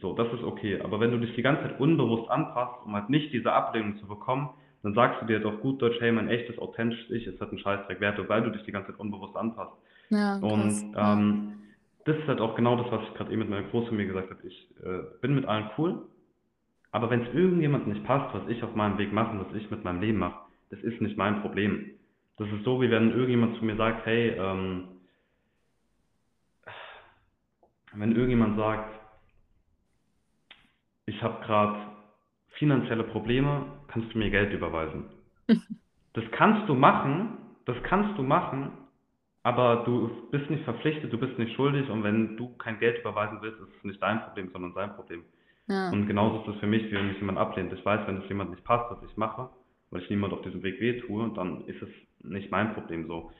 So, 0.00 0.12
das 0.12 0.32
ist 0.32 0.42
okay. 0.42 0.80
Aber 0.82 1.00
wenn 1.00 1.10
du 1.10 1.18
dich 1.18 1.34
die 1.34 1.42
ganze 1.42 1.62
Zeit 1.62 1.80
unbewusst 1.80 2.30
anpasst, 2.30 2.84
um 2.84 2.94
halt 2.94 3.08
nicht 3.08 3.32
diese 3.32 3.52
Ablehnung 3.52 3.96
zu 3.98 4.06
bekommen, 4.06 4.50
dann 4.82 4.94
sagst 4.94 5.22
du 5.22 5.26
dir 5.26 5.40
doch 5.40 5.60
gut 5.60 5.82
Deutsch, 5.82 5.98
hey, 6.00 6.12
mein 6.12 6.28
echtes, 6.28 6.58
authentisches 6.58 7.10
Ich 7.10 7.26
ist 7.26 7.40
halt 7.40 7.52
ein 7.52 7.58
Scheißdreck 7.58 8.00
wert, 8.00 8.28
weil 8.28 8.42
du 8.42 8.50
dich 8.50 8.62
die 8.62 8.72
ganze 8.72 8.92
Zeit 8.92 9.00
unbewusst 9.00 9.36
anpasst. 9.36 9.72
Ja, 10.10 10.36
und 10.36 10.94
ähm, 10.96 11.52
das 12.04 12.16
ist 12.16 12.28
halt 12.28 12.40
auch 12.40 12.54
genau 12.54 12.76
das, 12.76 12.90
was 12.90 13.02
ich 13.02 13.14
gerade 13.14 13.32
eben 13.32 13.40
mit 13.40 13.50
meiner 13.50 13.66
Großfamilie 13.68 14.06
gesagt 14.08 14.30
habe. 14.30 14.46
Ich 14.46 14.68
äh, 14.82 15.00
bin 15.20 15.34
mit 15.34 15.46
allen 15.46 15.70
cool, 15.76 16.06
aber 16.92 17.10
wenn 17.10 17.22
es 17.22 17.34
irgendjemand 17.34 17.86
nicht 17.86 18.04
passt, 18.04 18.34
was 18.34 18.48
ich 18.48 18.62
auf 18.62 18.74
meinem 18.74 18.98
Weg 18.98 19.12
mache 19.12 19.32
und 19.32 19.40
was 19.40 19.54
ich 19.54 19.70
mit 19.70 19.84
meinem 19.84 20.00
Leben 20.00 20.18
mache, 20.18 20.40
das 20.70 20.80
ist 20.80 21.00
nicht 21.00 21.16
mein 21.16 21.42
Problem. 21.42 21.90
Das 22.38 22.48
ist 22.48 22.64
so, 22.64 22.80
wie 22.80 22.90
wenn 22.90 23.10
irgendjemand 23.10 23.58
zu 23.58 23.64
mir 23.64 23.76
sagt, 23.76 24.06
hey, 24.06 24.30
ähm, 24.30 24.88
wenn 27.94 28.12
irgendjemand 28.12 28.56
sagt, 28.56 28.94
ich 31.06 31.20
habe 31.22 31.44
gerade 31.44 31.78
finanzielle 32.58 33.04
Probleme, 33.04 33.66
kannst 33.88 34.14
du 34.14 34.18
mir 34.18 34.30
Geld 34.30 34.52
überweisen. 34.52 35.04
das 36.12 36.24
kannst 36.32 36.68
du 36.68 36.74
machen, 36.74 37.38
das 37.64 37.76
kannst 37.82 38.16
du 38.18 38.22
machen, 38.22 38.70
aber 39.42 39.82
du 39.84 40.28
bist 40.30 40.48
nicht 40.50 40.64
verpflichtet, 40.64 41.12
du 41.12 41.18
bist 41.18 41.38
nicht 41.38 41.56
schuldig 41.56 41.88
und 41.90 42.04
wenn 42.04 42.36
du 42.36 42.56
kein 42.58 42.78
Geld 42.78 43.00
überweisen 43.00 43.38
willst, 43.40 43.60
ist 43.60 43.76
es 43.78 43.84
nicht 43.84 44.02
dein 44.02 44.20
Problem, 44.22 44.50
sondern 44.52 44.74
sein 44.74 44.94
Problem. 44.94 45.24
Ja. 45.66 45.90
Und 45.90 46.06
genauso 46.06 46.42
ist 46.42 46.54
es 46.54 46.60
für 46.60 46.66
mich, 46.66 46.84
wie 46.84 46.92
wenn 46.92 47.08
mich 47.08 47.18
jemand 47.18 47.38
ablehnt. 47.38 47.72
Ich 47.72 47.84
weiß, 47.84 48.06
wenn 48.06 48.22
es 48.22 48.28
jemand 48.28 48.50
nicht 48.50 48.64
passt, 48.64 48.90
was 48.90 49.02
ich 49.10 49.16
mache, 49.16 49.50
weil 49.90 50.02
ich 50.02 50.10
niemand 50.10 50.32
auf 50.32 50.42
diesem 50.42 50.62
Weg 50.62 50.80
weh 50.80 51.00
tue, 51.00 51.30
dann 51.34 51.64
ist 51.66 51.82
es 51.82 51.88
nicht 52.22 52.50
mein 52.50 52.74
Problem 52.74 53.06
so. 53.06 53.32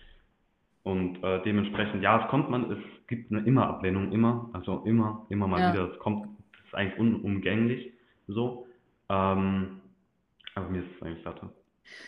Und 0.83 1.23
äh, 1.23 1.43
dementsprechend, 1.43 2.03
ja, 2.03 2.25
es 2.25 2.31
kommt 2.31 2.51
man, 2.51 2.71
es 2.71 2.79
gibt 3.09 3.31
eine 3.31 3.43
immer 3.43 3.69
Ablehnung, 3.69 4.13
immer, 4.13 4.49
also 4.53 4.83
immer, 4.85 5.27
immer 5.29 5.47
mal 5.47 5.61
ja. 5.61 5.73
wieder. 5.73 5.93
Es 5.93 5.99
kommt, 5.99 6.29
es 6.53 6.67
ist 6.67 6.75
eigentlich 6.75 6.99
unumgänglich 6.99 7.93
so. 8.27 8.67
Ähm, 9.09 9.81
aber 10.55 10.69
mir 10.69 10.81
ist 10.81 10.89
es 10.97 11.03
eigentlich 11.03 11.25
satter. 11.25 11.53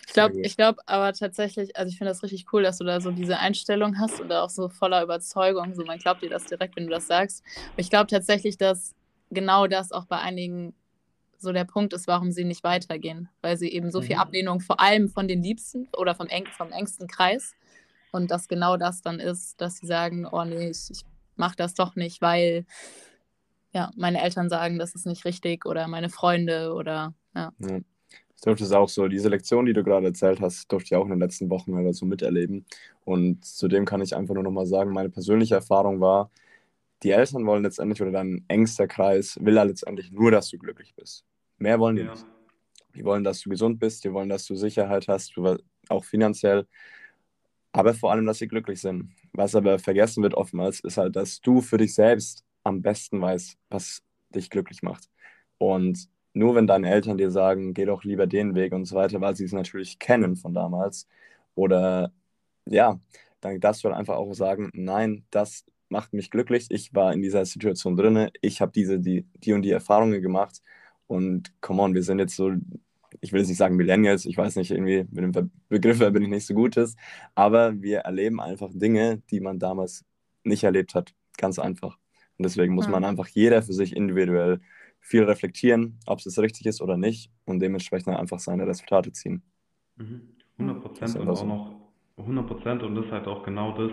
Ich 0.06 0.12
glaube, 0.12 0.40
ich 0.40 0.56
glaube 0.56 0.78
aber 0.86 1.12
tatsächlich, 1.12 1.76
also 1.76 1.90
ich 1.90 1.98
finde 1.98 2.10
das 2.10 2.22
richtig 2.22 2.46
cool, 2.52 2.62
dass 2.62 2.78
du 2.78 2.84
da 2.84 3.00
so 3.00 3.10
diese 3.10 3.38
Einstellung 3.38 3.98
hast 3.98 4.20
und 4.20 4.28
da 4.28 4.42
auch 4.42 4.50
so 4.50 4.68
voller 4.68 5.02
Überzeugung, 5.02 5.74
so 5.74 5.84
man 5.84 5.98
glaubt 5.98 6.22
dir 6.22 6.30
das 6.30 6.44
direkt, 6.44 6.76
wenn 6.76 6.84
du 6.84 6.90
das 6.90 7.06
sagst. 7.06 7.42
Aber 7.72 7.80
ich 7.80 7.90
glaube 7.90 8.06
tatsächlich, 8.06 8.58
dass 8.58 8.94
genau 9.30 9.66
das 9.66 9.92
auch 9.92 10.06
bei 10.06 10.18
einigen 10.18 10.74
so 11.40 11.52
der 11.52 11.64
Punkt 11.64 11.92
ist, 11.92 12.06
warum 12.06 12.30
sie 12.30 12.44
nicht 12.44 12.62
weitergehen, 12.64 13.28
weil 13.42 13.56
sie 13.56 13.70
eben 13.70 13.90
so 13.90 14.02
viel 14.02 14.16
mhm. 14.16 14.22
Ablehnung 14.22 14.60
vor 14.60 14.80
allem 14.80 15.08
von 15.08 15.26
den 15.26 15.42
Liebsten 15.42 15.88
oder 15.96 16.14
vom, 16.14 16.26
eng, 16.26 16.46
vom 16.56 16.70
engsten 16.70 17.08
Kreis 17.08 17.54
und 18.12 18.30
dass 18.30 18.48
genau 18.48 18.76
das 18.76 19.02
dann 19.02 19.20
ist, 19.20 19.60
dass 19.60 19.76
sie 19.76 19.86
sagen, 19.86 20.26
oh 20.26 20.44
nee, 20.44 20.70
ich, 20.70 20.90
ich 20.90 21.02
mache 21.36 21.56
das 21.56 21.74
doch 21.74 21.96
nicht, 21.96 22.20
weil 22.20 22.66
ja, 23.72 23.90
meine 23.96 24.22
Eltern 24.22 24.48
sagen, 24.48 24.78
das 24.78 24.94
ist 24.94 25.06
nicht 25.06 25.24
richtig 25.24 25.64
oder 25.64 25.88
meine 25.88 26.10
Freunde 26.10 26.74
oder 26.74 27.14
ja. 27.34 27.52
ja. 27.58 27.80
Ich 28.40 28.44
durfte 28.44 28.64
es 28.64 28.72
auch 28.72 28.88
so, 28.88 29.06
diese 29.06 29.28
Lektion, 29.28 29.66
die 29.66 29.74
du 29.74 29.84
gerade 29.84 30.06
erzählt 30.06 30.40
hast, 30.40 30.72
durfte 30.72 30.86
ich 30.86 30.96
auch 30.96 31.04
in 31.04 31.10
den 31.10 31.18
letzten 31.18 31.50
Wochen 31.50 31.76
halt 31.76 31.94
so 31.94 32.06
miterleben. 32.06 32.64
Und 33.04 33.44
zudem 33.44 33.84
kann 33.84 34.00
ich 34.00 34.16
einfach 34.16 34.32
nur 34.32 34.42
nochmal 34.42 34.64
sagen, 34.64 34.94
meine 34.94 35.10
persönliche 35.10 35.56
Erfahrung 35.56 36.00
war, 36.00 36.30
die 37.02 37.10
Eltern 37.10 37.46
wollen 37.46 37.62
letztendlich 37.62 38.00
oder 38.02 38.12
dein 38.12 38.44
engster 38.48 38.86
Kreis 38.86 39.38
will 39.40 39.54
ja 39.54 39.62
letztendlich 39.62 40.12
nur, 40.12 40.30
dass 40.30 40.50
du 40.50 40.58
glücklich 40.58 40.94
bist. 40.94 41.24
Mehr 41.58 41.78
wollen 41.78 41.96
die 41.96 42.02
ja. 42.02 42.10
nicht. 42.10 42.26
Die 42.94 43.04
wollen, 43.04 43.24
dass 43.24 43.40
du 43.40 43.50
gesund 43.50 43.78
bist, 43.78 44.04
die 44.04 44.12
wollen, 44.12 44.28
dass 44.28 44.46
du 44.46 44.56
Sicherheit 44.56 45.06
hast, 45.08 45.34
auch 45.88 46.04
finanziell, 46.04 46.66
aber 47.72 47.94
vor 47.94 48.10
allem, 48.10 48.26
dass 48.26 48.38
sie 48.38 48.48
glücklich 48.48 48.80
sind. 48.80 49.12
Was 49.32 49.54
aber 49.54 49.78
vergessen 49.78 50.22
wird 50.22 50.34
oftmals, 50.34 50.80
ist 50.80 50.96
halt, 50.96 51.14
dass 51.16 51.40
du 51.40 51.60
für 51.60 51.78
dich 51.78 51.94
selbst 51.94 52.44
am 52.64 52.82
besten 52.82 53.20
weißt, 53.20 53.56
was 53.68 54.02
dich 54.30 54.50
glücklich 54.50 54.82
macht. 54.82 55.08
Und 55.58 56.08
nur 56.32 56.54
wenn 56.54 56.66
deine 56.66 56.90
Eltern 56.90 57.18
dir 57.18 57.30
sagen, 57.30 57.74
geh 57.74 57.84
doch 57.84 58.04
lieber 58.04 58.26
den 58.26 58.54
Weg 58.54 58.72
und 58.72 58.84
so 58.86 58.96
weiter, 58.96 59.20
weil 59.20 59.36
sie 59.36 59.44
es 59.44 59.52
natürlich 59.52 59.98
kennen 59.98 60.36
von 60.36 60.54
damals, 60.54 61.06
oder 61.54 62.12
ja, 62.66 63.00
dann 63.40 63.60
darfst 63.60 63.84
du 63.84 63.88
halt 63.88 63.98
einfach 63.98 64.16
auch 64.16 64.32
sagen, 64.34 64.70
nein, 64.74 65.24
das 65.30 65.64
macht 65.90 66.12
mich 66.12 66.30
glücklich, 66.30 66.66
ich 66.70 66.94
war 66.94 67.12
in 67.12 67.20
dieser 67.20 67.44
Situation 67.44 67.96
drin, 67.96 68.30
ich 68.40 68.60
habe 68.60 68.72
diese, 68.72 68.98
die, 68.98 69.26
die 69.34 69.52
und 69.52 69.62
die 69.62 69.70
Erfahrungen 69.70 70.22
gemacht. 70.22 70.62
Und 71.06 71.52
come 71.60 71.82
on, 71.82 71.94
wir 71.94 72.02
sind 72.02 72.20
jetzt 72.20 72.36
so, 72.36 72.52
ich 73.20 73.32
will 73.32 73.40
jetzt 73.40 73.48
nicht 73.48 73.58
sagen 73.58 73.76
Millennials, 73.76 74.24
ich 74.24 74.36
weiß 74.36 74.56
nicht, 74.56 74.70
irgendwie 74.70 75.04
mit 75.10 75.34
dem 75.34 75.50
Begriff 75.68 75.98
bin 75.98 76.22
ich 76.22 76.28
nicht 76.28 76.46
so 76.46 76.54
gut 76.54 76.76
ist, 76.76 76.96
aber 77.34 77.80
wir 77.82 78.00
erleben 78.00 78.40
einfach 78.40 78.70
Dinge, 78.72 79.22
die 79.30 79.40
man 79.40 79.58
damals 79.58 80.04
nicht 80.44 80.64
erlebt 80.64 80.94
hat, 80.94 81.12
ganz 81.36 81.58
einfach. 81.58 81.98
Und 82.38 82.44
deswegen 82.44 82.74
muss 82.74 82.88
man 82.88 83.04
einfach 83.04 83.28
jeder 83.28 83.62
für 83.62 83.74
sich 83.74 83.94
individuell 83.94 84.60
viel 85.00 85.24
reflektieren, 85.24 85.98
ob 86.06 86.20
es 86.20 86.38
richtig 86.38 86.66
ist 86.66 86.80
oder 86.80 86.96
nicht. 86.96 87.30
Und 87.44 87.60
dementsprechend 87.60 88.16
einfach 88.16 88.38
seine 88.38 88.66
Resultate 88.66 89.12
ziehen. 89.12 89.42
100 89.98 90.76
mhm. 90.76 90.80
Prozent 90.80 91.16
und 91.16 91.28
auch 91.28 91.44
noch 91.44 91.74
100 92.16 92.46
Prozent. 92.46 92.82
Und 92.82 92.94
das 92.94 93.06
ist 93.06 93.12
halt 93.12 93.26
auch 93.26 93.42
genau 93.42 93.76
das, 93.76 93.92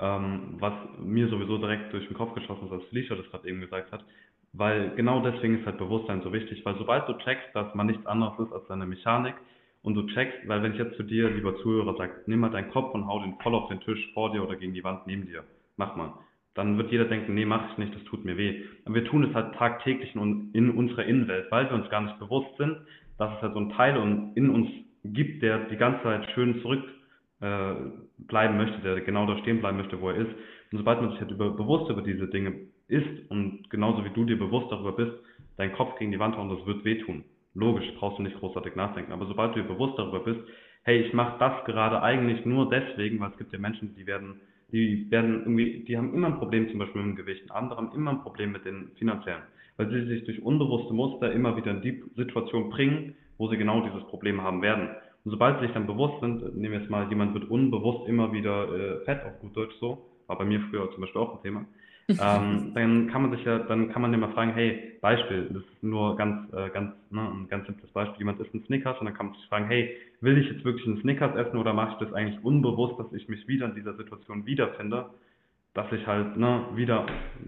ähm, 0.00 0.56
was 0.58 0.72
mir 0.98 1.28
sowieso 1.28 1.58
direkt 1.58 1.92
durch 1.92 2.06
den 2.06 2.16
Kopf 2.16 2.34
geschossen 2.34 2.66
ist, 2.66 2.72
als 2.72 2.84
Felicia 2.84 3.16
das 3.16 3.30
gerade 3.30 3.48
eben 3.48 3.60
gesagt 3.60 3.92
hat, 3.92 4.04
weil 4.52 4.90
genau 4.96 5.20
deswegen 5.20 5.58
ist 5.58 5.66
halt 5.66 5.78
Bewusstsein 5.78 6.22
so 6.22 6.32
wichtig, 6.32 6.64
weil 6.64 6.76
sobald 6.76 7.08
du 7.08 7.12
checkst, 7.18 7.54
dass 7.54 7.74
man 7.74 7.86
nichts 7.86 8.06
anderes 8.06 8.38
ist 8.38 8.52
als 8.52 8.66
deine 8.68 8.86
Mechanik 8.86 9.34
und 9.82 9.94
du 9.94 10.06
checkst, 10.08 10.48
weil 10.48 10.62
wenn 10.62 10.72
ich 10.72 10.78
jetzt 10.78 10.96
zu 10.96 11.02
dir, 11.02 11.30
lieber 11.30 11.56
Zuhörer, 11.58 11.96
sage, 11.96 12.22
nimm 12.26 12.40
mal 12.40 12.50
deinen 12.50 12.70
Kopf 12.70 12.94
und 12.94 13.06
hau 13.06 13.20
den 13.20 13.34
voll 13.42 13.54
auf 13.54 13.68
den 13.68 13.80
Tisch 13.80 14.10
vor 14.14 14.32
dir 14.32 14.42
oder 14.42 14.56
gegen 14.56 14.74
die 14.74 14.84
Wand 14.84 15.06
neben 15.06 15.26
dir, 15.26 15.44
mach 15.76 15.96
mal 15.96 16.14
dann 16.54 16.76
wird 16.76 16.90
jeder 16.90 17.04
denken, 17.04 17.34
nee, 17.34 17.44
mach 17.44 17.70
ich 17.70 17.78
nicht, 17.78 17.94
das 17.94 18.02
tut 18.04 18.24
mir 18.24 18.36
weh. 18.36 18.62
Aber 18.84 18.96
wir 18.96 19.04
tun 19.04 19.24
es 19.24 19.34
halt 19.34 19.54
tagtäglich 19.54 20.14
in, 20.14 20.50
in 20.52 20.70
unserer 20.70 21.04
Innenwelt, 21.04 21.50
weil 21.50 21.68
wir 21.68 21.74
uns 21.74 21.88
gar 21.90 22.00
nicht 22.00 22.18
bewusst 22.18 22.56
sind, 22.58 22.76
dass 23.18 23.32
es 23.36 23.42
halt 23.42 23.54
so 23.54 23.60
ein 23.60 23.70
Teil 23.70 23.96
in 24.34 24.50
uns 24.50 24.68
gibt, 25.04 25.42
der 25.42 25.66
die 25.68 25.76
ganze 25.76 26.02
Zeit 26.02 26.28
schön 26.34 26.60
zurück 26.60 26.82
äh, 27.40 27.74
bleiben 28.18 28.56
möchte, 28.56 28.80
der 28.80 29.00
genau 29.00 29.26
da 29.26 29.38
stehen 29.38 29.60
bleiben 29.60 29.78
möchte, 29.78 30.00
wo 30.00 30.10
er 30.10 30.16
ist. 30.16 30.30
Und 30.72 30.78
sobald 30.78 31.00
man 31.00 31.10
sich 31.10 31.20
halt 31.20 31.30
über, 31.30 31.50
bewusst 31.50 31.90
über 31.90 32.02
diese 32.02 32.28
Dinge 32.28 32.54
ist 32.88 33.30
und 33.30 33.68
genauso 33.70 34.04
wie 34.04 34.10
du 34.10 34.24
dir 34.24 34.38
bewusst 34.38 34.70
darüber 34.70 34.92
bist, 34.92 35.12
dein 35.56 35.72
Kopf 35.72 35.98
gegen 35.98 36.12
die 36.12 36.18
Wand 36.18 36.36
hauen, 36.36 36.48
das 36.48 36.64
wird 36.66 36.84
wehtun. 36.84 37.24
Logisch, 37.54 37.86
brauchst 37.98 38.18
du 38.18 38.22
nicht 38.22 38.38
großartig 38.38 38.76
nachdenken. 38.76 39.12
Aber 39.12 39.26
sobald 39.26 39.54
du 39.54 39.62
dir 39.62 39.68
bewusst 39.68 39.98
darüber 39.98 40.20
bist, 40.20 40.40
hey, 40.82 41.00
ich 41.00 41.12
mache 41.12 41.38
das 41.38 41.64
gerade 41.64 42.02
eigentlich 42.02 42.44
nur 42.44 42.70
deswegen, 42.70 43.20
weil 43.20 43.30
es 43.30 43.38
gibt 43.38 43.52
ja 43.52 43.58
Menschen, 43.58 43.94
die 43.96 44.06
werden 44.06 44.40
die 44.72 45.10
werden 45.10 45.40
irgendwie, 45.40 45.84
die 45.84 45.96
haben 45.96 46.14
immer 46.14 46.28
ein 46.28 46.38
Problem 46.38 46.68
zum 46.70 46.78
Beispiel 46.78 47.02
mit 47.02 47.16
dem 47.16 47.16
Gewicht, 47.16 47.50
andere 47.50 47.78
haben 47.78 47.92
immer 47.94 48.12
ein 48.12 48.22
Problem 48.22 48.52
mit 48.52 48.64
den 48.64 48.90
finanziellen, 48.98 49.42
weil 49.76 49.90
sie 49.90 50.06
sich 50.06 50.24
durch 50.24 50.42
unbewusste 50.42 50.94
Muster 50.94 51.32
immer 51.32 51.56
wieder 51.56 51.72
in 51.72 51.82
die 51.82 52.02
Situation 52.16 52.70
bringen, 52.70 53.16
wo 53.38 53.48
sie 53.48 53.56
genau 53.56 53.80
dieses 53.86 54.06
Problem 54.08 54.42
haben 54.42 54.62
werden. 54.62 54.90
Und 55.24 55.32
sobald 55.32 55.58
sie 55.58 55.66
sich 55.66 55.74
dann 55.74 55.86
bewusst 55.86 56.20
sind, 56.20 56.56
nehmen 56.56 56.72
wir 56.72 56.80
jetzt 56.80 56.90
mal, 56.90 57.08
jemand 57.08 57.34
wird 57.34 57.50
unbewusst 57.50 58.08
immer 58.08 58.32
wieder 58.32 58.72
äh, 58.72 59.04
fett, 59.04 59.24
auf 59.24 59.38
gut 59.40 59.56
Deutsch 59.56 59.74
so, 59.80 60.06
war 60.26 60.38
bei 60.38 60.44
mir 60.44 60.60
früher 60.70 60.90
zum 60.92 61.02
Beispiel 61.02 61.20
auch 61.20 61.36
ein 61.36 61.42
Thema. 61.42 61.64
ähm, 62.10 62.72
dann 62.74 63.08
kann 63.08 63.22
man 63.22 63.30
sich 63.30 63.44
ja, 63.44 63.58
dann 63.60 63.92
kann 63.92 64.02
man 64.02 64.18
mal 64.18 64.32
fragen, 64.32 64.52
hey, 64.54 64.98
Beispiel, 65.00 65.48
das 65.50 65.62
ist 65.62 65.82
nur 65.82 66.16
ganz, 66.16 66.52
äh, 66.52 66.68
ganz, 66.70 66.94
ne, 67.10 67.20
ein 67.20 67.48
ganz 67.48 67.66
simples 67.66 67.90
Beispiel. 67.92 68.18
Jemand 68.18 68.40
isst 68.40 68.52
einen 68.52 68.64
Snickers 68.64 68.98
und 68.98 69.06
dann 69.06 69.14
kann 69.14 69.26
man 69.26 69.34
sich 69.36 69.46
fragen, 69.46 69.66
hey, 69.66 69.96
will 70.20 70.38
ich 70.38 70.50
jetzt 70.50 70.64
wirklich 70.64 70.86
einen 70.86 71.00
Snickers 71.00 71.36
essen 71.36 71.56
oder 71.58 71.72
mache 71.72 71.92
ich 71.92 72.06
das 72.06 72.12
eigentlich 72.14 72.42
unbewusst, 72.44 72.98
dass 72.98 73.12
ich 73.12 73.28
mich 73.28 73.46
wieder 73.46 73.66
in 73.66 73.74
dieser 73.74 73.94
Situation 73.94 74.44
wiederfinde, 74.44 75.06
dass 75.74 75.86
ich 75.92 76.04
halt 76.06 76.36
ne, 76.36 76.64
wieder 76.74 77.06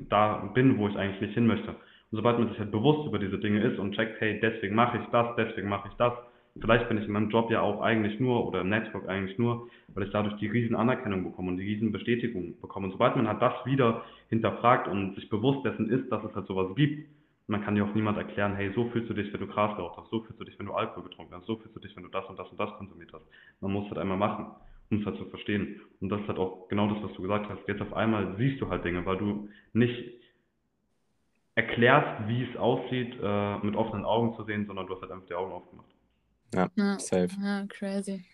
da 0.08 0.50
bin, 0.54 0.78
wo 0.78 0.86
ich 0.88 0.96
eigentlich 0.96 1.20
nicht 1.20 1.34
hin 1.34 1.46
möchte. 1.46 1.70
Und 1.70 2.18
sobald 2.18 2.38
man 2.38 2.48
sich 2.48 2.58
halt 2.58 2.70
bewusst 2.70 3.08
über 3.08 3.18
diese 3.18 3.38
Dinge 3.38 3.62
ist 3.62 3.78
und 3.78 3.94
checkt, 3.94 4.20
hey, 4.20 4.38
deswegen 4.40 4.76
mache 4.76 4.98
ich 4.98 5.06
das, 5.10 5.34
deswegen 5.36 5.68
mache 5.68 5.88
ich 5.88 5.94
das, 5.96 6.12
vielleicht 6.60 6.88
bin 6.88 6.98
ich 6.98 7.06
in 7.06 7.12
meinem 7.12 7.30
Job 7.30 7.50
ja 7.50 7.60
auch 7.60 7.80
eigentlich 7.80 8.20
nur 8.20 8.46
oder 8.46 8.60
im 8.60 8.68
Network 8.68 9.08
eigentlich 9.08 9.38
nur, 9.38 9.68
weil 9.88 10.04
ich 10.04 10.10
dadurch 10.10 10.36
die 10.36 10.48
riesen 10.48 10.76
Anerkennung 10.76 11.24
bekomme 11.24 11.48
und 11.48 11.56
die 11.56 11.64
riesen 11.64 11.92
Bestätigung 11.92 12.60
bekomme. 12.60 12.86
Und 12.86 12.92
sobald 12.92 13.16
man 13.16 13.28
halt 13.28 13.40
das 13.40 13.54
wieder 13.64 14.04
hinterfragt 14.28 14.88
und 14.88 15.14
sich 15.14 15.28
bewusst 15.28 15.64
dessen 15.64 15.88
ist, 15.90 16.10
dass 16.10 16.22
es 16.24 16.34
halt 16.34 16.46
sowas 16.46 16.74
gibt, 16.76 17.08
man 17.46 17.62
kann 17.64 17.76
ja 17.76 17.84
auch 17.84 17.94
niemand 17.94 18.18
erklären, 18.18 18.54
hey, 18.54 18.72
so 18.74 18.88
fühlst 18.90 19.10
du 19.10 19.14
dich, 19.14 19.32
wenn 19.32 19.40
du 19.40 19.46
Gras 19.46 19.76
geraucht 19.76 19.98
hast, 19.98 20.10
so 20.10 20.20
fühlst 20.20 20.40
du 20.40 20.44
dich, 20.44 20.58
wenn 20.58 20.66
du 20.66 20.74
Alkohol 20.74 21.04
getrunken 21.04 21.34
hast, 21.34 21.46
so 21.46 21.56
fühlst 21.56 21.74
du 21.74 21.80
dich, 21.80 21.94
wenn 21.96 22.04
du 22.04 22.08
das 22.08 22.24
und 22.26 22.38
das 22.38 22.48
und 22.48 22.58
das 22.58 22.70
konsumiert 22.76 23.12
hast. 23.12 23.24
Man 23.60 23.72
muss 23.72 23.88
halt 23.88 23.98
einmal 23.98 24.16
machen, 24.16 24.46
um 24.90 24.98
es 24.98 25.06
halt 25.06 25.16
zu 25.16 25.24
verstehen. 25.26 25.80
Und 26.00 26.08
das 26.08 26.20
ist 26.20 26.28
halt 26.28 26.38
auch 26.38 26.68
genau 26.68 26.88
das, 26.88 27.02
was 27.02 27.12
du 27.14 27.22
gesagt 27.22 27.48
hast. 27.48 27.66
Jetzt 27.66 27.82
auf 27.82 27.92
einmal 27.94 28.36
siehst 28.38 28.60
du 28.60 28.68
halt 28.68 28.84
Dinge, 28.84 29.04
weil 29.04 29.16
du 29.16 29.48
nicht 29.72 30.12
erklärst, 31.54 32.28
wie 32.28 32.44
es 32.44 32.56
aussieht, 32.56 33.14
äh, 33.22 33.58
mit 33.58 33.74
offenen 33.76 34.04
Augen 34.04 34.34
zu 34.36 34.44
sehen, 34.44 34.66
sondern 34.66 34.86
du 34.86 34.94
hast 34.94 35.02
halt 35.02 35.12
einfach 35.12 35.26
die 35.26 35.34
Augen 35.34 35.52
aufgemacht. 35.52 35.88
Ja, 36.54 36.70
ja, 36.76 36.98
safe. 36.98 37.30
Ja, 37.40 37.66
crazy. 37.68 38.24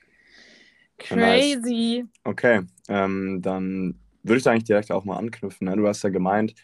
Crazy. 0.98 2.04
Okay, 2.24 2.62
ähm, 2.88 3.40
dann 3.40 3.94
würde 4.22 4.38
ich 4.38 4.44
da 4.44 4.50
eigentlich 4.50 4.64
direkt 4.64 4.90
auch 4.90 5.04
mal 5.04 5.16
anknüpfen. 5.16 5.68
Ne? 5.68 5.76
Du 5.76 5.86
hast 5.86 6.02
ja 6.02 6.10
gemeint, 6.10 6.54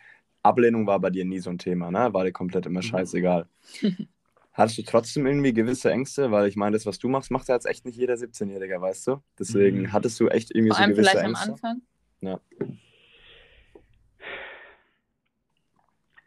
Ablehnung 0.42 0.86
war 0.86 0.98
bei 1.00 1.10
dir 1.10 1.24
nie 1.24 1.38
so 1.38 1.50
ein 1.50 1.58
Thema, 1.58 1.90
ne? 1.90 2.12
War 2.12 2.24
dir 2.24 2.32
komplett 2.32 2.66
immer 2.66 2.80
mhm. 2.80 2.84
scheißegal. 2.84 3.46
Hattest 4.52 4.78
du 4.78 4.82
trotzdem 4.82 5.26
irgendwie 5.26 5.52
gewisse 5.52 5.90
Ängste? 5.90 6.30
Weil 6.30 6.48
ich 6.48 6.54
meine, 6.54 6.74
das, 6.74 6.86
was 6.86 6.98
du 6.98 7.08
machst, 7.08 7.30
macht 7.30 7.48
ja 7.48 7.54
jetzt 7.54 7.66
echt 7.66 7.84
nicht 7.84 7.96
jeder 7.96 8.14
17-Jähriger, 8.14 8.80
weißt 8.80 9.08
du? 9.08 9.22
Deswegen 9.38 9.82
mhm. 9.82 9.92
hattest 9.92 10.20
du 10.20 10.28
echt 10.28 10.54
irgendwie 10.54 10.74
Vor 10.74 10.84
so 10.84 10.90
gewisse 10.90 11.10
vielleicht 11.10 11.26
Ängste. 11.26 11.48
Am 11.48 11.52
Anfang? 11.52 11.82
Ja. 12.20 12.40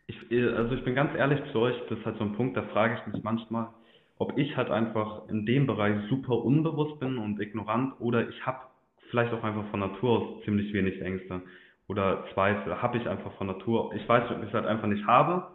Ich, 0.07 0.17
also 0.32 0.75
ich 0.75 0.84
bin 0.84 0.95
ganz 0.95 1.15
ehrlich 1.15 1.39
zu 1.51 1.59
euch, 1.59 1.75
das 1.89 1.99
ist 1.99 2.05
halt 2.05 2.17
so 2.17 2.25
ein 2.25 2.34
Punkt, 2.34 2.57
da 2.57 2.63
frage 2.63 2.97
ich 2.99 3.13
mich 3.13 3.23
manchmal, 3.23 3.69
ob 4.18 4.38
ich 4.38 4.57
halt 4.57 4.72
einfach 4.72 5.28
in 5.30 5.45
dem 5.45 5.68
Bereich 5.68 5.95
super 6.09 6.43
unbewusst 6.43 6.99
bin 6.99 7.18
und 7.18 7.39
ignorant 7.39 7.93
oder 7.99 8.28
ich 8.28 8.45
habe 8.45 8.59
vielleicht 9.09 9.34
auch 9.34 9.43
einfach 9.43 9.65
von 9.70 9.80
Natur 9.80 10.20
aus 10.20 10.43
ziemlich 10.43 10.74
wenig 10.74 11.01
Ängste 11.01 11.41
oder 11.88 12.26
Zweifel. 12.34 12.82
Habe 12.82 12.97
ich 12.97 13.07
einfach 13.07 13.32
von 13.34 13.47
Natur. 13.47 13.93
Ich 13.95 14.07
weiß, 14.07 14.30
ob 14.32 14.41
ich 14.41 14.49
es 14.49 14.53
halt 14.53 14.65
einfach 14.65 14.88
nicht 14.88 15.05
habe. 15.05 15.47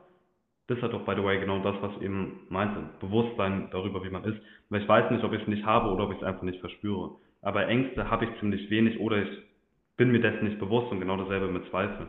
Das 0.68 0.78
ist 0.78 0.82
halt 0.82 0.94
auch, 0.94 1.04
by 1.04 1.14
the 1.16 1.24
way, 1.24 1.38
genau 1.38 1.58
das, 1.58 1.74
was 1.82 2.00
eben 2.00 2.46
meinte. 2.48 2.88
Bewusstsein 3.00 3.68
darüber, 3.72 4.02
wie 4.04 4.10
man 4.10 4.24
ist. 4.24 4.40
Weil 4.70 4.82
ich 4.82 4.88
weiß 4.88 5.10
nicht, 5.10 5.24
ob 5.24 5.32
ich 5.32 5.42
es 5.42 5.48
nicht 5.48 5.66
habe 5.66 5.90
oder 5.90 6.04
ob 6.04 6.12
ich 6.12 6.18
es 6.18 6.24
einfach 6.24 6.42
nicht 6.42 6.60
verspüre. 6.60 7.16
Aber 7.42 7.66
Ängste 7.66 8.08
habe 8.10 8.24
ich 8.24 8.38
ziemlich 8.38 8.70
wenig 8.70 8.98
oder 9.00 9.22
ich 9.22 9.28
bin 9.96 10.12
mir 10.12 10.20
dessen 10.20 10.44
nicht 10.44 10.58
bewusst 10.58 10.90
und 10.90 11.00
genau 11.00 11.16
dasselbe 11.16 11.48
mit 11.48 11.68
Zweifeln. 11.68 12.08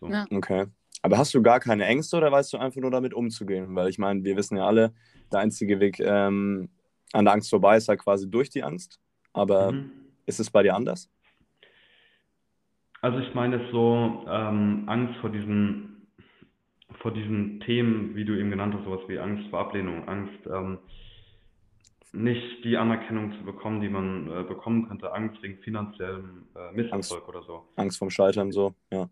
So. 0.00 0.08
Ja. 0.08 0.24
Okay. 0.30 0.66
Aber 1.06 1.18
hast 1.18 1.32
du 1.34 1.40
gar 1.40 1.60
keine 1.60 1.84
Ängste 1.84 2.16
oder 2.16 2.32
weißt 2.32 2.52
du 2.52 2.56
einfach 2.58 2.80
nur 2.80 2.90
damit 2.90 3.14
umzugehen? 3.14 3.76
Weil 3.76 3.88
ich 3.88 3.96
meine, 3.96 4.24
wir 4.24 4.36
wissen 4.36 4.56
ja 4.56 4.66
alle, 4.66 4.92
der 5.30 5.38
einzige 5.38 5.78
Weg 5.78 6.00
ähm, 6.00 6.68
an 7.12 7.24
der 7.24 7.32
Angst 7.32 7.48
vorbei 7.48 7.76
ist 7.76 7.86
halt 7.88 8.00
quasi 8.00 8.28
durch 8.28 8.50
die 8.50 8.64
Angst. 8.64 8.98
Aber 9.32 9.70
mhm. 9.70 9.92
ist 10.26 10.40
es 10.40 10.50
bei 10.50 10.64
dir 10.64 10.74
anders? 10.74 11.08
Also 13.02 13.20
ich 13.20 13.32
meine 13.36 13.62
es 13.62 13.70
so, 13.70 14.24
ähm, 14.28 14.82
Angst 14.88 15.14
vor 15.20 15.30
diesen, 15.30 16.08
vor 17.00 17.12
diesen 17.12 17.60
Themen, 17.60 18.16
wie 18.16 18.24
du 18.24 18.36
eben 18.36 18.50
genannt 18.50 18.74
hast, 18.74 18.82
sowas 18.82 19.02
wie 19.06 19.20
Angst 19.20 19.48
vor 19.50 19.60
Ablehnung, 19.60 20.08
Angst, 20.08 20.44
ähm, 20.52 20.78
nicht 22.10 22.64
die 22.64 22.76
Anerkennung 22.76 23.32
zu 23.38 23.44
bekommen, 23.44 23.80
die 23.80 23.90
man 23.90 24.28
äh, 24.28 24.42
bekommen 24.42 24.88
könnte, 24.88 25.12
Angst 25.12 25.40
wegen 25.40 25.58
finanziellem 25.58 26.48
äh, 26.56 26.72
Misserfolg 26.74 27.22
Angst, 27.22 27.28
oder 27.28 27.42
so. 27.44 27.68
Angst 27.76 27.96
vom 27.96 28.10
Scheitern 28.10 28.50
so, 28.50 28.74
ja. 28.90 29.08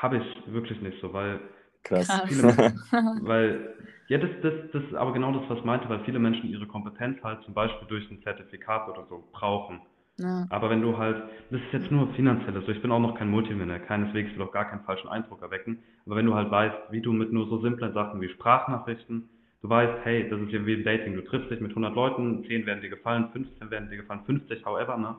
Habe 0.00 0.18
ich 0.18 0.52
wirklich 0.52 0.80
nicht 0.82 1.00
so, 1.00 1.12
weil 1.12 1.40
Krass. 1.86 2.20
Viele, 2.26 2.42
weil, 3.22 3.74
ja, 4.08 4.18
das, 4.18 4.30
das, 4.42 4.52
das 4.72 4.82
ist 4.82 4.94
aber 4.94 5.12
genau 5.12 5.32
das, 5.32 5.48
was 5.48 5.58
ich 5.58 5.64
meinte, 5.64 5.88
weil 5.88 6.00
viele 6.00 6.18
Menschen 6.18 6.50
ihre 6.50 6.66
Kompetenz 6.66 7.22
halt 7.22 7.42
zum 7.44 7.54
Beispiel 7.54 7.86
durch 7.86 8.10
ein 8.10 8.20
Zertifikat 8.22 8.88
oder 8.88 9.06
so 9.08 9.22
brauchen. 9.32 9.80
Ja. 10.18 10.46
Aber 10.50 10.68
wenn 10.68 10.82
du 10.82 10.98
halt, 10.98 11.22
das 11.50 11.60
ist 11.60 11.72
jetzt 11.72 11.92
nur 11.92 12.12
finanziell, 12.14 12.56
also 12.56 12.72
ich 12.72 12.82
bin 12.82 12.90
auch 12.90 12.98
noch 12.98 13.16
kein 13.16 13.30
Multimillionär, 13.30 13.78
keineswegs 13.78 14.34
will 14.34 14.42
auch 14.42 14.52
gar 14.52 14.68
keinen 14.68 14.82
falschen 14.82 15.08
Eindruck 15.08 15.42
erwecken, 15.42 15.78
aber 16.06 16.16
wenn 16.16 16.26
du 16.26 16.34
halt 16.34 16.50
weißt, 16.50 16.76
wie 16.90 17.00
du 17.00 17.12
mit 17.12 17.32
nur 17.32 17.46
so 17.46 17.60
simplen 17.60 17.92
Sachen 17.92 18.20
wie 18.20 18.28
Sprachnachrichten, 18.30 19.28
du 19.62 19.68
weißt, 19.68 20.04
hey, 20.04 20.28
das 20.28 20.40
ist 20.40 20.50
ja 20.50 20.66
wie 20.66 20.74
im 20.74 20.84
Dating, 20.84 21.14
du 21.14 21.22
triffst 21.22 21.50
dich 21.52 21.60
mit 21.60 21.70
100 21.70 21.94
Leuten, 21.94 22.44
10 22.46 22.66
werden 22.66 22.80
dir 22.80 22.90
gefallen, 22.90 23.28
15 23.32 23.70
werden 23.70 23.90
dir 23.90 23.98
gefallen, 23.98 24.22
50, 24.26 24.64
however, 24.64 24.96
ne, 24.96 25.14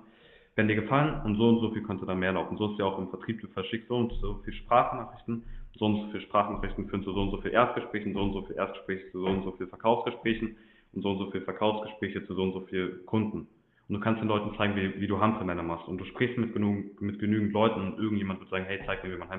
werden 0.58 0.68
dir 0.68 0.76
gefallen 0.76 1.22
und 1.24 1.38
so 1.38 1.50
und 1.50 1.60
so 1.60 1.72
viel 1.72 1.84
könnte 1.84 2.06
da 2.06 2.16
mehr 2.16 2.34
laufen. 2.34 2.58
So 2.58 2.72
ist 2.72 2.80
ja 2.80 2.86
auch 2.86 2.98
im 2.98 3.10
Vertrieb, 3.10 3.40
du 3.42 3.48
verschickst 3.48 3.88
so 3.88 3.96
und 3.96 4.12
so 4.20 4.42
viel 4.44 4.54
Sprachnachrichten, 4.54 5.44
so 5.78 5.86
und 5.86 5.96
so 5.98 6.12
viel 6.12 6.22
Sprachnachrichten 6.22 6.90
führen 6.90 7.04
zu 7.04 7.14
so 7.14 7.22
und 7.22 7.32
so 7.32 7.38
viel 7.42 7.52
Erstgesprächen, 7.52 8.14
so 8.14 8.20
und 8.22 8.34
so 8.34 8.42
viel 8.42 8.56
Erstgespräche 8.56 9.12
zu 9.12 9.20
so 9.20 9.28
und 9.28 9.44
so 9.44 9.52
viel 9.52 9.68
Verkaufsgesprächen 9.68 10.58
und 10.94 11.04
so 11.04 11.12
und 11.12 11.20
so 11.20 11.32
viel 11.32 11.42
Verkaufsgespräche 11.42 12.26
zu 12.26 12.34
so 12.34 12.42
und 12.42 12.54
so 12.54 12.62
viel 12.62 13.04
Kunden. 13.06 13.48
Und 13.88 13.96
du 13.96 14.00
kannst 14.00 14.20
den 14.20 14.28
Leuten 14.28 14.58
zeigen, 14.58 14.76
wie, 14.76 15.00
wie 15.00 15.08
du 15.08 15.20
Hampelmänner 15.20 15.64
machst. 15.64 15.88
Und 15.88 16.00
du 16.00 16.06
sprichst 16.06 16.38
mit, 16.38 16.54
genug, 16.54 17.00
mit 17.00 17.20
genügend 17.20 17.54
Leuten 17.54 17.80
und 17.80 18.00
irgendjemand 18.00 18.40
wird 18.40 18.50
sagen, 18.50 18.66
hey, 18.66 18.82
zeig 18.86 19.04
mir, 19.04 19.14
wie 19.14 19.18
man 19.18 19.30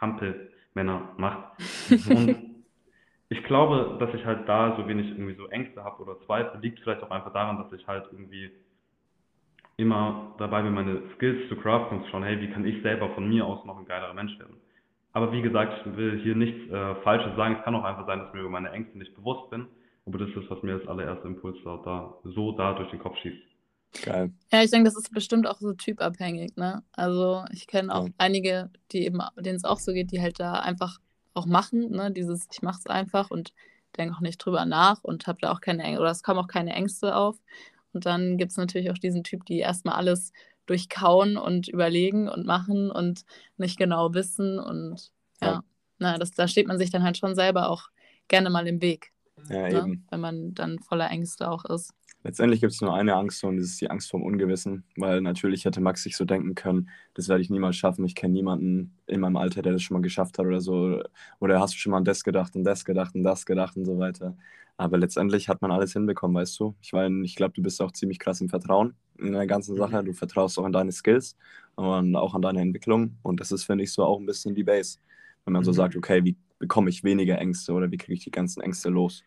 Hampelmänner 0.00 1.12
macht. 1.18 1.60
und 2.08 2.36
ich 3.28 3.42
glaube, 3.42 3.96
dass 3.98 4.14
ich 4.14 4.24
halt 4.24 4.48
da 4.48 4.76
so 4.76 4.86
wenig 4.86 5.10
irgendwie 5.10 5.34
so 5.34 5.48
Ängste 5.48 5.82
habe 5.82 6.02
oder 6.02 6.20
Zweifel, 6.20 6.60
liegt 6.60 6.78
vielleicht 6.80 7.02
auch 7.02 7.10
einfach 7.10 7.32
daran, 7.32 7.58
dass 7.58 7.72
ich 7.72 7.86
halt 7.86 8.06
irgendwie 8.12 8.52
immer 9.76 10.34
dabei 10.38 10.62
bin, 10.62 10.72
meine 10.72 11.02
Skills 11.14 11.48
zu 11.48 11.56
craften 11.56 11.98
und 11.98 12.04
zu 12.04 12.10
schauen, 12.10 12.22
hey, 12.22 12.40
wie 12.40 12.50
kann 12.50 12.64
ich 12.64 12.82
selber 12.82 13.10
von 13.14 13.28
mir 13.28 13.44
aus 13.44 13.64
noch 13.64 13.78
ein 13.78 13.86
geilerer 13.86 14.14
Mensch 14.14 14.38
werden. 14.38 14.56
Aber 15.12 15.32
wie 15.32 15.42
gesagt, 15.42 15.86
ich 15.86 15.96
will 15.96 16.20
hier 16.22 16.34
nichts 16.34 16.70
äh, 16.70 16.94
Falsches 16.96 17.34
sagen. 17.36 17.56
Es 17.58 17.64
kann 17.64 17.74
auch 17.74 17.84
einfach 17.84 18.06
sein, 18.06 18.18
dass 18.18 18.28
ich 18.28 18.34
mir 18.34 18.40
über 18.40 18.50
meine 18.50 18.70
Ängste 18.70 18.98
nicht 18.98 19.14
bewusst 19.14 19.50
bin. 19.50 19.66
Aber 20.06 20.18
das 20.18 20.28
ist, 20.28 20.50
was 20.50 20.62
mir 20.62 20.74
als 20.74 20.86
allererster 20.86 21.26
Impuls 21.26 21.56
da, 21.64 21.80
da 21.84 22.14
so 22.24 22.52
da 22.52 22.74
durch 22.74 22.90
den 22.90 22.98
Kopf 23.00 23.16
schießt. 23.18 23.42
Geil. 24.04 24.30
Ja, 24.52 24.62
ich 24.62 24.70
denke, 24.70 24.84
das 24.84 24.96
ist 24.96 25.12
bestimmt 25.12 25.46
auch 25.46 25.58
so 25.58 25.72
typabhängig, 25.72 26.56
ne? 26.56 26.82
Also 26.92 27.44
ich 27.50 27.66
kenne 27.66 27.94
auch 27.94 28.06
ja. 28.06 28.12
einige, 28.18 28.70
die 28.92 29.04
eben, 29.04 29.20
denen 29.38 29.56
es 29.56 29.64
auch 29.64 29.78
so 29.78 29.92
geht, 29.92 30.12
die 30.12 30.20
halt 30.20 30.38
da 30.38 30.54
einfach 30.54 30.98
auch 31.34 31.46
machen, 31.46 31.90
ne? 31.90 32.10
Dieses, 32.12 32.46
ich 32.52 32.62
mache 32.62 32.78
es 32.78 32.86
einfach 32.86 33.30
und 33.30 33.52
denke 33.96 34.14
auch 34.14 34.20
nicht 34.20 34.38
drüber 34.38 34.66
nach 34.66 35.02
und 35.02 35.26
habe 35.26 35.38
da 35.40 35.50
auch 35.50 35.60
keine 35.60 35.82
Ängste, 35.82 36.00
oder 36.02 36.10
es 36.10 36.22
kommen 36.22 36.40
auch 36.40 36.48
keine 36.48 36.74
Ängste 36.74 37.16
auf. 37.16 37.38
Und 37.96 38.04
dann 38.04 38.36
gibt 38.36 38.52
es 38.52 38.58
natürlich 38.58 38.90
auch 38.90 38.98
diesen 38.98 39.24
Typ, 39.24 39.46
die 39.46 39.58
erstmal 39.58 39.94
alles 39.94 40.34
durchkauen 40.66 41.38
und 41.38 41.66
überlegen 41.66 42.28
und 42.28 42.44
machen 42.44 42.90
und 42.90 43.24
nicht 43.56 43.78
genau 43.78 44.12
wissen. 44.12 44.58
Und 44.58 45.12
ja, 45.40 45.46
ja. 45.48 45.64
na, 45.98 46.18
das, 46.18 46.32
da 46.32 46.46
steht 46.46 46.66
man 46.66 46.76
sich 46.76 46.90
dann 46.90 47.02
halt 47.02 47.16
schon 47.16 47.34
selber 47.34 47.70
auch 47.70 47.88
gerne 48.28 48.50
mal 48.50 48.66
im 48.66 48.82
Weg. 48.82 49.12
Ja, 49.48 49.68
ne? 49.70 49.98
Wenn 50.10 50.20
man 50.20 50.52
dann 50.52 50.78
voller 50.78 51.10
Ängste 51.10 51.50
auch 51.50 51.64
ist. 51.64 51.94
Letztendlich 52.26 52.60
gibt 52.60 52.72
es 52.72 52.80
nur 52.80 52.92
eine 52.92 53.14
Angst 53.14 53.44
und 53.44 53.56
das 53.56 53.66
ist 53.66 53.80
die 53.80 53.88
Angst 53.88 54.10
vom 54.10 54.24
Ungewissen, 54.24 54.82
weil 54.96 55.20
natürlich 55.20 55.64
hätte 55.64 55.80
Max 55.80 56.02
sich 56.02 56.16
so 56.16 56.24
denken 56.24 56.56
können, 56.56 56.88
das 57.14 57.28
werde 57.28 57.40
ich 57.40 57.50
niemals 57.50 57.76
schaffen, 57.76 58.04
ich 58.04 58.16
kenne 58.16 58.34
niemanden 58.34 58.98
in 59.06 59.20
meinem 59.20 59.36
Alter, 59.36 59.62
der 59.62 59.74
das 59.74 59.82
schon 59.82 59.94
mal 59.94 60.02
geschafft 60.02 60.36
hat 60.36 60.44
oder 60.44 60.60
so. 60.60 61.00
Oder 61.38 61.60
hast 61.60 61.74
du 61.74 61.78
schon 61.78 61.92
mal 61.92 61.98
an 61.98 62.04
das 62.04 62.24
gedacht 62.24 62.56
und 62.56 62.64
das 62.64 62.84
gedacht 62.84 63.14
und 63.14 63.22
das 63.22 63.46
gedacht 63.46 63.76
und 63.76 63.84
so 63.84 64.00
weiter. 64.00 64.36
Aber 64.76 64.98
letztendlich 64.98 65.48
hat 65.48 65.62
man 65.62 65.70
alles 65.70 65.92
hinbekommen, 65.92 66.36
weißt 66.36 66.58
du. 66.58 66.74
Ich 66.82 66.92
meine, 66.92 67.24
ich 67.24 67.36
glaube, 67.36 67.52
du 67.54 67.62
bist 67.62 67.80
auch 67.80 67.92
ziemlich 67.92 68.18
krass 68.18 68.40
im 68.40 68.48
Vertrauen 68.48 68.96
in 69.18 69.32
der 69.32 69.46
ganzen 69.46 69.74
mhm. 69.74 69.78
Sache. 69.78 70.02
Du 70.02 70.12
vertraust 70.12 70.58
auch 70.58 70.64
an 70.64 70.72
deine 70.72 70.90
Skills 70.90 71.36
und 71.76 72.16
auch 72.16 72.34
an 72.34 72.42
deine 72.42 72.60
Entwicklung. 72.60 73.18
Und 73.22 73.38
das 73.38 73.52
ist, 73.52 73.62
finde 73.62 73.84
ich, 73.84 73.92
so 73.92 74.02
auch 74.02 74.18
ein 74.18 74.26
bisschen 74.26 74.56
die 74.56 74.64
Base. 74.64 74.98
Wenn 75.44 75.52
man 75.52 75.62
so 75.62 75.70
mhm. 75.70 75.76
sagt, 75.76 75.94
okay, 75.96 76.24
wie 76.24 76.36
bekomme 76.58 76.90
ich 76.90 77.04
weniger 77.04 77.38
Ängste 77.38 77.72
oder 77.72 77.88
wie 77.92 77.98
kriege 77.98 78.14
ich 78.14 78.24
die 78.24 78.32
ganzen 78.32 78.62
Ängste 78.62 78.88
los? 78.88 79.22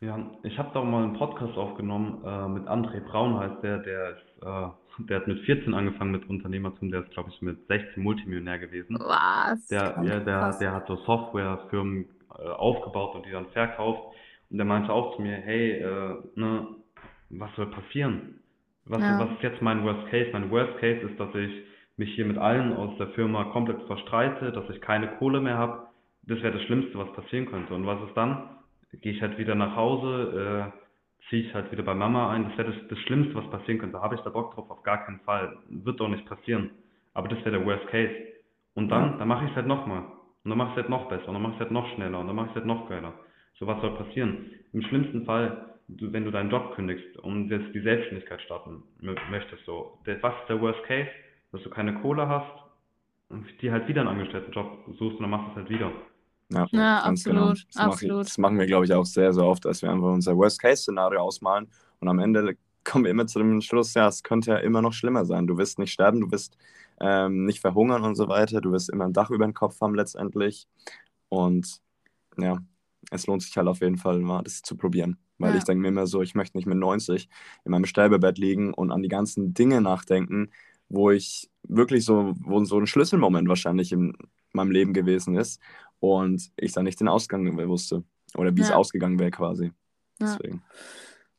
Ja, 0.00 0.18
ich 0.42 0.58
habe 0.58 0.70
da 0.72 0.82
mal 0.82 1.04
einen 1.04 1.12
Podcast 1.12 1.58
aufgenommen 1.58 2.24
äh, 2.24 2.48
mit 2.48 2.66
André 2.66 3.00
Braun 3.00 3.38
heißt 3.38 3.62
der, 3.62 3.78
der 3.78 4.10
ist, 4.10 4.42
äh, 4.42 4.68
der 5.04 5.16
hat 5.20 5.28
mit 5.28 5.40
14 5.40 5.74
angefangen 5.74 6.10
mit 6.10 6.26
Unternehmertum, 6.28 6.90
der 6.90 7.00
ist 7.00 7.10
glaube 7.10 7.28
ich 7.30 7.42
mit 7.42 7.66
16 7.66 8.02
Multimillionär 8.02 8.58
gewesen. 8.58 8.98
Was? 8.98 9.66
Der, 9.68 10.02
ja, 10.02 10.20
der, 10.20 10.56
der 10.58 10.72
hat 10.72 10.86
so 10.86 10.96
Softwarefirmen 10.96 12.06
äh, 12.38 12.48
aufgebaut 12.48 13.14
und 13.14 13.26
die 13.26 13.30
dann 13.30 13.46
verkauft. 13.48 14.16
Und 14.48 14.56
der 14.56 14.64
meinte 14.64 14.90
auch 14.90 15.16
zu 15.16 15.22
mir, 15.22 15.36
hey, 15.36 15.82
äh, 15.82 16.16
ne, 16.34 16.66
was 17.28 17.54
soll 17.56 17.66
passieren? 17.66 18.40
Was, 18.86 19.02
ja. 19.02 19.20
was 19.20 19.30
ist 19.32 19.42
jetzt 19.42 19.60
mein 19.60 19.84
Worst 19.84 20.08
Case? 20.10 20.30
Mein 20.32 20.50
Worst 20.50 20.78
Case 20.78 21.00
ist, 21.06 21.20
dass 21.20 21.34
ich 21.34 21.52
mich 21.98 22.14
hier 22.14 22.24
mit 22.24 22.38
allen 22.38 22.72
aus 22.74 22.96
der 22.96 23.08
Firma 23.08 23.44
komplett 23.52 23.82
verstreite, 23.82 24.50
dass 24.50 24.68
ich 24.70 24.80
keine 24.80 25.08
Kohle 25.18 25.42
mehr 25.42 25.58
habe. 25.58 25.88
Das 26.22 26.40
wäre 26.42 26.54
das 26.54 26.62
Schlimmste, 26.62 26.98
was 26.98 27.12
passieren 27.12 27.50
könnte. 27.50 27.74
Und 27.74 27.86
was 27.86 28.00
ist 28.08 28.16
dann? 28.16 28.48
Gehe 28.92 29.12
ich 29.12 29.22
halt 29.22 29.38
wieder 29.38 29.54
nach 29.54 29.76
Hause, 29.76 30.72
äh, 30.72 31.28
ziehe 31.28 31.42
ich 31.46 31.54
halt 31.54 31.70
wieder 31.70 31.82
bei 31.82 31.94
Mama 31.94 32.30
ein. 32.30 32.48
Das 32.48 32.58
wäre 32.58 32.72
das, 32.72 32.88
das 32.88 32.98
Schlimmste, 33.00 33.34
was 33.34 33.50
passieren 33.50 33.78
könnte. 33.78 34.00
Habe 34.00 34.16
ich 34.16 34.20
da 34.22 34.30
Bock 34.30 34.54
drauf? 34.54 34.70
Auf 34.70 34.82
gar 34.82 35.04
keinen 35.04 35.20
Fall. 35.20 35.56
Wird 35.68 36.00
doch 36.00 36.08
nicht 36.08 36.26
passieren. 36.26 36.70
Aber 37.14 37.28
das 37.28 37.38
wäre 37.40 37.52
der 37.52 37.66
Worst 37.66 37.86
Case. 37.88 38.14
Und 38.74 38.88
dann, 38.88 39.18
dann 39.18 39.28
mache 39.28 39.44
ich 39.44 39.50
es 39.50 39.56
halt 39.56 39.66
nochmal. 39.66 40.02
Und 40.44 40.50
dann 40.50 40.58
mache 40.58 40.70
ich 40.70 40.76
es 40.76 40.82
halt 40.82 40.90
noch 40.90 41.08
besser. 41.08 41.28
Und 41.28 41.34
dann 41.34 41.42
mache 41.42 41.52
ich 41.52 41.58
es 41.58 41.60
halt 41.60 41.72
noch 41.72 41.94
schneller. 41.94 42.18
Und 42.18 42.26
dann 42.26 42.36
mache 42.36 42.46
ich 42.46 42.50
es 42.52 42.56
halt 42.56 42.66
noch 42.66 42.88
geiler. 42.88 43.14
So, 43.58 43.66
was 43.66 43.80
soll 43.80 43.96
passieren? 43.96 44.50
Im 44.72 44.82
schlimmsten 44.82 45.24
Fall, 45.24 45.74
du, 45.88 46.12
wenn 46.12 46.24
du 46.24 46.30
deinen 46.30 46.50
Job 46.50 46.74
kündigst 46.74 47.18
und 47.18 47.50
jetzt 47.50 47.74
die 47.74 47.80
Selbstständigkeit 47.80 48.40
starten 48.42 48.82
möchtest, 49.00 49.64
so, 49.66 49.98
der, 50.06 50.22
was 50.22 50.34
ist 50.40 50.48
der 50.48 50.60
Worst 50.60 50.82
Case? 50.84 51.10
Dass 51.52 51.62
du 51.62 51.70
keine 51.70 51.94
Kohle 52.00 52.28
hast 52.28 52.60
und 53.28 53.44
dir 53.60 53.72
halt 53.72 53.88
wieder 53.88 54.00
einen 54.00 54.10
Angestelltenjob 54.10 54.84
suchst 54.98 55.16
und 55.16 55.22
dann 55.22 55.30
machst 55.30 55.48
du 55.48 55.50
es 55.50 55.56
halt 55.56 55.70
wieder. 55.70 55.92
Ja, 56.52 56.66
ja 56.70 56.98
absolut. 57.00 57.36
Genau. 57.36 57.50
Das, 57.50 57.76
absolut. 57.76 58.16
Mach 58.16 58.20
ich, 58.22 58.26
das 58.28 58.38
machen 58.38 58.58
wir, 58.58 58.66
glaube 58.66 58.84
ich, 58.84 58.92
auch 58.92 59.06
sehr, 59.06 59.32
sehr 59.32 59.44
oft, 59.44 59.64
dass 59.64 59.82
wir 59.82 59.90
einfach 59.90 60.12
unser 60.12 60.36
Worst-Case-Szenario 60.36 61.20
ausmalen 61.20 61.68
und 62.00 62.08
am 62.08 62.18
Ende 62.18 62.56
kommen 62.84 63.04
wir 63.04 63.10
immer 63.10 63.26
zu 63.26 63.38
dem 63.38 63.60
Schluss, 63.60 63.94
ja, 63.94 64.08
es 64.08 64.22
könnte 64.22 64.52
ja 64.52 64.56
immer 64.58 64.82
noch 64.82 64.92
schlimmer 64.92 65.24
sein. 65.24 65.46
Du 65.46 65.58
wirst 65.58 65.78
nicht 65.78 65.92
sterben, 65.92 66.20
du 66.20 66.30
wirst 66.30 66.56
ähm, 67.00 67.44
nicht 67.44 67.60
verhungern 67.60 68.02
und 68.02 68.14
so 68.14 68.28
weiter, 68.28 68.60
du 68.60 68.72
wirst 68.72 68.90
immer 68.90 69.04
ein 69.04 69.12
Dach 69.12 69.30
über 69.30 69.46
den 69.46 69.54
Kopf 69.54 69.80
haben 69.80 69.94
letztendlich. 69.94 70.66
Und 71.28 71.80
ja, 72.38 72.58
es 73.10 73.26
lohnt 73.26 73.42
sich 73.42 73.56
halt 73.56 73.68
auf 73.68 73.80
jeden 73.80 73.98
Fall 73.98 74.18
mal, 74.18 74.42
das 74.42 74.62
zu 74.62 74.76
probieren. 74.76 75.18
Weil 75.38 75.52
ja. 75.52 75.58
ich 75.58 75.64
denke 75.64 75.82
mir 75.82 75.88
immer 75.88 76.06
so, 76.06 76.22
ich 76.22 76.34
möchte 76.34 76.56
nicht 76.56 76.66
mit 76.66 76.78
90 76.78 77.28
in 77.64 77.70
meinem 77.70 77.86
Sterbebett 77.86 78.38
liegen 78.38 78.74
und 78.74 78.92
an 78.92 79.02
die 79.02 79.08
ganzen 79.08 79.54
Dinge 79.54 79.80
nachdenken, 79.80 80.50
wo 80.88 81.10
ich 81.10 81.50
wirklich 81.62 82.04
so, 82.04 82.34
wo 82.40 82.62
so 82.64 82.78
ein 82.78 82.86
Schlüsselmoment 82.86 83.48
wahrscheinlich 83.48 83.92
in 83.92 84.16
meinem 84.52 84.70
Leben 84.70 84.92
gewesen 84.92 85.36
ist 85.36 85.60
und 86.00 86.50
ich 86.56 86.72
dann 86.72 86.84
nicht 86.84 87.00
den 87.00 87.08
Ausgang 87.08 87.56
wusste 87.68 88.02
oder 88.34 88.54
wie 88.56 88.60
ja. 88.60 88.66
es 88.66 88.72
ausgegangen 88.72 89.18
wäre 89.18 89.30
quasi. 89.30 89.72
Ja. 90.18 90.36
Deswegen. 90.36 90.62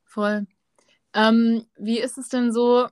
Voll. 0.05 0.47
Ähm, 1.13 1.65
wie 1.77 1.99
ist 1.99 2.17
es 2.17 2.29
denn 2.29 2.51
so? 2.51 2.87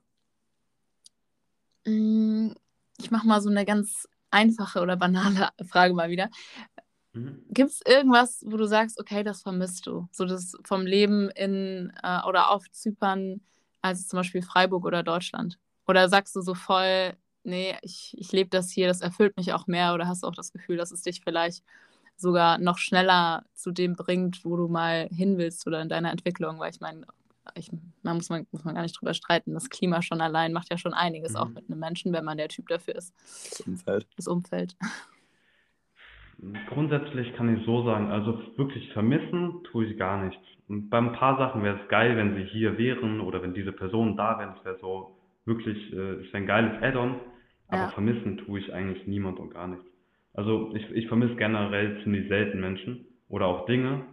Hm, 1.86 2.54
ich 2.98 3.12
mache 3.12 3.28
mal 3.28 3.42
so 3.42 3.50
eine 3.50 3.66
ganz 3.66 4.08
einfache 4.32 4.82
oder 4.82 4.98
banale 4.98 5.50
Frage 5.68 5.94
mal 5.94 6.10
wieder. 6.10 6.30
Mhm. 7.14 7.44
Gibt 7.50 7.72
es 7.72 7.82
irgendwas, 7.86 8.44
wo 8.46 8.58
du 8.58 8.66
sagst, 8.66 9.00
okay, 9.00 9.24
das 9.24 9.42
vermisst 9.42 9.88
du? 9.88 10.08
So 10.12 10.26
das 10.26 10.56
vom 10.64 10.86
Leben 10.86 11.30
in 11.32 11.92
äh, 12.04 12.22
oder 12.28 12.52
auf 12.52 12.70
Zypern, 12.72 13.42
als 13.82 14.08
zum 14.08 14.18
Beispiel 14.18 14.42
Freiburg 14.42 14.86
oder 14.86 15.04
Deutschland? 15.04 15.58
Oder 15.88 16.10
sagst 16.10 16.36
du 16.36 16.42
so 16.42 16.54
voll, 16.54 17.16
nee, 17.44 17.76
ich, 17.82 18.16
ich 18.18 18.32
lebe 18.32 18.50
das 18.50 18.72
hier, 18.72 18.88
das 18.88 19.02
erfüllt 19.02 19.38
mich 19.38 19.54
auch 19.54 19.68
mehr 19.68 19.94
oder 19.94 20.08
hast 20.08 20.24
du 20.24 20.28
auch 20.28 20.36
das 20.36 20.52
Gefühl, 20.52 20.78
dass 20.78 20.92
es 20.92 21.02
dich 21.02 21.22
vielleicht 21.22 21.64
sogar 22.16 22.58
noch 22.58 22.78
schneller 22.78 23.44
zu 23.54 23.72
dem 23.72 23.96
bringt, 23.96 24.44
wo 24.44 24.58
du 24.58 24.68
mal 24.68 25.08
hin 25.12 25.38
willst 25.38 25.66
oder 25.68 25.82
in 25.82 25.90
deiner 25.90 26.12
Entwicklung? 26.12 26.60
Weil 26.60 26.72
ich 26.72 26.82
meine, 26.82 27.06
ich, 27.56 27.70
da 28.04 28.14
muss 28.14 28.30
man, 28.30 28.46
muss 28.52 28.64
man 28.64 28.76
gar 28.76 28.82
nicht 28.84 29.00
drüber 29.00 29.14
streiten. 29.14 29.54
Das 29.54 29.70
Klima 29.70 30.02
schon 30.02 30.22
allein 30.22 30.54
macht 30.54 30.70
ja 30.70 30.78
schon 30.78 30.94
einiges, 30.94 31.34
mhm. 31.34 31.38
auch 31.38 31.50
mit 31.50 31.70
einem 31.70 31.80
Menschen, 31.80 32.14
wenn 32.14 32.26
man 32.26 32.38
der 32.38 32.50
Typ 32.50 32.68
dafür 32.68 32.96
ist. 32.96 33.14
Das 33.50 33.62
Umfeld. 33.62 34.08
Das 34.18 34.28
Umfeld. 34.28 34.76
Grundsätzlich 36.70 37.36
kann 37.36 37.56
ich 37.56 37.66
so 37.66 37.84
sagen, 37.84 38.12
also 38.12 38.42
wirklich 38.56 38.92
vermissen 38.94 39.62
tue 39.72 39.86
ich 39.86 39.98
gar 39.98 40.24
nichts. 40.24 40.42
Und 40.70 40.90
bei 40.90 40.98
ein 40.98 41.14
paar 41.14 41.38
Sachen 41.38 41.64
wäre 41.64 41.80
es 41.82 41.90
geil, 41.90 42.16
wenn 42.16 42.36
sie 42.36 42.44
hier 42.46 42.78
wären 42.78 43.20
oder 43.20 43.42
wenn 43.42 43.54
diese 43.54 43.74
Personen 43.74 44.16
da 44.16 44.40
wären. 44.40 44.56
Es 44.58 44.64
wäre 44.64 44.78
so 44.80 45.18
wirklich, 45.46 45.92
äh, 45.92 46.22
es 46.22 46.28
wäre 46.28 46.38
ein 46.38 46.46
geiles 46.46 46.82
Add-on. 46.82 47.20
Aber 47.70 47.84
ja. 47.84 47.90
vermissen 47.90 48.38
tue 48.38 48.60
ich 48.60 48.74
eigentlich 48.74 49.08
niemand 49.08 49.40
und 49.40 49.54
gar 49.54 49.68
nichts. 49.68 49.86
Also 50.34 50.74
ich, 50.76 50.90
ich 50.92 51.08
vermisse 51.08 51.36
generell 51.36 52.02
ziemlich 52.04 52.28
selten 52.28 52.60
Menschen 52.60 53.06
oder 53.30 53.46
auch 53.48 53.66
Dinge. 53.66 54.06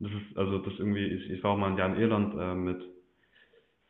Das 0.00 0.10
ist, 0.10 0.36
also 0.36 0.58
das 0.58 0.74
irgendwie, 0.78 1.06
ich, 1.06 1.30
ich 1.30 1.42
war 1.42 1.52
auch 1.52 1.58
mal 1.58 1.70
ein 1.70 1.78
Jahr 1.78 1.94
in 1.94 2.00
Irland 2.00 2.34
äh, 2.38 2.54
mit 2.54 2.82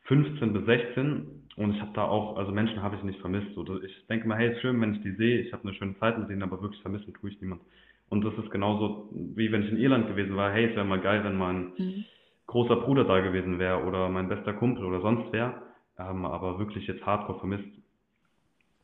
15 0.03 0.53
bis 0.53 0.65
16 0.65 1.47
und 1.57 1.75
ich 1.75 1.81
habe 1.81 1.91
da 1.93 2.03
auch, 2.05 2.37
also 2.37 2.51
Menschen 2.51 2.81
habe 2.81 2.95
ich 2.95 3.03
nicht 3.03 3.19
vermisst. 3.19 3.53
So, 3.55 3.81
ich 3.81 4.07
denke 4.07 4.27
mal, 4.27 4.37
hey, 4.37 4.51
ist 4.51 4.61
schön, 4.61 4.79
wenn 4.81 4.93
ich 4.93 5.01
die 5.01 5.15
sehe, 5.15 5.39
ich 5.39 5.51
habe 5.53 5.63
eine 5.63 5.73
schöne 5.73 5.97
Zeit 5.99 6.19
mit 6.19 6.29
denen, 6.29 6.43
aber 6.43 6.61
wirklich 6.61 6.81
vermissen 6.81 7.13
tue 7.13 7.31
ich 7.31 7.41
niemand. 7.41 7.61
Und 8.09 8.23
das 8.23 8.33
ist 8.35 8.51
genauso, 8.51 9.09
wie 9.35 9.51
wenn 9.51 9.63
ich 9.63 9.71
in 9.71 9.77
Irland 9.79 10.07
gewesen 10.07 10.35
war, 10.35 10.51
hey, 10.51 10.65
es 10.65 10.75
wäre 10.75 10.85
mal 10.85 11.01
geil, 11.01 11.23
wenn 11.23 11.37
mein 11.37 11.71
mhm. 11.77 12.05
großer 12.45 12.75
Bruder 12.75 13.03
da 13.05 13.19
gewesen 13.21 13.57
wäre 13.57 13.83
oder 13.83 14.09
mein 14.09 14.29
bester 14.29 14.53
Kumpel 14.53 14.85
oder 14.85 15.01
sonst 15.01 15.31
wer. 15.31 15.63
Ähm, 15.97 16.25
aber 16.25 16.59
wirklich 16.59 16.85
jetzt 16.87 17.05
hardcore 17.05 17.39
vermisst 17.39 17.84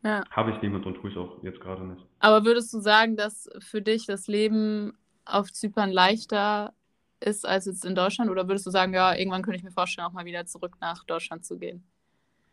ja. 0.03 0.23
habe 0.29 0.51
ich 0.51 0.61
niemand 0.61 0.85
und 0.85 0.95
tue 0.95 1.09
ich 1.09 1.17
auch 1.17 1.41
jetzt 1.43 1.59
gerade 1.59 1.83
nicht. 1.83 2.05
Aber 2.19 2.45
würdest 2.45 2.73
du 2.73 2.79
sagen, 2.79 3.15
dass 3.15 3.49
für 3.59 3.81
dich 3.81 4.05
das 4.05 4.27
Leben 4.27 4.93
auf 5.25 5.51
Zypern 5.51 5.91
leichter 5.91 6.73
ist 7.19 7.47
als 7.47 7.65
jetzt 7.65 7.85
in 7.85 7.95
Deutschland? 7.95 8.29
Oder 8.31 8.47
würdest 8.47 8.65
du 8.65 8.71
sagen, 8.71 8.93
ja, 8.93 9.15
irgendwann 9.15 9.43
könnte 9.43 9.57
ich 9.57 9.63
mir 9.63 9.71
vorstellen, 9.71 10.07
auch 10.07 10.13
mal 10.13 10.25
wieder 10.25 10.45
zurück 10.45 10.75
nach 10.81 11.03
Deutschland 11.03 11.45
zu 11.45 11.57
gehen? 11.57 11.83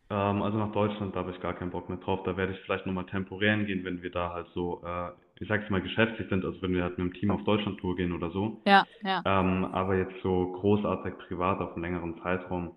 Ähm, 0.09 0.41
also 0.41 0.57
nach 0.57 0.71
Deutschland, 0.71 1.15
da 1.15 1.19
habe 1.19 1.31
ich 1.31 1.39
gar 1.39 1.53
keinen 1.53 1.71
Bock 1.71 1.89
mehr 1.89 1.99
drauf. 1.99 2.21
Da 2.23 2.37
werde 2.37 2.53
ich 2.53 2.59
vielleicht 2.61 2.85
nochmal 2.85 3.05
temporär 3.05 3.57
gehen, 3.57 3.83
wenn 3.83 4.01
wir 4.01 4.11
da 4.11 4.33
halt 4.33 4.47
so, 4.53 4.81
äh, 4.85 5.09
ich 5.39 5.47
sag's 5.47 5.69
mal, 5.69 5.81
geschäftlich 5.81 6.27
sind, 6.29 6.43
also 6.45 6.61
wenn 6.61 6.73
wir 6.73 6.83
halt 6.83 6.97
mit 6.97 7.07
dem 7.07 7.13
Team 7.13 7.31
auf 7.31 7.43
Deutschland-Tour 7.43 7.95
gehen 7.95 8.11
oder 8.11 8.31
so. 8.31 8.61
Ja, 8.65 8.85
ja. 9.03 9.21
Ähm, 9.25 9.65
aber 9.65 9.95
jetzt 9.95 10.15
so 10.23 10.51
großartig 10.53 11.13
privat 11.27 11.59
auf 11.59 11.73
einen 11.73 11.83
längeren 11.83 12.21
Zeitraum 12.21 12.75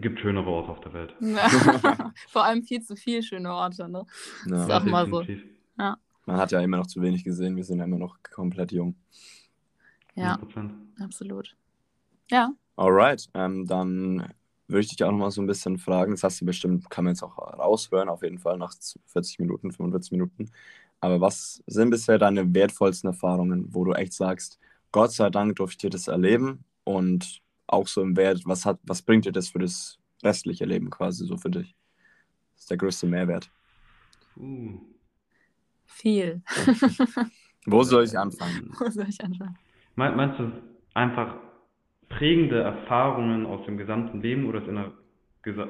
gibt 0.00 0.20
schönere 0.20 0.48
Orte 0.48 0.70
auf 0.70 0.80
der 0.80 0.92
Welt. 0.92 1.14
Vor 2.28 2.44
allem 2.44 2.62
viel 2.62 2.82
zu 2.82 2.96
viele 2.96 3.22
schöne 3.22 3.52
Orte, 3.52 3.88
ne? 3.88 4.04
Ja. 4.46 4.66
Sag 4.66 4.84
mal 4.86 5.08
so. 5.08 5.22
Ja. 5.78 5.96
Man 6.26 6.36
hat 6.36 6.52
ja 6.52 6.60
immer 6.60 6.78
noch 6.78 6.86
zu 6.86 7.00
wenig 7.00 7.24
gesehen, 7.24 7.56
wir 7.56 7.64
sind 7.64 7.78
ja 7.78 7.84
immer 7.84 7.98
noch 7.98 8.18
komplett 8.22 8.72
jung. 8.72 8.96
Ja, 10.14 10.36
100%. 10.36 10.70
absolut. 11.00 11.56
Ja. 12.30 12.50
Alright, 12.76 13.28
ähm, 13.34 13.66
dann 13.66 14.32
würde 14.68 14.80
ich 14.80 14.88
dich 14.88 15.04
auch 15.04 15.12
noch 15.12 15.18
mal 15.18 15.30
so 15.30 15.40
ein 15.40 15.46
bisschen 15.46 15.78
fragen. 15.78 16.12
Das 16.12 16.24
hast 16.24 16.40
du 16.40 16.46
bestimmt, 16.46 16.90
kann 16.90 17.04
man 17.04 17.14
jetzt 17.14 17.22
auch 17.22 17.38
raushören, 17.38 18.08
auf 18.08 18.22
jeden 18.22 18.38
Fall 18.38 18.58
nach 18.58 18.74
40 19.06 19.38
Minuten, 19.38 19.70
45 19.70 20.12
Minuten. 20.12 20.50
Aber 21.00 21.20
was 21.20 21.62
sind 21.66 21.90
bisher 21.90 22.18
deine 22.18 22.52
wertvollsten 22.54 23.08
Erfahrungen, 23.08 23.66
wo 23.72 23.84
du 23.84 23.92
echt 23.92 24.12
sagst, 24.12 24.58
Gott 24.92 25.12
sei 25.12 25.30
Dank 25.30 25.56
durfte 25.56 25.74
ich 25.74 25.78
dir 25.78 25.90
das 25.90 26.08
erleben 26.08 26.64
und 26.84 27.42
auch 27.66 27.88
so 27.88 28.02
im 28.02 28.16
Wert, 28.16 28.42
was, 28.44 28.64
hat, 28.64 28.78
was 28.82 29.02
bringt 29.02 29.24
dir 29.24 29.32
das 29.32 29.48
für 29.48 29.58
das 29.58 29.98
restliche 30.22 30.64
Leben 30.64 30.90
quasi 30.90 31.26
so 31.26 31.36
für 31.36 31.50
dich? 31.50 31.74
Das 32.54 32.62
ist 32.62 32.70
der 32.70 32.76
größte 32.76 33.06
Mehrwert. 33.06 33.50
Uh. 34.36 34.80
Viel. 35.84 36.42
wo 37.66 37.82
soll 37.82 38.04
ich 38.04 38.18
anfangen? 38.18 38.72
Wo 38.78 38.90
soll 38.90 39.08
ich 39.08 39.22
anfangen? 39.22 39.56
Meinst 39.94 40.38
du 40.38 40.52
einfach 40.94 41.36
prägende 42.08 42.60
Erfahrungen 42.62 43.46
aus 43.46 43.64
dem 43.66 43.78
gesamten 43.78 44.20
Leben 44.20 44.46
oder 44.46 44.60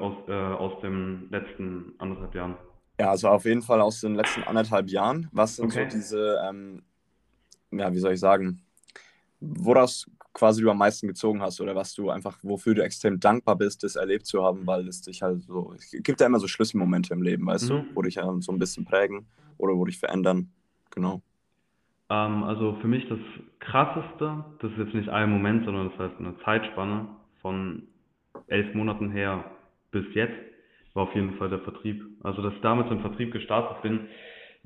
aus, 0.01 0.27
äh, 0.27 0.33
aus 0.33 0.81
den 0.81 1.29
letzten 1.29 1.93
anderthalb 1.97 2.35
Jahren? 2.35 2.57
Ja, 2.99 3.11
also 3.11 3.29
auf 3.29 3.45
jeden 3.45 3.61
Fall 3.61 3.79
aus 3.81 4.01
den 4.01 4.15
letzten 4.15 4.43
anderthalb 4.43 4.89
Jahren. 4.89 5.29
Was 5.31 5.57
sind 5.57 5.65
okay. 5.65 5.87
so 5.89 5.97
diese, 5.97 6.41
ähm, 6.47 6.83
ja, 7.71 7.93
wie 7.93 7.99
soll 7.99 8.13
ich 8.13 8.19
sagen, 8.19 8.61
woraus 9.39 10.09
quasi 10.37 10.61
du 10.61 10.69
am 10.69 10.77
meisten 10.77 11.07
gezogen 11.07 11.41
hast 11.41 11.59
oder 11.61 11.75
was 11.75 11.95
du 11.95 12.11
einfach, 12.11 12.37
wofür 12.43 12.75
du 12.75 12.83
extrem 12.83 13.19
dankbar 13.19 13.55
bist, 13.55 13.83
das 13.83 13.95
erlebt 13.95 14.27
zu 14.27 14.43
haben, 14.43 14.67
weil 14.67 14.87
es 14.87 15.01
dich 15.01 15.23
halt 15.23 15.41
so, 15.41 15.73
es 15.75 15.89
gibt 16.03 16.21
ja 16.21 16.27
immer 16.27 16.39
so 16.39 16.47
Schlüsselmomente 16.47 17.11
im 17.13 17.23
Leben, 17.23 17.47
weißt 17.47 17.71
mhm. 17.71 17.73
du, 17.73 17.85
wo 17.95 18.03
dich 18.03 18.15
ja 18.15 18.31
so 18.39 18.51
ein 18.51 18.59
bisschen 18.59 18.85
prägen 18.85 19.25
oder 19.57 19.73
wo 19.73 19.83
dich 19.83 19.97
verändern. 19.97 20.51
Genau. 20.91 21.23
Ähm, 22.11 22.43
also 22.43 22.77
für 22.81 22.87
mich 22.87 23.09
das 23.09 23.17
Krasseste, 23.59 24.45
das 24.61 24.71
ist 24.73 24.77
jetzt 24.77 24.93
nicht 24.93 25.09
ein 25.09 25.31
Moment, 25.31 25.65
sondern 25.65 25.89
das 25.89 25.97
halt 25.97 26.19
eine 26.19 26.37
Zeitspanne 26.45 27.07
von 27.41 27.87
elf 28.45 28.75
Monaten 28.75 29.09
her 29.09 29.43
bis 29.89 30.05
jetzt, 30.13 30.37
war 30.93 31.03
auf 31.03 31.15
jeden 31.15 31.35
Fall 31.37 31.49
der 31.49 31.59
Vertrieb. 31.59 32.03
Also 32.21 32.43
dass 32.43 32.53
ich 32.53 32.61
damals 32.61 32.91
im 32.91 33.01
Vertrieb 33.01 33.33
gestartet 33.33 33.81
bin, 33.81 34.07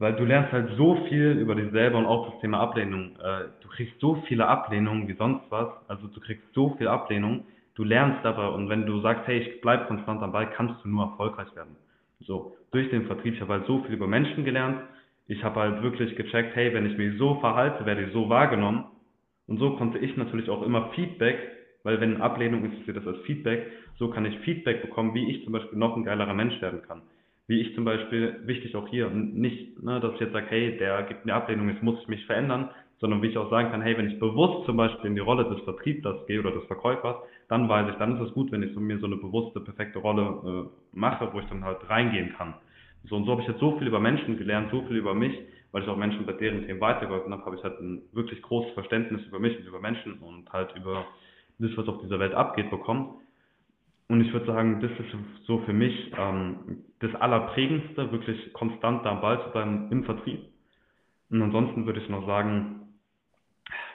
weil 0.02 0.16
du 0.16 0.26
lernst 0.26 0.52
halt 0.52 0.72
so 0.78 0.96
viel 1.08 1.38
über 1.38 1.54
dich 1.54 1.72
selber 1.72 2.00
und 2.00 2.08
auch 2.08 2.32
das 2.32 2.42
Thema 2.42 2.60
Ablehnung. 2.60 3.12
Äh, 3.24 3.50
du 3.62 3.68
kriegst 3.70 4.00
so 4.00 4.16
viele 4.28 4.48
Ablehnungen 4.48 5.08
wie 5.08 5.14
sonst 5.14 5.46
was, 5.52 5.68
also 5.88 6.08
du 6.08 6.20
kriegst 6.20 6.44
so 6.54 6.74
viel 6.78 6.88
Ablehnung, 6.88 7.44
du 7.76 7.84
lernst 7.84 8.26
dabei 8.26 8.48
und 8.48 8.68
wenn 8.68 8.88
du 8.88 9.00
sagst, 9.02 9.28
hey, 9.28 9.38
ich 9.38 9.62
bleib 9.62 9.88
konstant 9.88 10.20
dabei, 10.20 10.48
kannst 10.48 10.84
du 10.84 10.90
nur 10.90 11.06
erfolgreich 11.06 11.56
werden. 11.56 11.76
So, 12.22 12.58
durch 12.72 12.90
den 12.90 13.06
Vertrieb, 13.06 13.36
ich 13.36 13.42
habe 13.42 13.54
halt 13.54 13.68
so 13.68 13.84
viel 13.84 13.94
über 13.94 14.08
Menschen 14.08 14.44
gelernt, 14.44 14.82
ich 15.28 15.44
habe 15.44 15.60
halt 15.60 15.84
wirklich 15.84 16.16
gecheckt, 16.16 16.56
hey, 16.56 16.74
wenn 16.74 16.88
ich 16.88 16.98
mich 16.98 17.20
so 17.20 17.36
verhalte, 17.36 17.86
werde 17.86 18.02
ich 18.02 18.12
so 18.12 18.28
wahrgenommen. 18.28 18.86
Und 19.46 19.60
so 19.60 19.76
konnte 19.78 20.00
ich 20.00 20.18
natürlich 20.18 20.50
auch 20.50 20.64
immer 20.64 20.90
Feedback, 20.96 21.38
weil 21.84 22.02
wenn 22.02 22.22
Ablehnung 22.22 22.66
ist, 22.66 22.88
ist 22.88 22.98
das 22.98 23.06
als 23.06 23.20
Feedback, 23.20 23.68
so 24.00 24.10
kann 24.10 24.26
ich 24.26 24.36
Feedback 24.40 24.82
bekommen, 24.82 25.14
wie 25.14 25.30
ich 25.30 25.44
zum 25.44 25.54
Beispiel 25.54 25.78
noch 25.78 25.96
ein 25.96 26.06
geilerer 26.06 26.34
Mensch 26.34 26.60
werden 26.60 26.82
kann. 26.88 27.04
Wie 27.48 27.60
ich 27.62 27.76
zum 27.76 27.86
Beispiel, 27.86 28.42
wichtig 28.46 28.76
auch 28.76 28.88
hier, 28.88 29.10
nicht, 29.10 29.82
ne, 29.84 30.00
dass 30.00 30.14
ich 30.14 30.20
jetzt 30.22 30.34
sage, 30.34 30.48
hey, 30.50 30.78
der 30.78 31.04
gibt 31.04 31.26
mir 31.26 31.34
Ablehnung, 31.34 31.70
jetzt 31.70 31.84
muss 31.84 32.00
ich 32.02 32.08
mich 32.08 32.26
verändern, 32.26 32.70
sondern 33.00 33.22
wie 33.22 33.28
ich 33.28 33.38
auch 33.38 33.50
sagen 33.50 33.72
kann, 33.72 33.82
hey, 33.82 33.98
wenn 33.98 34.10
ich 34.10 34.20
bewusst 34.20 34.66
zum 34.66 34.78
Beispiel 34.78 35.08
in 35.08 35.16
die 35.16 35.22
Rolle 35.22 35.50
des 35.50 35.64
Vertrieblers 35.64 36.26
gehe 36.28 36.40
oder 36.40 36.52
des 36.52 36.66
Verkäufers, 36.66 37.18
dann 37.50 37.68
weiß 37.68 37.90
ich, 37.90 37.96
dann 37.96 38.16
ist 38.16 38.28
es 38.30 38.34
gut, 38.34 38.52
wenn 38.52 38.64
ich 38.64 38.74
so 38.74 38.80
mir 38.80 39.00
so 39.00 39.08
eine 39.08 39.18
bewusste, 39.18 39.60
perfekte 39.60 40.00
Rolle 40.00 40.70
äh, 40.72 40.98
mache, 40.98 41.34
wo 41.34 41.40
ich 41.40 41.46
dann 41.48 41.66
halt 41.66 41.90
reingehen 41.90 42.34
kann. 42.38 42.54
So 43.10 43.16
und 43.16 43.26
so 43.26 43.32
habe 43.32 43.42
ich 43.42 43.48
jetzt 43.48 43.60
so 43.60 43.78
viel 43.78 43.88
über 43.88 44.00
Menschen 44.00 44.38
gelernt, 44.38 44.70
so 44.72 44.84
viel 44.84 44.98
über 44.98 45.16
mich, 45.16 45.38
weil 45.72 45.82
ich 45.82 45.90
auch 45.90 45.98
Menschen 45.98 46.26
bei 46.26 46.34
deren 46.34 46.66
Themen 46.68 46.80
weitergeholfen 46.80 47.34
habe, 47.34 47.44
habe 47.46 47.56
ich 47.56 47.64
halt 47.64 47.80
ein 47.82 48.04
wirklich 48.12 48.42
großes 48.44 48.74
Verständnis 48.74 49.26
über 49.26 49.40
mich 49.40 49.58
und 49.58 49.66
über 49.66 49.80
Menschen 49.80 50.14
und 50.20 50.52
halt 50.54 50.76
über 50.76 51.06
das, 51.58 51.72
was 51.76 51.88
auf 51.88 52.02
dieser 52.02 52.20
Welt 52.20 52.34
abgeht, 52.34 52.70
bekommen. 52.70 53.20
Und 54.12 54.20
ich 54.20 54.34
würde 54.34 54.46
sagen, 54.46 54.82
das 54.82 54.92
ist 54.92 55.46
so 55.46 55.60
für 55.60 55.72
mich 55.72 56.12
ähm, 56.18 56.84
das 57.00 57.16
Allerprägendste, 57.16 58.12
wirklich 58.12 58.52
konstant 58.52 59.06
da 59.06 59.12
am 59.12 59.22
Ball 59.22 59.42
zu 59.42 59.52
bleiben 59.52 59.88
im 59.90 60.04
Vertrieb. 60.04 60.42
Und 61.30 61.42
ansonsten 61.42 61.86
würde 61.86 62.02
ich 62.02 62.10
noch 62.10 62.28
sagen, 62.28 62.90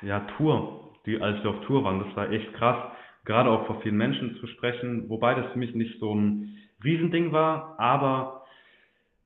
ja, 0.00 0.20
Tour, 0.38 0.94
die, 1.04 1.20
als 1.20 1.42
wir 1.44 1.50
auf 1.50 1.60
Tour 1.66 1.84
waren, 1.84 2.02
das 2.02 2.16
war 2.16 2.30
echt 2.30 2.50
krass, 2.54 2.78
gerade 3.26 3.50
auch 3.50 3.66
vor 3.66 3.82
vielen 3.82 3.98
Menschen 3.98 4.36
zu 4.36 4.46
sprechen, 4.46 5.10
wobei 5.10 5.34
das 5.34 5.52
für 5.52 5.58
mich 5.58 5.74
nicht 5.74 6.00
so 6.00 6.14
ein 6.14 6.56
Riesending 6.82 7.32
war, 7.32 7.78
aber 7.78 8.44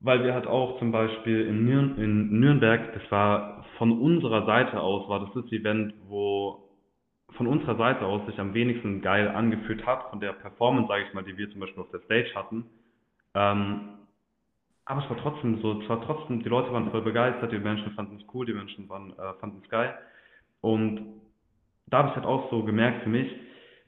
weil 0.01 0.25
wir 0.25 0.33
halt 0.33 0.47
auch 0.47 0.77
zum 0.79 0.91
Beispiel 0.91 1.47
in, 1.47 1.63
Nür 1.63 1.97
in 1.97 2.37
Nürnberg, 2.37 2.93
das 2.95 3.11
war 3.11 3.65
von 3.77 3.97
unserer 3.97 4.45
Seite 4.45 4.81
aus, 4.81 5.07
war 5.07 5.21
das 5.21 5.29
das 5.35 5.51
Event, 5.53 5.93
wo 6.09 6.67
von 7.41 7.47
unserer 7.47 7.75
Seite 7.75 8.05
aus 8.05 8.23
sich 8.27 8.39
am 8.39 8.53
wenigsten 8.53 9.01
geil 9.01 9.27
angefühlt 9.27 9.83
hat, 9.87 10.11
von 10.11 10.19
der 10.19 10.33
Performance, 10.33 10.87
sage 10.87 11.05
ich 11.07 11.13
mal, 11.15 11.23
die 11.23 11.35
wir 11.39 11.49
zum 11.49 11.61
Beispiel 11.61 11.81
auf 11.81 11.89
der 11.89 12.01
Stage 12.01 12.29
hatten. 12.35 12.65
Ähm, 13.33 13.97
aber 14.85 15.03
es 15.03 15.09
war 15.09 15.17
trotzdem 15.17 15.59
so, 15.59 15.81
es 15.81 15.89
war 15.89 16.05
trotzdem, 16.05 16.43
die 16.43 16.49
Leute 16.49 16.71
waren 16.71 16.91
voll 16.91 17.01
begeistert, 17.01 17.51
die 17.51 17.57
Menschen 17.57 17.93
fanden 17.93 18.17
es 18.17 18.27
cool, 18.31 18.45
die 18.45 18.53
Menschen 18.53 18.87
waren, 18.89 19.13
äh, 19.13 19.33
fanden 19.39 19.59
es 19.63 19.69
geil. 19.71 19.97
Und 20.61 21.19
da 21.87 21.97
habe 21.97 22.09
ich 22.09 22.15
halt 22.15 22.27
auch 22.27 22.51
so 22.51 22.63
gemerkt 22.63 23.01
für 23.01 23.09
mich, 23.09 23.31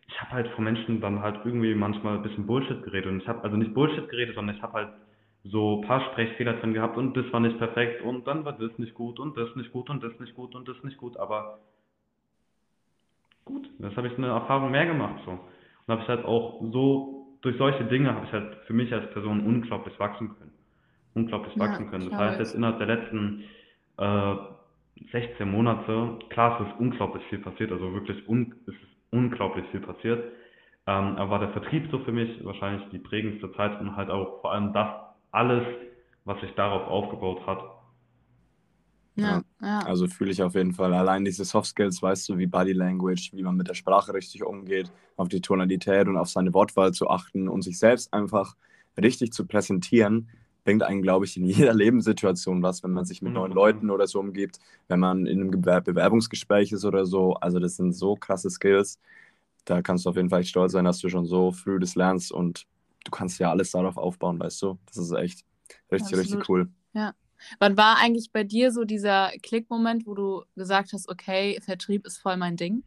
ich 0.08 0.20
habe 0.20 0.32
halt 0.32 0.48
von 0.56 0.64
Menschen 0.64 1.00
dann 1.00 1.22
halt 1.22 1.46
irgendwie 1.46 1.76
manchmal 1.76 2.16
ein 2.16 2.24
bisschen 2.24 2.48
Bullshit 2.48 2.82
geredet. 2.82 3.12
Und 3.12 3.22
ich 3.22 3.28
habe 3.28 3.44
also 3.44 3.56
nicht 3.56 3.76
Bullshit 3.76 4.10
geredet, 4.10 4.34
sondern 4.34 4.56
ich 4.56 4.64
habe 4.64 4.74
halt 4.74 4.90
so 5.44 5.80
ein 5.80 5.88
paar 5.88 6.02
Sprechfehler 6.10 6.54
drin 6.54 6.74
gehabt 6.74 6.98
und 6.98 7.16
das 7.16 7.32
war 7.32 7.40
nicht 7.40 7.60
perfekt 7.60 8.02
und 8.02 8.26
dann 8.26 8.46
war 8.46 8.54
das 8.54 8.76
nicht 8.80 8.96
gut 8.96 9.20
und 9.20 9.38
das 9.38 9.56
nicht 9.56 9.72
gut 9.72 9.92
und 9.92 10.02
das 10.02 10.20
nicht 10.20 10.34
gut 10.34 10.56
und 10.56 10.68
das 10.68 10.82
nicht 10.84 10.98
gut, 10.98 11.18
aber 11.18 11.60
gut, 13.46 13.70
das 13.80 13.96
habe 13.96 14.08
ich 14.08 14.18
eine 14.18 14.28
Erfahrung 14.28 14.72
mehr 14.72 14.86
gemacht 14.86 15.22
so. 15.26 15.32
Und 15.32 15.40
habe 15.88 16.02
ich 16.02 16.08
halt 16.08 16.26
auch 16.26 16.62
so, 16.72 17.38
durch 17.42 17.58
solche 17.58 17.84
Dinge 17.86 18.14
habe 18.14 18.26
ich 18.26 18.32
halt 18.32 18.56
für 18.68 18.74
mich 18.74 18.94
als 18.94 19.10
Person 19.12 19.46
unglaublich 19.46 20.00
wachsen 20.00 20.30
können. 20.38 20.54
Unglaublich 21.14 21.56
ja, 21.56 21.62
wachsen 21.62 21.90
können. 21.90 22.10
Das 22.10 22.20
heißt, 22.20 22.40
jetzt 22.40 22.56
innerhalb 22.56 22.80
der 22.80 22.88
letzten 22.88 23.44
äh, 23.98 24.36
16 25.12 25.50
Monate, 25.50 26.20
klar, 26.30 26.60
es 26.62 26.68
ist 26.68 26.80
unglaublich 26.80 27.24
viel 27.26 27.40
passiert, 27.40 27.72
also 27.72 27.94
wirklich 27.94 28.28
un, 28.28 28.56
es 28.66 28.74
ist 28.74 28.82
unglaublich 29.12 29.66
viel 29.72 29.82
passiert. 29.82 30.24
Ähm, 30.86 31.16
aber 31.18 31.32
war 31.32 31.40
der 31.40 31.50
Vertrieb 31.50 31.90
so 31.92 32.00
für 32.00 32.12
mich 32.12 32.44
wahrscheinlich 32.44 32.88
die 32.90 33.00
prägendste 33.00 33.52
Zeit 33.54 33.80
und 33.80 33.96
halt 33.96 34.10
auch 34.10 34.42
vor 34.42 34.52
allem 34.52 34.74
das 34.74 34.90
alles, 35.32 35.64
was 36.26 36.40
sich 36.42 36.54
darauf 36.56 36.88
aufgebaut 36.88 37.46
hat. 37.48 37.64
Ja, 39.16 39.44
ja. 39.62 39.80
Also 39.80 40.08
fühle 40.08 40.32
ich 40.32 40.42
auf 40.42 40.56
jeden 40.56 40.74
Fall. 40.74 40.94
Allein 40.94 41.24
diese 41.24 41.46
Soft 41.46 41.68
Skills, 41.68 42.02
weißt 42.02 42.30
du, 42.30 42.38
wie 42.38 42.48
Body 42.48 42.74
Language, 42.74 43.32
wie 43.34 43.44
man 43.44 43.56
mit 43.56 43.68
der 43.68 43.76
Sprache 43.76 44.14
richtig 44.14 44.44
umgeht, 44.44 44.92
auf 45.18 45.30
die 45.30 45.42
Tonalität 45.42 46.08
und 46.08 46.18
auf 46.18 46.30
seine 46.30 46.54
Wortwahl 46.54 46.94
zu 46.94 47.10
achten 47.10 47.48
und 47.48 47.62
sich 47.62 47.78
selbst 47.78 48.12
einfach 48.14 48.56
richtig 49.00 49.32
zu 49.32 49.46
präsentieren, 49.46 50.30
bringt 50.64 50.84
einen, 50.84 51.02
glaube 51.02 51.26
ich, 51.26 51.38
in 51.38 51.46
jeder 51.46 51.74
Lebenssituation 51.74 52.64
was, 52.64 52.84
wenn 52.84 52.92
man 52.92 53.06
sich 53.06 53.22
mit 53.22 53.34
neuen 53.34 53.52
Leuten 53.52 53.90
oder 53.92 54.08
so 54.08 54.20
umgibt, 54.20 54.60
wenn 54.88 55.00
man 55.00 55.26
in 55.28 55.42
einem 55.42 55.62
Bewerbungsgespräch 55.62 56.72
ist 56.72 56.86
oder 56.86 57.06
so. 57.06 57.36
Also 57.36 57.60
das 57.60 57.76
sind 57.76 57.94
so 57.94 58.16
krasse 58.16 58.50
Skills. 58.50 59.00
Da 59.66 59.82
kannst 59.82 60.06
du 60.06 60.10
auf 60.10 60.16
jeden 60.16 60.30
Fall 60.30 60.42
echt 60.42 60.50
stolz 60.50 60.74
sein, 60.74 60.86
dass 60.86 61.00
du 61.00 61.10
schon 61.10 61.26
so 61.26 61.52
früh 61.52 61.80
das 61.80 61.96
lernst 61.96 62.32
und 62.32 62.66
du 63.06 63.12
kannst 63.12 63.40
ja 63.40 63.50
alles 63.52 63.72
darauf 63.72 63.98
aufbauen, 63.98 64.40
weißt 64.40 64.62
du? 64.62 64.78
Das 64.88 64.98
ist 64.98 65.12
echt 65.12 65.46
richtig, 65.92 66.14
Absolut. 66.14 66.20
richtig 66.20 66.50
cool. 66.50 66.70
Ja. 66.94 67.14
Wann 67.60 67.78
war 67.78 67.98
eigentlich 68.00 68.32
bei 68.32 68.44
dir 68.44 68.72
so 68.72 68.84
dieser 68.84 69.32
Klickmoment, 69.42 70.06
wo 70.06 70.14
du 70.14 70.44
gesagt 70.56 70.94
hast, 70.94 71.10
okay, 71.10 71.60
Vertrieb 71.62 72.06
ist 72.06 72.18
voll 72.18 72.38
mein 72.38 72.58
Ding? 72.58 72.84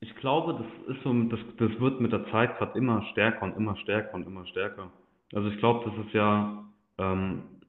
Ich 0.00 0.14
glaube, 0.16 0.54
das 0.54 0.96
ist 0.96 1.02
so, 1.04 1.12
das, 1.24 1.40
das 1.58 1.80
wird 1.80 2.00
mit 2.00 2.12
der 2.12 2.24
Zeit 2.30 2.56
gerade 2.58 2.78
immer 2.78 3.02
stärker 3.12 3.42
und 3.42 3.56
immer 3.56 3.76
stärker 3.76 4.14
und 4.14 4.26
immer 4.26 4.46
stärker. 4.46 4.90
Also 5.34 5.48
ich 5.48 5.58
glaube, 5.58 5.88
das 5.90 6.06
ist 6.06 6.14
ja, 6.14 6.64
ähm, 6.98 7.59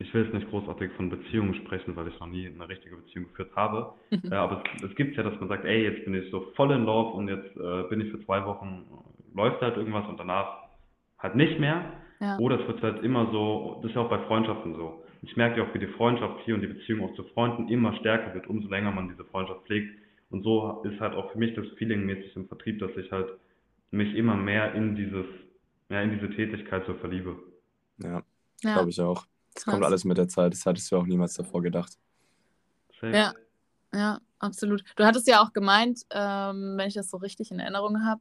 ich 0.00 0.12
will 0.14 0.24
jetzt 0.24 0.32
nicht 0.32 0.48
großartig 0.48 0.92
von 0.92 1.10
Beziehungen 1.10 1.54
sprechen, 1.54 1.94
weil 1.94 2.08
ich 2.08 2.18
noch 2.18 2.26
nie 2.26 2.46
eine 2.46 2.68
richtige 2.68 2.96
Beziehung 2.96 3.26
geführt 3.28 3.54
habe. 3.54 3.92
Mhm. 4.10 4.32
Äh, 4.32 4.34
aber 4.34 4.62
es, 4.74 4.82
es 4.90 4.96
gibt 4.96 5.14
ja, 5.16 5.22
dass 5.22 5.38
man 5.38 5.48
sagt, 5.48 5.66
ey, 5.66 5.84
jetzt 5.84 6.04
bin 6.06 6.14
ich 6.14 6.30
so 6.30 6.40
voll 6.56 6.72
in 6.72 6.84
Love 6.84 7.10
und 7.16 7.28
jetzt 7.28 7.54
äh, 7.56 7.82
bin 7.90 8.00
ich 8.00 8.10
für 8.10 8.24
zwei 8.24 8.44
Wochen, 8.46 8.86
läuft 9.34 9.60
halt 9.60 9.76
irgendwas 9.76 10.08
und 10.08 10.18
danach 10.18 10.56
halt 11.18 11.36
nicht 11.36 11.60
mehr. 11.60 11.92
Ja. 12.18 12.38
Oder 12.38 12.60
es 12.60 12.66
wird 12.66 12.82
halt 12.82 13.04
immer 13.04 13.30
so, 13.30 13.78
das 13.82 13.90
ist 13.90 13.94
ja 13.94 14.02
auch 14.02 14.08
bei 14.08 14.18
Freundschaften 14.20 14.74
so. 14.74 15.04
Ich 15.22 15.36
merke 15.36 15.60
ja 15.60 15.66
auch, 15.66 15.74
wie 15.74 15.78
die 15.78 15.86
Freundschaft 15.86 16.40
hier 16.44 16.54
und 16.54 16.62
die 16.62 16.66
Beziehung 16.66 17.02
auch 17.02 17.14
zu 17.14 17.24
Freunden 17.34 17.68
immer 17.68 17.94
stärker 17.96 18.32
wird, 18.32 18.46
umso 18.46 18.68
länger 18.68 18.90
man 18.90 19.08
diese 19.10 19.24
Freundschaft 19.24 19.66
pflegt. 19.66 19.94
Und 20.30 20.42
so 20.44 20.82
ist 20.84 20.98
halt 20.98 21.14
auch 21.14 21.30
für 21.32 21.38
mich 21.38 21.54
das 21.54 21.66
Feeling 21.76 22.06
mäßig 22.06 22.36
im 22.36 22.48
Vertrieb, 22.48 22.78
dass 22.78 22.96
ich 22.96 23.10
halt 23.12 23.28
mich 23.90 24.14
immer 24.14 24.36
mehr 24.36 24.74
in 24.74 24.96
dieses, 24.96 25.26
ja, 25.90 26.00
in 26.00 26.18
diese 26.18 26.30
Tätigkeit 26.30 26.86
so 26.86 26.94
verliebe. 26.94 27.36
Ja, 27.98 28.22
ja. 28.62 28.74
glaube 28.74 28.90
ich 28.90 29.00
auch. 29.00 29.26
Das 29.54 29.64
kommt 29.64 29.84
alles 29.84 30.04
mit 30.04 30.18
der 30.18 30.28
Zeit. 30.28 30.52
Das 30.52 30.64
hattest 30.66 30.90
du 30.90 30.96
auch 30.96 31.06
niemals 31.06 31.34
davor 31.34 31.62
gedacht. 31.62 31.98
Ja, 33.02 33.32
ja, 33.94 34.20
absolut. 34.38 34.84
Du 34.96 35.04
hattest 35.04 35.26
ja 35.26 35.42
auch 35.42 35.52
gemeint, 35.52 36.02
ähm, 36.10 36.74
wenn 36.76 36.88
ich 36.88 36.94
das 36.94 37.10
so 37.10 37.16
richtig 37.16 37.50
in 37.50 37.58
Erinnerung 37.58 38.04
habe, 38.04 38.20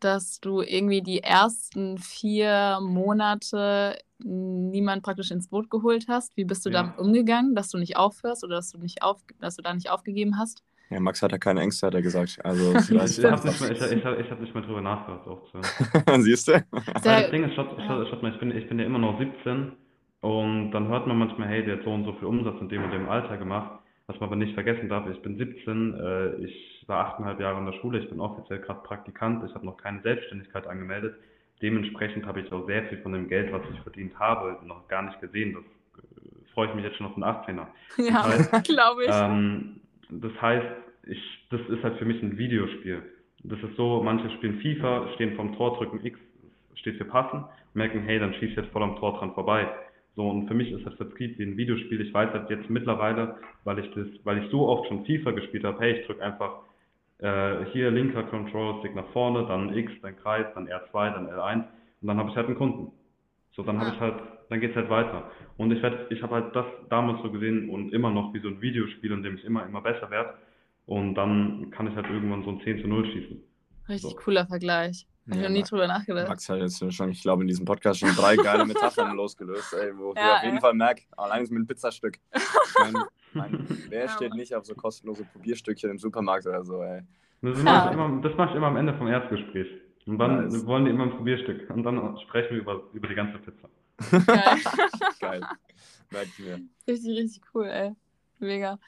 dass 0.00 0.40
du 0.40 0.60
irgendwie 0.60 1.02
die 1.02 1.22
ersten 1.22 1.98
vier 1.98 2.78
Monate 2.80 3.98
niemand 4.18 5.02
praktisch 5.02 5.30
ins 5.30 5.48
Boot 5.48 5.70
geholt 5.70 6.06
hast. 6.08 6.36
Wie 6.36 6.44
bist 6.44 6.64
du 6.66 6.70
ja. 6.70 6.82
damit 6.82 6.98
umgegangen, 6.98 7.54
dass 7.54 7.68
du 7.70 7.78
nicht 7.78 7.96
aufhörst 7.96 8.44
oder 8.44 8.56
dass 8.56 8.70
du 8.70 8.78
nicht 8.78 9.02
auf, 9.02 9.20
dass 9.40 9.56
du 9.56 9.62
da 9.62 9.74
nicht 9.74 9.90
aufgegeben 9.90 10.38
hast? 10.38 10.62
Ja, 10.90 11.00
Max 11.00 11.20
hat 11.20 11.32
ja 11.32 11.38
keine 11.38 11.60
Ängste, 11.60 11.86
hat 11.86 11.94
er 11.94 12.02
gesagt. 12.02 12.38
Also, 12.44 12.70
ich 12.76 12.90
habe 12.90 13.04
nicht, 13.04 13.22
mal, 13.60 13.72
ich, 13.72 13.80
ich, 13.80 14.04
hab, 14.04 14.18
ich 14.18 14.30
hab 14.30 14.40
nicht 14.40 14.54
mal 14.54 14.62
drüber 14.62 14.80
nachgedacht. 14.80 15.22
So. 15.52 16.20
Siehst 16.22 16.48
du? 16.48 16.64
das 17.02 17.30
Ding 17.30 17.44
ist, 17.44 17.54
schaut, 17.54 17.76
schaut, 17.86 18.08
schaut 18.08 18.22
mal, 18.22 18.32
ich 18.32 18.40
bin, 18.40 18.56
ich 18.56 18.68
bin 18.68 18.78
ja 18.78 18.86
immer 18.86 18.98
noch 18.98 19.18
17 19.18 19.72
und 20.20 20.72
dann 20.72 20.88
hört 20.88 21.06
man 21.06 21.18
manchmal, 21.18 21.48
hey, 21.48 21.64
der 21.64 21.76
hat 21.76 21.84
so 21.84 21.92
und 21.92 22.04
so 22.04 22.12
viel 22.14 22.26
Umsatz 22.26 22.60
in 22.60 22.68
dem 22.68 22.82
und 22.82 22.92
dem 22.92 23.08
Alter 23.08 23.36
gemacht. 23.36 23.78
Was 24.06 24.18
man 24.20 24.30
aber 24.30 24.36
nicht 24.36 24.54
vergessen 24.54 24.88
darf, 24.88 25.06
ich 25.08 25.20
bin 25.20 25.36
17, 25.36 25.94
äh, 25.94 26.34
ich 26.36 26.84
war 26.86 27.06
achteinhalb 27.06 27.38
Jahre 27.40 27.58
in 27.58 27.66
der 27.66 27.74
Schule, 27.74 27.98
ich 27.98 28.08
bin 28.08 28.20
offiziell 28.20 28.58
gerade 28.58 28.80
Praktikant, 28.80 29.44
ich 29.46 29.54
habe 29.54 29.66
noch 29.66 29.76
keine 29.76 30.00
Selbstständigkeit 30.00 30.66
angemeldet. 30.66 31.14
Dementsprechend 31.60 32.24
habe 32.24 32.40
ich 32.40 32.50
auch 32.50 32.66
sehr 32.66 32.84
viel 32.84 32.98
von 32.98 33.12
dem 33.12 33.28
Geld, 33.28 33.52
was 33.52 33.62
ich 33.72 33.78
verdient 33.80 34.18
habe, 34.18 34.58
noch 34.64 34.88
gar 34.88 35.02
nicht 35.02 35.20
gesehen. 35.20 35.52
Das 35.54 35.62
äh, 36.02 36.52
freue 36.54 36.68
ich 36.68 36.74
mich 36.74 36.84
jetzt 36.84 36.96
schon 36.96 37.06
auf 37.06 37.14
den 37.14 37.24
18er. 37.24 37.66
Ja, 37.98 38.60
glaube 38.62 39.04
ich. 39.04 39.10
Ähm, 39.12 39.80
das 40.08 40.32
heißt, 40.40 40.66
ich, 41.06 41.46
das 41.50 41.60
ist 41.68 41.82
halt 41.82 41.98
für 41.98 42.06
mich 42.06 42.22
ein 42.22 42.38
Videospiel. 42.38 43.02
Das 43.44 43.58
ist 43.60 43.76
so, 43.76 44.02
manche 44.02 44.30
spielen 44.30 44.60
FIFA, 44.60 45.08
stehen 45.14 45.36
vom 45.36 45.54
Tor, 45.54 45.76
drücken 45.76 46.04
X, 46.04 46.18
steht 46.74 46.96
für 46.96 47.04
passen, 47.04 47.44
merken, 47.74 48.00
hey, 48.00 48.18
dann 48.18 48.34
schießt 48.34 48.56
jetzt 48.56 48.72
voll 48.72 48.82
am 48.82 48.96
Tor 48.96 49.18
dran 49.18 49.34
vorbei. 49.34 49.68
So, 50.18 50.28
und 50.28 50.48
für 50.48 50.54
mich 50.54 50.72
ist 50.72 50.84
das 50.84 50.94
Vertrieb 50.94 51.38
wie 51.38 51.44
ein 51.44 51.56
Videospiel. 51.56 52.00
Ich 52.00 52.12
weiß 52.12 52.32
halt 52.32 52.50
jetzt 52.50 52.68
mittlerweile, 52.68 53.36
weil 53.62 53.78
ich 53.78 53.88
das, 53.92 54.08
weil 54.24 54.42
ich 54.42 54.50
so 54.50 54.66
oft 54.66 54.88
schon 54.88 55.06
FIFA 55.06 55.30
gespielt 55.30 55.62
habe, 55.62 55.78
hey, 55.78 55.92
ich 55.92 56.06
drücke 56.06 56.24
einfach 56.24 56.56
äh, 57.18 57.64
hier 57.66 57.92
linker 57.92 58.24
Control 58.24 58.80
Stick 58.80 58.96
nach 58.96 59.06
vorne, 59.12 59.46
dann 59.46 59.72
X, 59.72 59.92
dann 60.02 60.16
Kreis, 60.16 60.46
dann 60.56 60.66
R2, 60.66 61.12
dann 61.12 61.28
L1 61.28 61.62
und 62.00 62.08
dann 62.08 62.16
habe 62.16 62.30
ich 62.30 62.36
halt 62.36 62.48
einen 62.48 62.56
Kunden. 62.56 62.90
So, 63.52 63.62
dann 63.62 63.78
habe 63.78 63.94
ich 63.94 64.00
halt, 64.00 64.16
dann 64.50 64.58
geht's 64.58 64.74
halt 64.74 64.90
weiter. 64.90 65.30
Und 65.56 65.70
ich 65.70 65.80
werde, 65.84 66.08
ich 66.10 66.20
habe 66.20 66.34
halt 66.34 66.56
das 66.56 66.66
damals 66.88 67.22
so 67.22 67.30
gesehen 67.30 67.70
und 67.70 67.92
immer 67.92 68.10
noch 68.10 68.34
wie 68.34 68.40
so 68.40 68.48
ein 68.48 68.60
Videospiel, 68.60 69.12
in 69.12 69.22
dem 69.22 69.36
ich 69.36 69.44
immer, 69.44 69.66
immer 69.66 69.82
besser 69.82 70.10
werde. 70.10 70.34
Und 70.86 71.14
dann 71.14 71.70
kann 71.70 71.86
ich 71.86 71.94
halt 71.94 72.10
irgendwann 72.10 72.42
so 72.42 72.50
ein 72.50 72.60
10 72.62 72.80
zu 72.80 72.88
0 72.88 73.06
schießen. 73.06 73.40
Richtig 73.88 74.10
so. 74.10 74.16
cooler 74.16 74.46
Vergleich. 74.48 75.06
Habe 75.28 75.40
ich 75.40 75.42
noch 75.42 75.50
nie 75.50 75.62
drüber 75.62 75.86
nachgedacht. 75.86 76.28
Max 76.28 76.48
hat 76.48 76.58
jetzt 76.58 76.94
schon, 76.94 77.10
ich 77.10 77.20
glaube, 77.20 77.42
in 77.42 77.48
diesem 77.48 77.64
Podcast 77.64 78.00
schon 78.00 78.14
drei 78.14 78.36
geile 78.36 78.64
Metaphern 78.66 79.14
losgelöst, 79.14 79.74
ey, 79.74 79.96
wo 79.96 80.14
ja, 80.14 80.22
ich 80.22 80.36
auf 80.36 80.42
jeden 80.44 80.54
ja. 80.54 80.60
Fall 80.60 80.74
merke, 80.74 81.02
allein 81.16 81.42
ist 81.42 81.50
mit 81.50 81.58
einem 81.58 81.66
Pizzastück. 81.66 82.18
Mein, 82.80 82.94
mein, 83.34 83.66
wer 83.88 84.06
ja, 84.06 84.08
steht 84.08 84.32
nicht 84.34 84.54
auf 84.54 84.64
so 84.64 84.74
kostenlose 84.74 85.24
Probierstückchen 85.24 85.90
im 85.90 85.98
Supermarkt 85.98 86.46
oder 86.46 86.64
so, 86.64 86.82
ey. 86.82 87.02
Das 87.42 87.62
mache 87.62 87.88
ich, 87.88 87.94
immer, 87.94 88.20
das 88.22 88.32
mach 88.36 88.50
ich 88.50 88.56
immer 88.56 88.68
am 88.68 88.76
Ende 88.76 88.94
vom 88.94 89.06
Erstgespräch. 89.06 89.68
Und 90.06 90.18
dann 90.18 90.48
nice. 90.48 90.66
wollen 90.66 90.86
die 90.86 90.90
immer 90.90 91.04
ein 91.04 91.10
Probierstück. 91.10 91.68
Und 91.70 91.82
dann 91.82 92.18
sprechen 92.20 92.54
wir 92.54 92.62
über, 92.62 92.82
über 92.94 93.08
die 93.08 93.14
ganze 93.14 93.38
Pizza. 93.38 93.68
Geil. 94.26 94.56
Geil. 95.20 95.40
Merke 96.10 96.28
ich 96.28 96.38
mir. 96.38 96.60
Richtig, 96.86 97.18
richtig 97.18 97.42
cool, 97.54 97.66
ey. 97.66 97.92
Mega. 98.38 98.78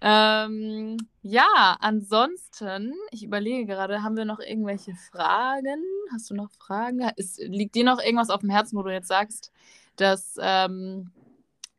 Ähm, 0.00 0.98
ja, 1.22 1.76
ansonsten, 1.80 2.94
ich 3.10 3.24
überlege 3.24 3.66
gerade, 3.66 4.02
haben 4.02 4.16
wir 4.16 4.24
noch 4.24 4.40
irgendwelche 4.40 4.94
Fragen? 4.94 5.82
Hast 6.12 6.30
du 6.30 6.34
noch 6.34 6.50
Fragen? 6.50 7.00
Ist, 7.16 7.38
liegt 7.38 7.74
dir 7.74 7.84
noch 7.84 8.02
irgendwas 8.02 8.30
auf 8.30 8.40
dem 8.40 8.50
Herzen, 8.50 8.76
wo 8.76 8.82
du 8.82 8.92
jetzt 8.92 9.08
sagst, 9.08 9.52
dass 9.96 10.36
ähm, 10.40 11.10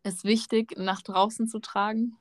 es 0.03 0.23
wichtig, 0.23 0.75
nach 0.77 1.01
draußen 1.01 1.47
zu 1.47 1.59
tragen? 1.59 2.17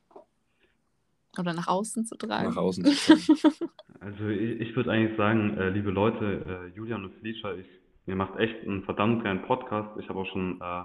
Oder 1.38 1.53
nach 1.53 1.68
außen 1.68 2.07
zu 2.07 2.16
tragen? 2.16 2.49
Nach 2.51 2.57
außen 2.57 2.84
zu 2.84 3.14
tragen. 3.14 3.70
also 4.01 4.28
ich, 4.28 4.61
ich 4.61 4.76
würde 4.76 4.90
eigentlich 4.90 5.16
sagen, 5.16 5.57
äh, 5.59 5.70
liebe 5.70 5.90
Leute, 5.90 6.70
äh, 6.72 6.76
Julian 6.76 7.05
und 7.05 7.14
Felicia, 7.16 7.53
ich, 7.55 7.66
ihr 8.07 8.16
macht 8.16 8.38
echt 8.38 8.66
einen 8.66 8.84
verdammt 8.84 9.24
geilen 9.24 9.42
Podcast. 9.42 9.99
Ich 9.99 10.09
habe 10.09 10.20
auch 10.20 10.26
schon, 10.26 10.61
äh, 10.61 10.84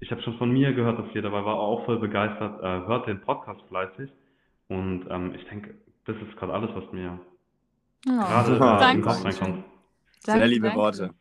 ich 0.00 0.10
habe 0.10 0.22
schon 0.22 0.36
von 0.38 0.50
mir 0.50 0.72
gehört, 0.72 0.98
dass 0.98 1.14
ihr 1.14 1.22
dabei 1.22 1.44
war, 1.44 1.56
auch 1.56 1.84
voll 1.84 1.98
begeistert. 1.98 2.60
Äh, 2.60 2.86
hört 2.86 3.06
den 3.08 3.20
Podcast 3.20 3.60
fleißig. 3.68 4.10
Und 4.72 5.06
ähm, 5.10 5.34
ich 5.34 5.44
denke, 5.48 5.74
das 6.06 6.16
ist 6.16 6.36
gerade 6.36 6.54
alles, 6.54 6.70
was 6.74 6.90
mir 6.92 7.20
oh, 8.08 8.10
gerade 8.10 8.52
äh, 8.52 8.94
im 8.94 9.02
Kopf 9.02 9.22
reinkommt. 9.22 9.64
Sehr 10.20 10.46
liebe 10.46 10.68
danke. 10.68 10.80
Worte. 10.80 11.14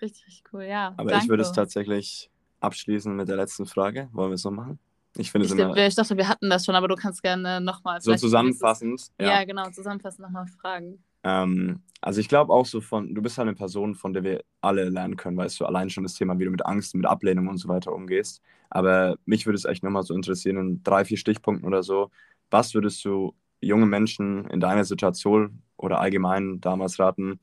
Richtig, 0.00 0.26
richtig 0.26 0.44
cool, 0.52 0.64
ja. 0.64 0.94
Aber 0.96 1.10
danke. 1.10 1.24
ich 1.24 1.28
würde 1.28 1.42
es 1.42 1.52
tatsächlich 1.52 2.30
abschließen 2.60 3.14
mit 3.14 3.28
der 3.28 3.36
letzten 3.36 3.66
Frage. 3.66 4.08
Wollen 4.12 4.30
wir 4.30 4.34
es 4.34 4.42
so 4.42 4.50
machen? 4.50 4.78
Ich 5.16 5.30
finde 5.30 5.46
es 5.46 5.52
immer. 5.52 5.76
Ich 5.76 5.94
dachte, 5.94 6.16
wir 6.16 6.28
hatten 6.28 6.48
das 6.48 6.64
schon, 6.64 6.74
aber 6.74 6.88
du 6.88 6.94
kannst 6.94 7.22
gerne 7.22 7.60
nochmal. 7.60 8.00
So 8.00 8.14
zusammenfassend. 8.14 9.08
Ja. 9.20 9.26
ja, 9.28 9.44
genau, 9.44 9.68
zusammenfassend 9.70 10.26
nochmal 10.26 10.46
fragen. 10.46 11.02
Ähm, 11.22 11.80
also 12.00 12.20
ich 12.20 12.28
glaube 12.28 12.52
auch 12.52 12.66
so 12.66 12.80
von, 12.80 13.14
du 13.14 13.20
bist 13.20 13.36
halt 13.36 13.48
eine 13.48 13.56
Person, 13.56 13.94
von 13.94 14.12
der 14.12 14.22
wir 14.22 14.44
alle 14.60 14.88
lernen 14.88 15.16
können, 15.16 15.36
weißt 15.36 15.58
du, 15.60 15.64
allein 15.64 15.90
schon 15.90 16.04
das 16.04 16.14
Thema, 16.14 16.38
wie 16.38 16.44
du 16.44 16.50
mit 16.50 16.64
Angst, 16.64 16.94
mit 16.94 17.04
Ablehnung 17.04 17.48
und 17.48 17.58
so 17.58 17.68
weiter 17.68 17.92
umgehst. 17.92 18.42
Aber 18.70 19.16
mich 19.24 19.44
würde 19.46 19.56
es 19.56 19.64
echt 19.64 19.82
nochmal 19.82 20.02
so 20.02 20.14
interessieren, 20.14 20.56
in 20.56 20.82
drei, 20.82 21.04
vier 21.04 21.16
Stichpunkten 21.16 21.66
oder 21.66 21.82
so, 21.82 22.10
was 22.50 22.74
würdest 22.74 23.04
du 23.04 23.34
jungen 23.60 23.88
Menschen 23.88 24.46
in 24.50 24.60
deiner 24.60 24.84
Situation 24.84 25.62
oder 25.76 26.00
allgemein 26.00 26.60
damals 26.60 26.98
raten, 26.98 27.40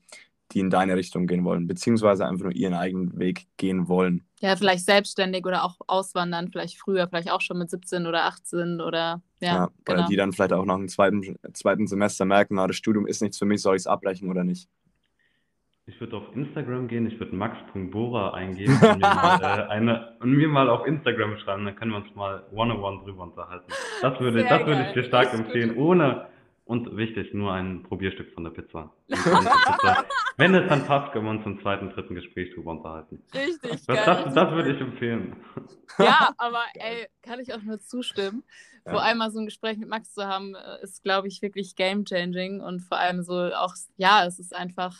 die 0.52 0.60
in 0.60 0.70
deine 0.70 0.96
Richtung 0.96 1.26
gehen 1.26 1.44
wollen, 1.44 1.66
beziehungsweise 1.66 2.26
einfach 2.26 2.44
nur 2.44 2.54
ihren 2.54 2.74
eigenen 2.74 3.18
Weg 3.18 3.46
gehen 3.56 3.88
wollen. 3.88 4.24
Ja, 4.40 4.56
vielleicht 4.56 4.84
selbstständig 4.84 5.46
oder 5.46 5.64
auch 5.64 5.76
auswandern, 5.86 6.50
vielleicht 6.50 6.78
früher, 6.78 7.08
vielleicht 7.08 7.30
auch 7.30 7.40
schon 7.40 7.58
mit 7.58 7.70
17 7.70 8.06
oder 8.06 8.26
18 8.26 8.80
oder 8.80 9.22
ja. 9.40 9.54
ja 9.54 9.70
genau. 9.84 10.00
Oder 10.00 10.08
die 10.08 10.16
dann 10.16 10.32
vielleicht 10.32 10.52
auch 10.52 10.64
nach 10.64 10.76
dem 10.76 10.88
zweiten, 10.88 11.36
zweiten 11.54 11.86
Semester 11.86 12.24
merken, 12.24 12.56
na, 12.56 12.66
das 12.66 12.76
Studium 12.76 13.06
ist 13.06 13.22
nichts 13.22 13.38
für 13.38 13.46
mich, 13.46 13.62
soll 13.62 13.76
ich 13.76 13.82
es 13.82 13.86
abbrechen 13.86 14.30
oder 14.30 14.44
nicht? 14.44 14.68
Ich 15.86 16.00
würde 16.00 16.16
auf 16.16 16.34
Instagram 16.34 16.88
gehen, 16.88 17.06
ich 17.06 17.20
würde 17.20 17.36
max.bora 17.36 18.32
eingeben 18.32 18.72
und 18.72 18.80
mir, 18.80 18.98
mal, 18.98 19.40
äh, 19.42 19.68
eine, 19.70 20.16
und 20.20 20.32
mir 20.32 20.48
mal 20.48 20.70
auf 20.70 20.86
Instagram 20.86 21.36
schreiben, 21.38 21.66
dann 21.66 21.76
können 21.76 21.90
wir 21.90 21.98
uns 21.98 22.14
mal 22.14 22.42
one-on-one 22.52 23.04
drüber 23.04 23.24
unterhalten. 23.24 23.70
Das 24.00 24.18
würde, 24.18 24.44
das 24.44 24.66
würde 24.66 24.86
ich 24.86 24.92
dir 24.94 25.04
stark 25.04 25.34
empfehlen, 25.34 25.76
ohne, 25.76 26.26
und 26.64 26.96
wichtig, 26.96 27.34
nur 27.34 27.52
ein 27.52 27.82
Probierstück 27.82 28.32
von 28.32 28.44
der 28.44 28.50
Pizza. 28.50 28.90
Wenn 30.38 30.54
es 30.54 30.66
dann 30.68 30.86
passt, 30.86 31.12
können 31.12 31.26
wir 31.26 31.32
uns 31.32 31.44
im 31.44 31.60
zweiten, 31.60 31.90
dritten 31.90 32.14
Gespräch 32.14 32.54
drüber 32.54 32.70
unterhalten. 32.70 33.22
Richtig, 33.34 33.84
das, 33.84 33.86
geil. 33.86 34.02
Das, 34.06 34.34
das 34.34 34.50
würde 34.52 34.72
ich 34.72 34.80
empfehlen. 34.80 35.36
Ja, 35.98 36.30
aber 36.38 36.62
ey, 36.74 37.06
kann 37.20 37.40
ich 37.40 37.52
auch 37.52 37.62
nur 37.62 37.80
zustimmen. 37.80 38.42
Ja. 38.86 38.92
Vor 38.92 39.02
allem 39.02 39.18
mal 39.18 39.30
so 39.30 39.38
ein 39.38 39.44
Gespräch 39.44 39.76
mit 39.76 39.90
Max 39.90 40.14
zu 40.14 40.26
haben, 40.26 40.54
äh, 40.54 40.82
ist, 40.82 41.02
glaube 41.02 41.28
ich, 41.28 41.42
wirklich 41.42 41.76
game-changing 41.76 42.62
und 42.62 42.80
vor 42.80 42.96
allem 42.98 43.22
so 43.22 43.34
auch, 43.34 43.74
ja, 43.98 44.24
es 44.24 44.38
ist 44.38 44.56
einfach, 44.56 44.96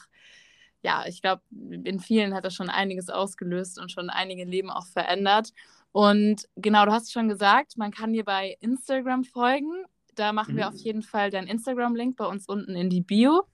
ja, 0.84 1.04
ich 1.06 1.22
glaube, 1.22 1.42
in 1.50 1.98
vielen 1.98 2.34
hat 2.34 2.44
das 2.44 2.54
schon 2.54 2.68
einiges 2.70 3.08
ausgelöst 3.08 3.80
und 3.80 3.90
schon 3.90 4.10
einige 4.10 4.44
Leben 4.44 4.70
auch 4.70 4.86
verändert. 4.86 5.52
Und 5.92 6.48
genau, 6.56 6.84
du 6.84 6.92
hast 6.92 7.12
schon 7.12 7.28
gesagt, 7.28 7.76
man 7.76 7.90
kann 7.90 8.12
dir 8.12 8.24
bei 8.24 8.56
Instagram 8.60 9.24
folgen 9.24 9.86
da 10.14 10.32
machen 10.32 10.56
wir 10.56 10.68
auf 10.68 10.74
mhm. 10.74 10.80
jeden 10.80 11.02
Fall 11.02 11.30
deinen 11.30 11.48
Instagram-Link 11.48 12.16
bei 12.16 12.26
uns 12.26 12.46
unten 12.46 12.76
in 12.76 12.90
die 12.90 13.00
Bio, 13.00 13.44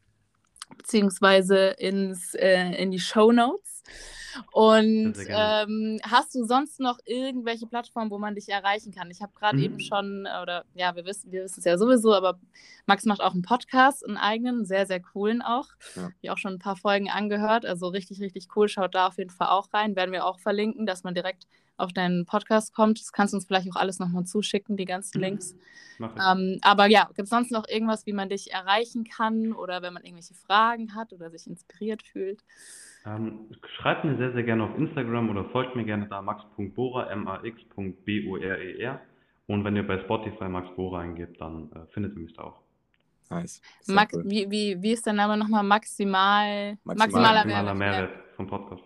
beziehungsweise 0.76 1.68
ins, 1.78 2.34
äh, 2.34 2.72
in 2.82 2.90
die 2.90 3.00
Show 3.00 3.32
Notes. 3.32 3.82
Und 4.52 5.14
ähm, 5.28 6.00
hast 6.02 6.34
du 6.34 6.44
sonst 6.44 6.80
noch 6.80 6.98
irgendwelche 7.04 7.66
Plattformen, 7.66 8.10
wo 8.10 8.18
man 8.18 8.34
dich 8.34 8.48
erreichen 8.48 8.92
kann? 8.92 9.10
Ich 9.10 9.22
habe 9.22 9.32
gerade 9.34 9.56
mhm. 9.56 9.64
eben 9.64 9.80
schon, 9.80 10.20
oder 10.42 10.64
ja, 10.74 10.94
wir 10.94 11.04
wissen 11.04 11.32
wir 11.32 11.44
es 11.44 11.62
ja 11.64 11.76
sowieso, 11.76 12.14
aber 12.14 12.38
Max 12.86 13.04
macht 13.04 13.20
auch 13.20 13.32
einen 13.32 13.42
Podcast, 13.42 14.06
einen 14.06 14.16
eigenen, 14.16 14.64
sehr, 14.64 14.86
sehr 14.86 15.00
coolen 15.00 15.42
auch. 15.42 15.68
Ja. 15.96 16.10
Ich 16.20 16.30
auch 16.30 16.38
schon 16.38 16.54
ein 16.54 16.58
paar 16.58 16.76
Folgen 16.76 17.10
angehört, 17.10 17.66
also 17.66 17.88
richtig, 17.88 18.20
richtig 18.20 18.48
cool. 18.54 18.68
Schaut 18.68 18.94
da 18.94 19.08
auf 19.08 19.18
jeden 19.18 19.30
Fall 19.30 19.48
auch 19.48 19.72
rein. 19.72 19.96
Werden 19.96 20.12
wir 20.12 20.24
auch 20.24 20.38
verlinken, 20.38 20.86
dass 20.86 21.02
man 21.02 21.14
direkt 21.14 21.46
auf 21.80 21.92
deinen 21.92 22.26
Podcast 22.26 22.74
kommt. 22.74 23.00
Das 23.00 23.12
kannst 23.12 23.32
du 23.32 23.36
uns 23.36 23.46
vielleicht 23.46 23.70
auch 23.70 23.76
alles 23.76 23.98
nochmal 23.98 24.24
zuschicken, 24.24 24.76
die 24.76 24.84
ganzen 24.84 25.18
mhm. 25.18 25.24
Links. 25.24 25.56
Ähm, 26.00 26.58
aber 26.62 26.86
ja, 26.86 27.04
gibt 27.08 27.24
es 27.24 27.30
sonst 27.30 27.50
noch 27.50 27.68
irgendwas, 27.68 28.06
wie 28.06 28.12
man 28.12 28.28
dich 28.28 28.52
erreichen 28.52 29.04
kann 29.04 29.52
oder 29.52 29.82
wenn 29.82 29.92
man 29.92 30.02
irgendwelche 30.02 30.34
Fragen 30.34 30.94
hat 30.94 31.12
oder 31.12 31.30
sich 31.30 31.46
inspiriert 31.46 32.02
fühlt? 32.02 32.42
Ähm, 33.04 33.46
schreibt 33.76 34.04
mir 34.04 34.16
sehr, 34.16 34.32
sehr 34.32 34.42
gerne 34.42 34.64
auf 34.64 34.78
Instagram 34.78 35.30
oder 35.30 35.44
folgt 35.46 35.76
mir 35.76 35.84
gerne 35.84 36.06
da 36.08 36.22
max.bora, 36.22 37.14
max.b-o-r-e-r. 37.16 38.58
E 38.58 38.98
Und 39.46 39.64
wenn 39.64 39.76
ihr 39.76 39.86
bei 39.86 39.98
Spotify 39.98 40.48
Max 40.48 40.74
Bora 40.74 41.00
eingebt, 41.00 41.40
dann 41.40 41.70
äh, 41.72 41.86
findet 41.92 42.14
ihr 42.14 42.20
mich 42.20 42.34
da 42.34 42.44
auch. 42.44 42.60
Nice. 43.30 43.62
Max, 43.86 44.14
cool. 44.14 44.24
wie, 44.26 44.50
wie, 44.50 44.82
wie 44.82 44.92
ist 44.92 45.06
der 45.06 45.12
Name 45.12 45.36
nochmal? 45.36 45.62
Maximal, 45.62 46.76
maximaler, 46.82 47.44
maximaler 47.44 47.44
Mehrwert, 47.44 47.76
Mehrwert 47.76 48.10
vom 48.36 48.48
Podcast. 48.48 48.82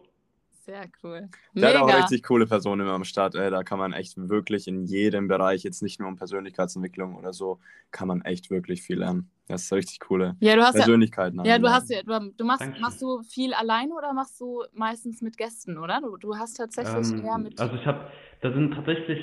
Sehr 0.65 0.87
cool. 1.03 1.29
Mega. 1.53 1.73
Der 1.73 1.81
hat 1.81 1.83
auch 1.83 1.99
richtig 2.05 2.23
coole 2.23 2.47
Personen 2.47 2.81
immer 2.81 2.93
am 2.93 3.05
Start. 3.05 3.35
Ey. 3.35 3.51
Da 3.51 3.63
kann 3.63 3.79
man 3.79 3.93
echt 3.93 4.17
wirklich 4.17 4.67
in 4.67 4.85
jedem 4.85 5.29
Bereich, 5.29 5.63
jetzt 5.63 5.83
nicht 5.83 6.01
nur 6.01 6.09
um 6.09 6.17
Persönlichkeitsentwicklung 6.17 7.17
oder 7.17 7.35
so, 7.35 7.61
kann 7.91 8.09
man 8.09 8.23
echt 8.23 8.51
wirklich 8.51 8.83
viel 8.83 9.01
lernen. 9.01 9.31
Das 9.47 9.65
ist 9.65 9.73
richtig 9.75 10.01
coole 10.01 10.37
ja, 10.41 10.57
du 10.57 10.63
hast 10.63 10.75
Persönlichkeiten. 10.75 11.39
Ja, 11.41 11.45
ja 11.45 11.59
du 11.59 11.69
hast 11.69 11.91
ja, 11.91 12.03
du, 12.03 12.33
du 12.35 12.45
machst, 12.47 12.67
machst 12.81 13.03
du 13.03 13.23
viel 13.23 13.53
alleine 13.53 13.93
oder 13.93 14.15
machst 14.15 14.41
du 14.41 14.63
meistens 14.73 15.21
mit 15.21 15.37
Gästen, 15.37 15.77
oder? 15.77 16.01
Du, 16.01 16.17
du 16.17 16.35
hast 16.35 16.55
tatsächlich 16.55 17.13
ähm, 17.13 17.25
eher 17.27 17.39
mit. 17.39 17.61
Also 17.61 17.75
ich 17.75 17.87
habe, 17.87 18.07
da 18.41 18.51
sind 18.51 18.73
tatsächlich, 18.73 19.21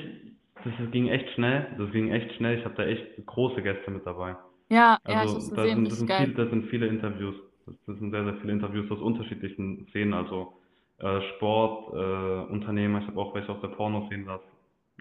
das 0.63 0.91
ging 0.91 1.07
echt 1.07 1.27
schnell. 1.33 1.65
Das 1.75 1.91
ging 1.91 2.11
echt 2.11 2.35
schnell. 2.35 2.59
Ich 2.59 2.65
habe 2.65 2.75
da 2.75 2.83
echt 2.83 3.25
große 3.25 3.63
Gäste 3.63 3.89
mit 3.89 4.05
dabei. 4.05 4.35
Ja, 4.69 4.99
also, 5.03 5.17
ja, 5.17 5.25
ich 5.25 5.31
hab's 5.33 5.49
gesehen, 5.49 5.89
sind, 5.89 5.91
das, 5.91 5.97
sind 5.97 6.11
viele, 6.11 6.33
das 6.35 6.49
sind 6.51 6.65
viele 6.69 6.87
Interviews. 6.87 7.35
Das 7.65 7.97
sind 7.97 8.11
sehr, 8.11 8.23
sehr 8.25 8.35
viele 8.41 8.53
Interviews 8.53 8.91
aus 8.91 8.99
unterschiedlichen 8.99 9.87
Szenen. 9.89 10.13
Also 10.13 10.53
äh, 11.01 11.21
Sport, 11.35 11.93
äh, 11.93 12.51
Unternehmer, 12.51 12.99
ich 13.01 13.07
habe 13.07 13.19
auch 13.19 13.33
welche 13.33 13.51
aus 13.51 13.61
der 13.61 13.69
Pornoszene, 13.69 14.25
das, 14.25 14.41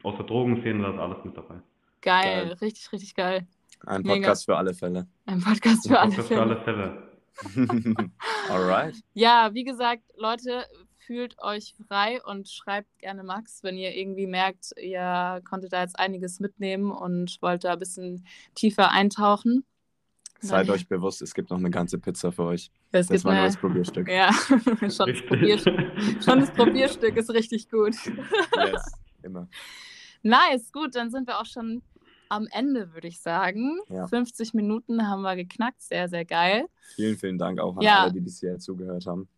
aus 0.03 0.17
der 0.17 0.27
Drogenszene, 0.27 0.83
da 0.83 0.91
ist 0.93 0.99
alles 0.99 1.25
mit 1.25 1.37
dabei. 1.37 1.57
Geil, 2.01 2.47
geil. 2.47 2.53
richtig, 2.61 2.93
richtig 2.93 3.15
geil. 3.15 3.47
Ein 3.87 4.03
Podcast 4.03 4.49
Mega. 4.49 4.55
für 4.55 4.59
alle 4.59 4.75
Fälle. 4.75 5.07
Ein 5.27 5.41
Podcast 5.41 5.89
für, 5.89 6.01
Ein 6.01 6.11
Podcast 6.11 6.33
alle, 6.33 6.57
Fälle. 6.61 7.03
für 7.43 7.53
alle 7.53 7.55
Fälle. 7.55 8.11
Alright. 8.49 8.97
Ja, 9.15 9.51
wie 9.53 9.65
gesagt, 9.65 10.03
Leute, 10.17 10.65
fühlt 10.99 11.39
euch 11.41 11.75
frei 11.89 12.23
und 12.25 12.49
schreibt 12.49 12.99
gerne 12.99 13.23
Max, 13.23 13.63
wenn 13.63 13.77
ihr 13.77 13.95
irgendwie 13.97 14.27
merkt, 14.27 14.73
ihr 14.81 15.41
konntet 15.49 15.73
da 15.73 15.83
jetzt 15.83 15.99
einiges 15.99 16.41
mitnehmen 16.41 16.93
und 16.93 17.39
wollt 17.41 17.65
da 17.65 17.73
ein 17.73 17.79
bisschen 17.79 18.25
tiefer 18.55 18.91
eintauchen. 18.91 19.65
Seid 20.43 20.67
Nein. 20.67 20.77
euch 20.77 20.89
bewusst, 20.89 21.21
es 21.21 21.35
gibt 21.35 21.51
noch 21.51 21.59
eine 21.59 21.71
ganze 21.71 21.99
Pizza 21.99 22.33
für 22.33 22.45
euch. 22.45 22.71
Es 22.93 23.09
das 23.09 23.25
war 23.25 23.35
nur 23.35 23.45
das 23.45 23.57
Probierstück. 23.57 24.09
Ja, 24.11 24.33
schon 24.33 25.13
das, 25.13 25.23
Probierstück. 25.27 25.93
schon 26.25 26.41
das 26.41 26.51
Probierstück 26.51 27.17
ist 27.17 27.31
richtig 27.31 27.69
gut. 27.69 27.95
yes, 28.57 28.93
immer. 29.23 29.49
Nice, 30.23 30.73
gut, 30.73 30.95
dann 30.95 31.11
sind 31.11 31.27
wir 31.27 31.39
auch 31.39 31.47
schon 31.47 31.83
am 32.31 32.47
Ende, 32.51 32.95
würde 32.95 33.09
ich 33.09 33.21
sagen. 33.21 33.79
Ja. 33.89 34.07
50 34.07 34.55
Minuten 34.55 35.07
haben 35.09 35.23
wir 35.23 35.37
geknackt, 35.37 35.83
sehr, 35.83 36.09
sehr 36.09 36.25
geil. 36.25 36.67
Vielen, 36.95 37.19
vielen 37.19 37.39
Dank 37.39 37.61
auch 37.61 37.77
an 37.77 37.83
ja. 37.83 38.05
alle, 38.05 38.13
die 38.13 38.21
bisher 38.21 38.59
zugehört 38.59 39.07
haben. 39.07 39.29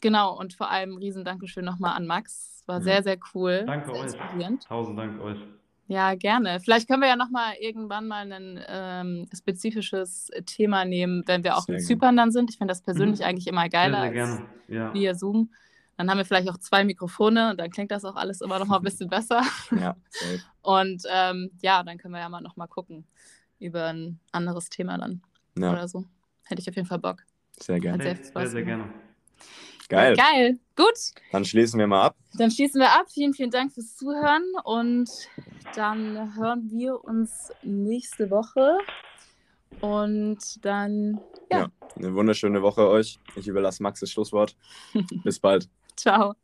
Genau, 0.00 0.38
und 0.38 0.52
vor 0.52 0.70
allem 0.70 0.92
ein 0.92 0.98
riesen 0.98 1.24
Dankeschön 1.24 1.64
nochmal 1.64 1.96
an 1.96 2.06
Max. 2.06 2.62
War 2.66 2.78
ja. 2.78 2.84
sehr, 2.84 3.02
sehr 3.02 3.18
cool. 3.34 3.64
Danke 3.66 3.92
sehr 4.08 4.20
euch. 4.40 4.58
Tausend 4.60 4.98
Dank 4.98 5.20
euch. 5.20 5.38
Ja, 5.86 6.14
gerne. 6.14 6.60
Vielleicht 6.60 6.88
können 6.88 7.02
wir 7.02 7.08
ja 7.08 7.16
nochmal 7.16 7.54
irgendwann 7.60 8.08
mal 8.08 8.32
ein 8.32 8.60
ähm, 8.68 9.26
spezifisches 9.36 10.30
Thema 10.46 10.84
nehmen, 10.84 11.22
wenn 11.26 11.44
wir 11.44 11.56
auch 11.56 11.64
sehr 11.64 11.76
mit 11.76 11.84
Zypern 11.84 12.16
dann 12.16 12.30
sind. 12.30 12.50
Ich 12.50 12.58
finde 12.58 12.72
das 12.72 12.80
persönlich 12.80 13.20
mhm. 13.20 13.26
eigentlich 13.26 13.46
immer 13.46 13.68
geiler 13.68 14.10
sehr, 14.10 14.12
sehr 14.12 14.24
als 14.24 14.42
ja. 14.68 14.94
via 14.94 15.14
Zoom. 15.14 15.50
Dann 15.96 16.10
haben 16.10 16.18
wir 16.18 16.24
vielleicht 16.24 16.48
auch 16.50 16.58
zwei 16.58 16.84
Mikrofone 16.84 17.50
und 17.50 17.60
dann 17.60 17.70
klingt 17.70 17.90
das 17.90 18.04
auch 18.04 18.16
alles 18.16 18.40
immer 18.40 18.58
noch 18.58 18.66
mal 18.66 18.78
ein 18.78 18.82
bisschen 18.82 19.08
besser. 19.08 19.42
Ja, 19.70 19.94
safe. 20.10 20.40
Und 20.62 21.04
ähm, 21.08 21.50
ja, 21.62 21.82
dann 21.82 21.98
können 21.98 22.14
wir 22.14 22.20
ja 22.20 22.28
mal 22.28 22.40
noch 22.40 22.56
mal 22.56 22.66
gucken 22.66 23.06
über 23.60 23.86
ein 23.88 24.18
anderes 24.32 24.70
Thema 24.70 24.98
dann 24.98 25.22
ja. 25.58 25.70
oder 25.70 25.86
so. 25.86 26.04
Hätte 26.44 26.62
ich 26.62 26.68
auf 26.68 26.74
jeden 26.74 26.88
Fall 26.88 26.98
Bock. 26.98 27.22
Sehr 27.60 27.78
gerne. 27.78 28.02
Sehr, 28.02 28.16
sehr, 28.16 28.46
sehr 28.48 28.62
gerne. 28.64 29.03
Geil. 29.94 30.16
Geil. 30.16 30.58
Gut. 30.76 31.12
Dann 31.32 31.44
schließen 31.44 31.78
wir 31.78 31.86
mal 31.86 32.02
ab. 32.02 32.16
Dann 32.36 32.50
schließen 32.50 32.80
wir 32.80 32.90
ab. 32.90 33.06
Vielen, 33.12 33.32
vielen 33.32 33.50
Dank 33.50 33.72
fürs 33.72 33.96
Zuhören 33.96 34.44
und 34.64 35.08
dann 35.74 36.36
hören 36.36 36.70
wir 36.70 37.04
uns 37.04 37.52
nächste 37.62 38.30
Woche. 38.30 38.78
Und 39.80 40.64
dann, 40.64 41.20
ja. 41.50 41.58
ja 41.58 41.68
eine 41.96 42.14
wunderschöne 42.14 42.62
Woche 42.62 42.88
euch. 42.88 43.18
Ich 43.36 43.48
überlasse 43.48 43.82
Max 43.82 44.00
das 44.00 44.10
Schlusswort. 44.10 44.56
Bis 45.24 45.38
bald. 45.38 45.68
Ciao. 45.96 46.34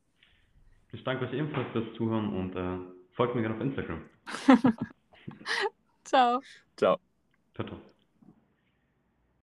Ich 0.93 1.05
danke 1.05 1.25
euch 1.25 1.33
ebenfalls 1.33 1.71
fürs 1.73 1.93
Zuhören 1.97 2.33
und 2.35 2.57
äh, 2.57 2.79
folgt 3.13 3.35
mir 3.35 3.43
gerne 3.43 3.57
auf 3.57 3.61
Instagram. 3.61 4.03
ciao. 6.05 6.41
Ciao. 6.77 6.99
Ciao, 7.55 7.67
ciao. 7.67 7.90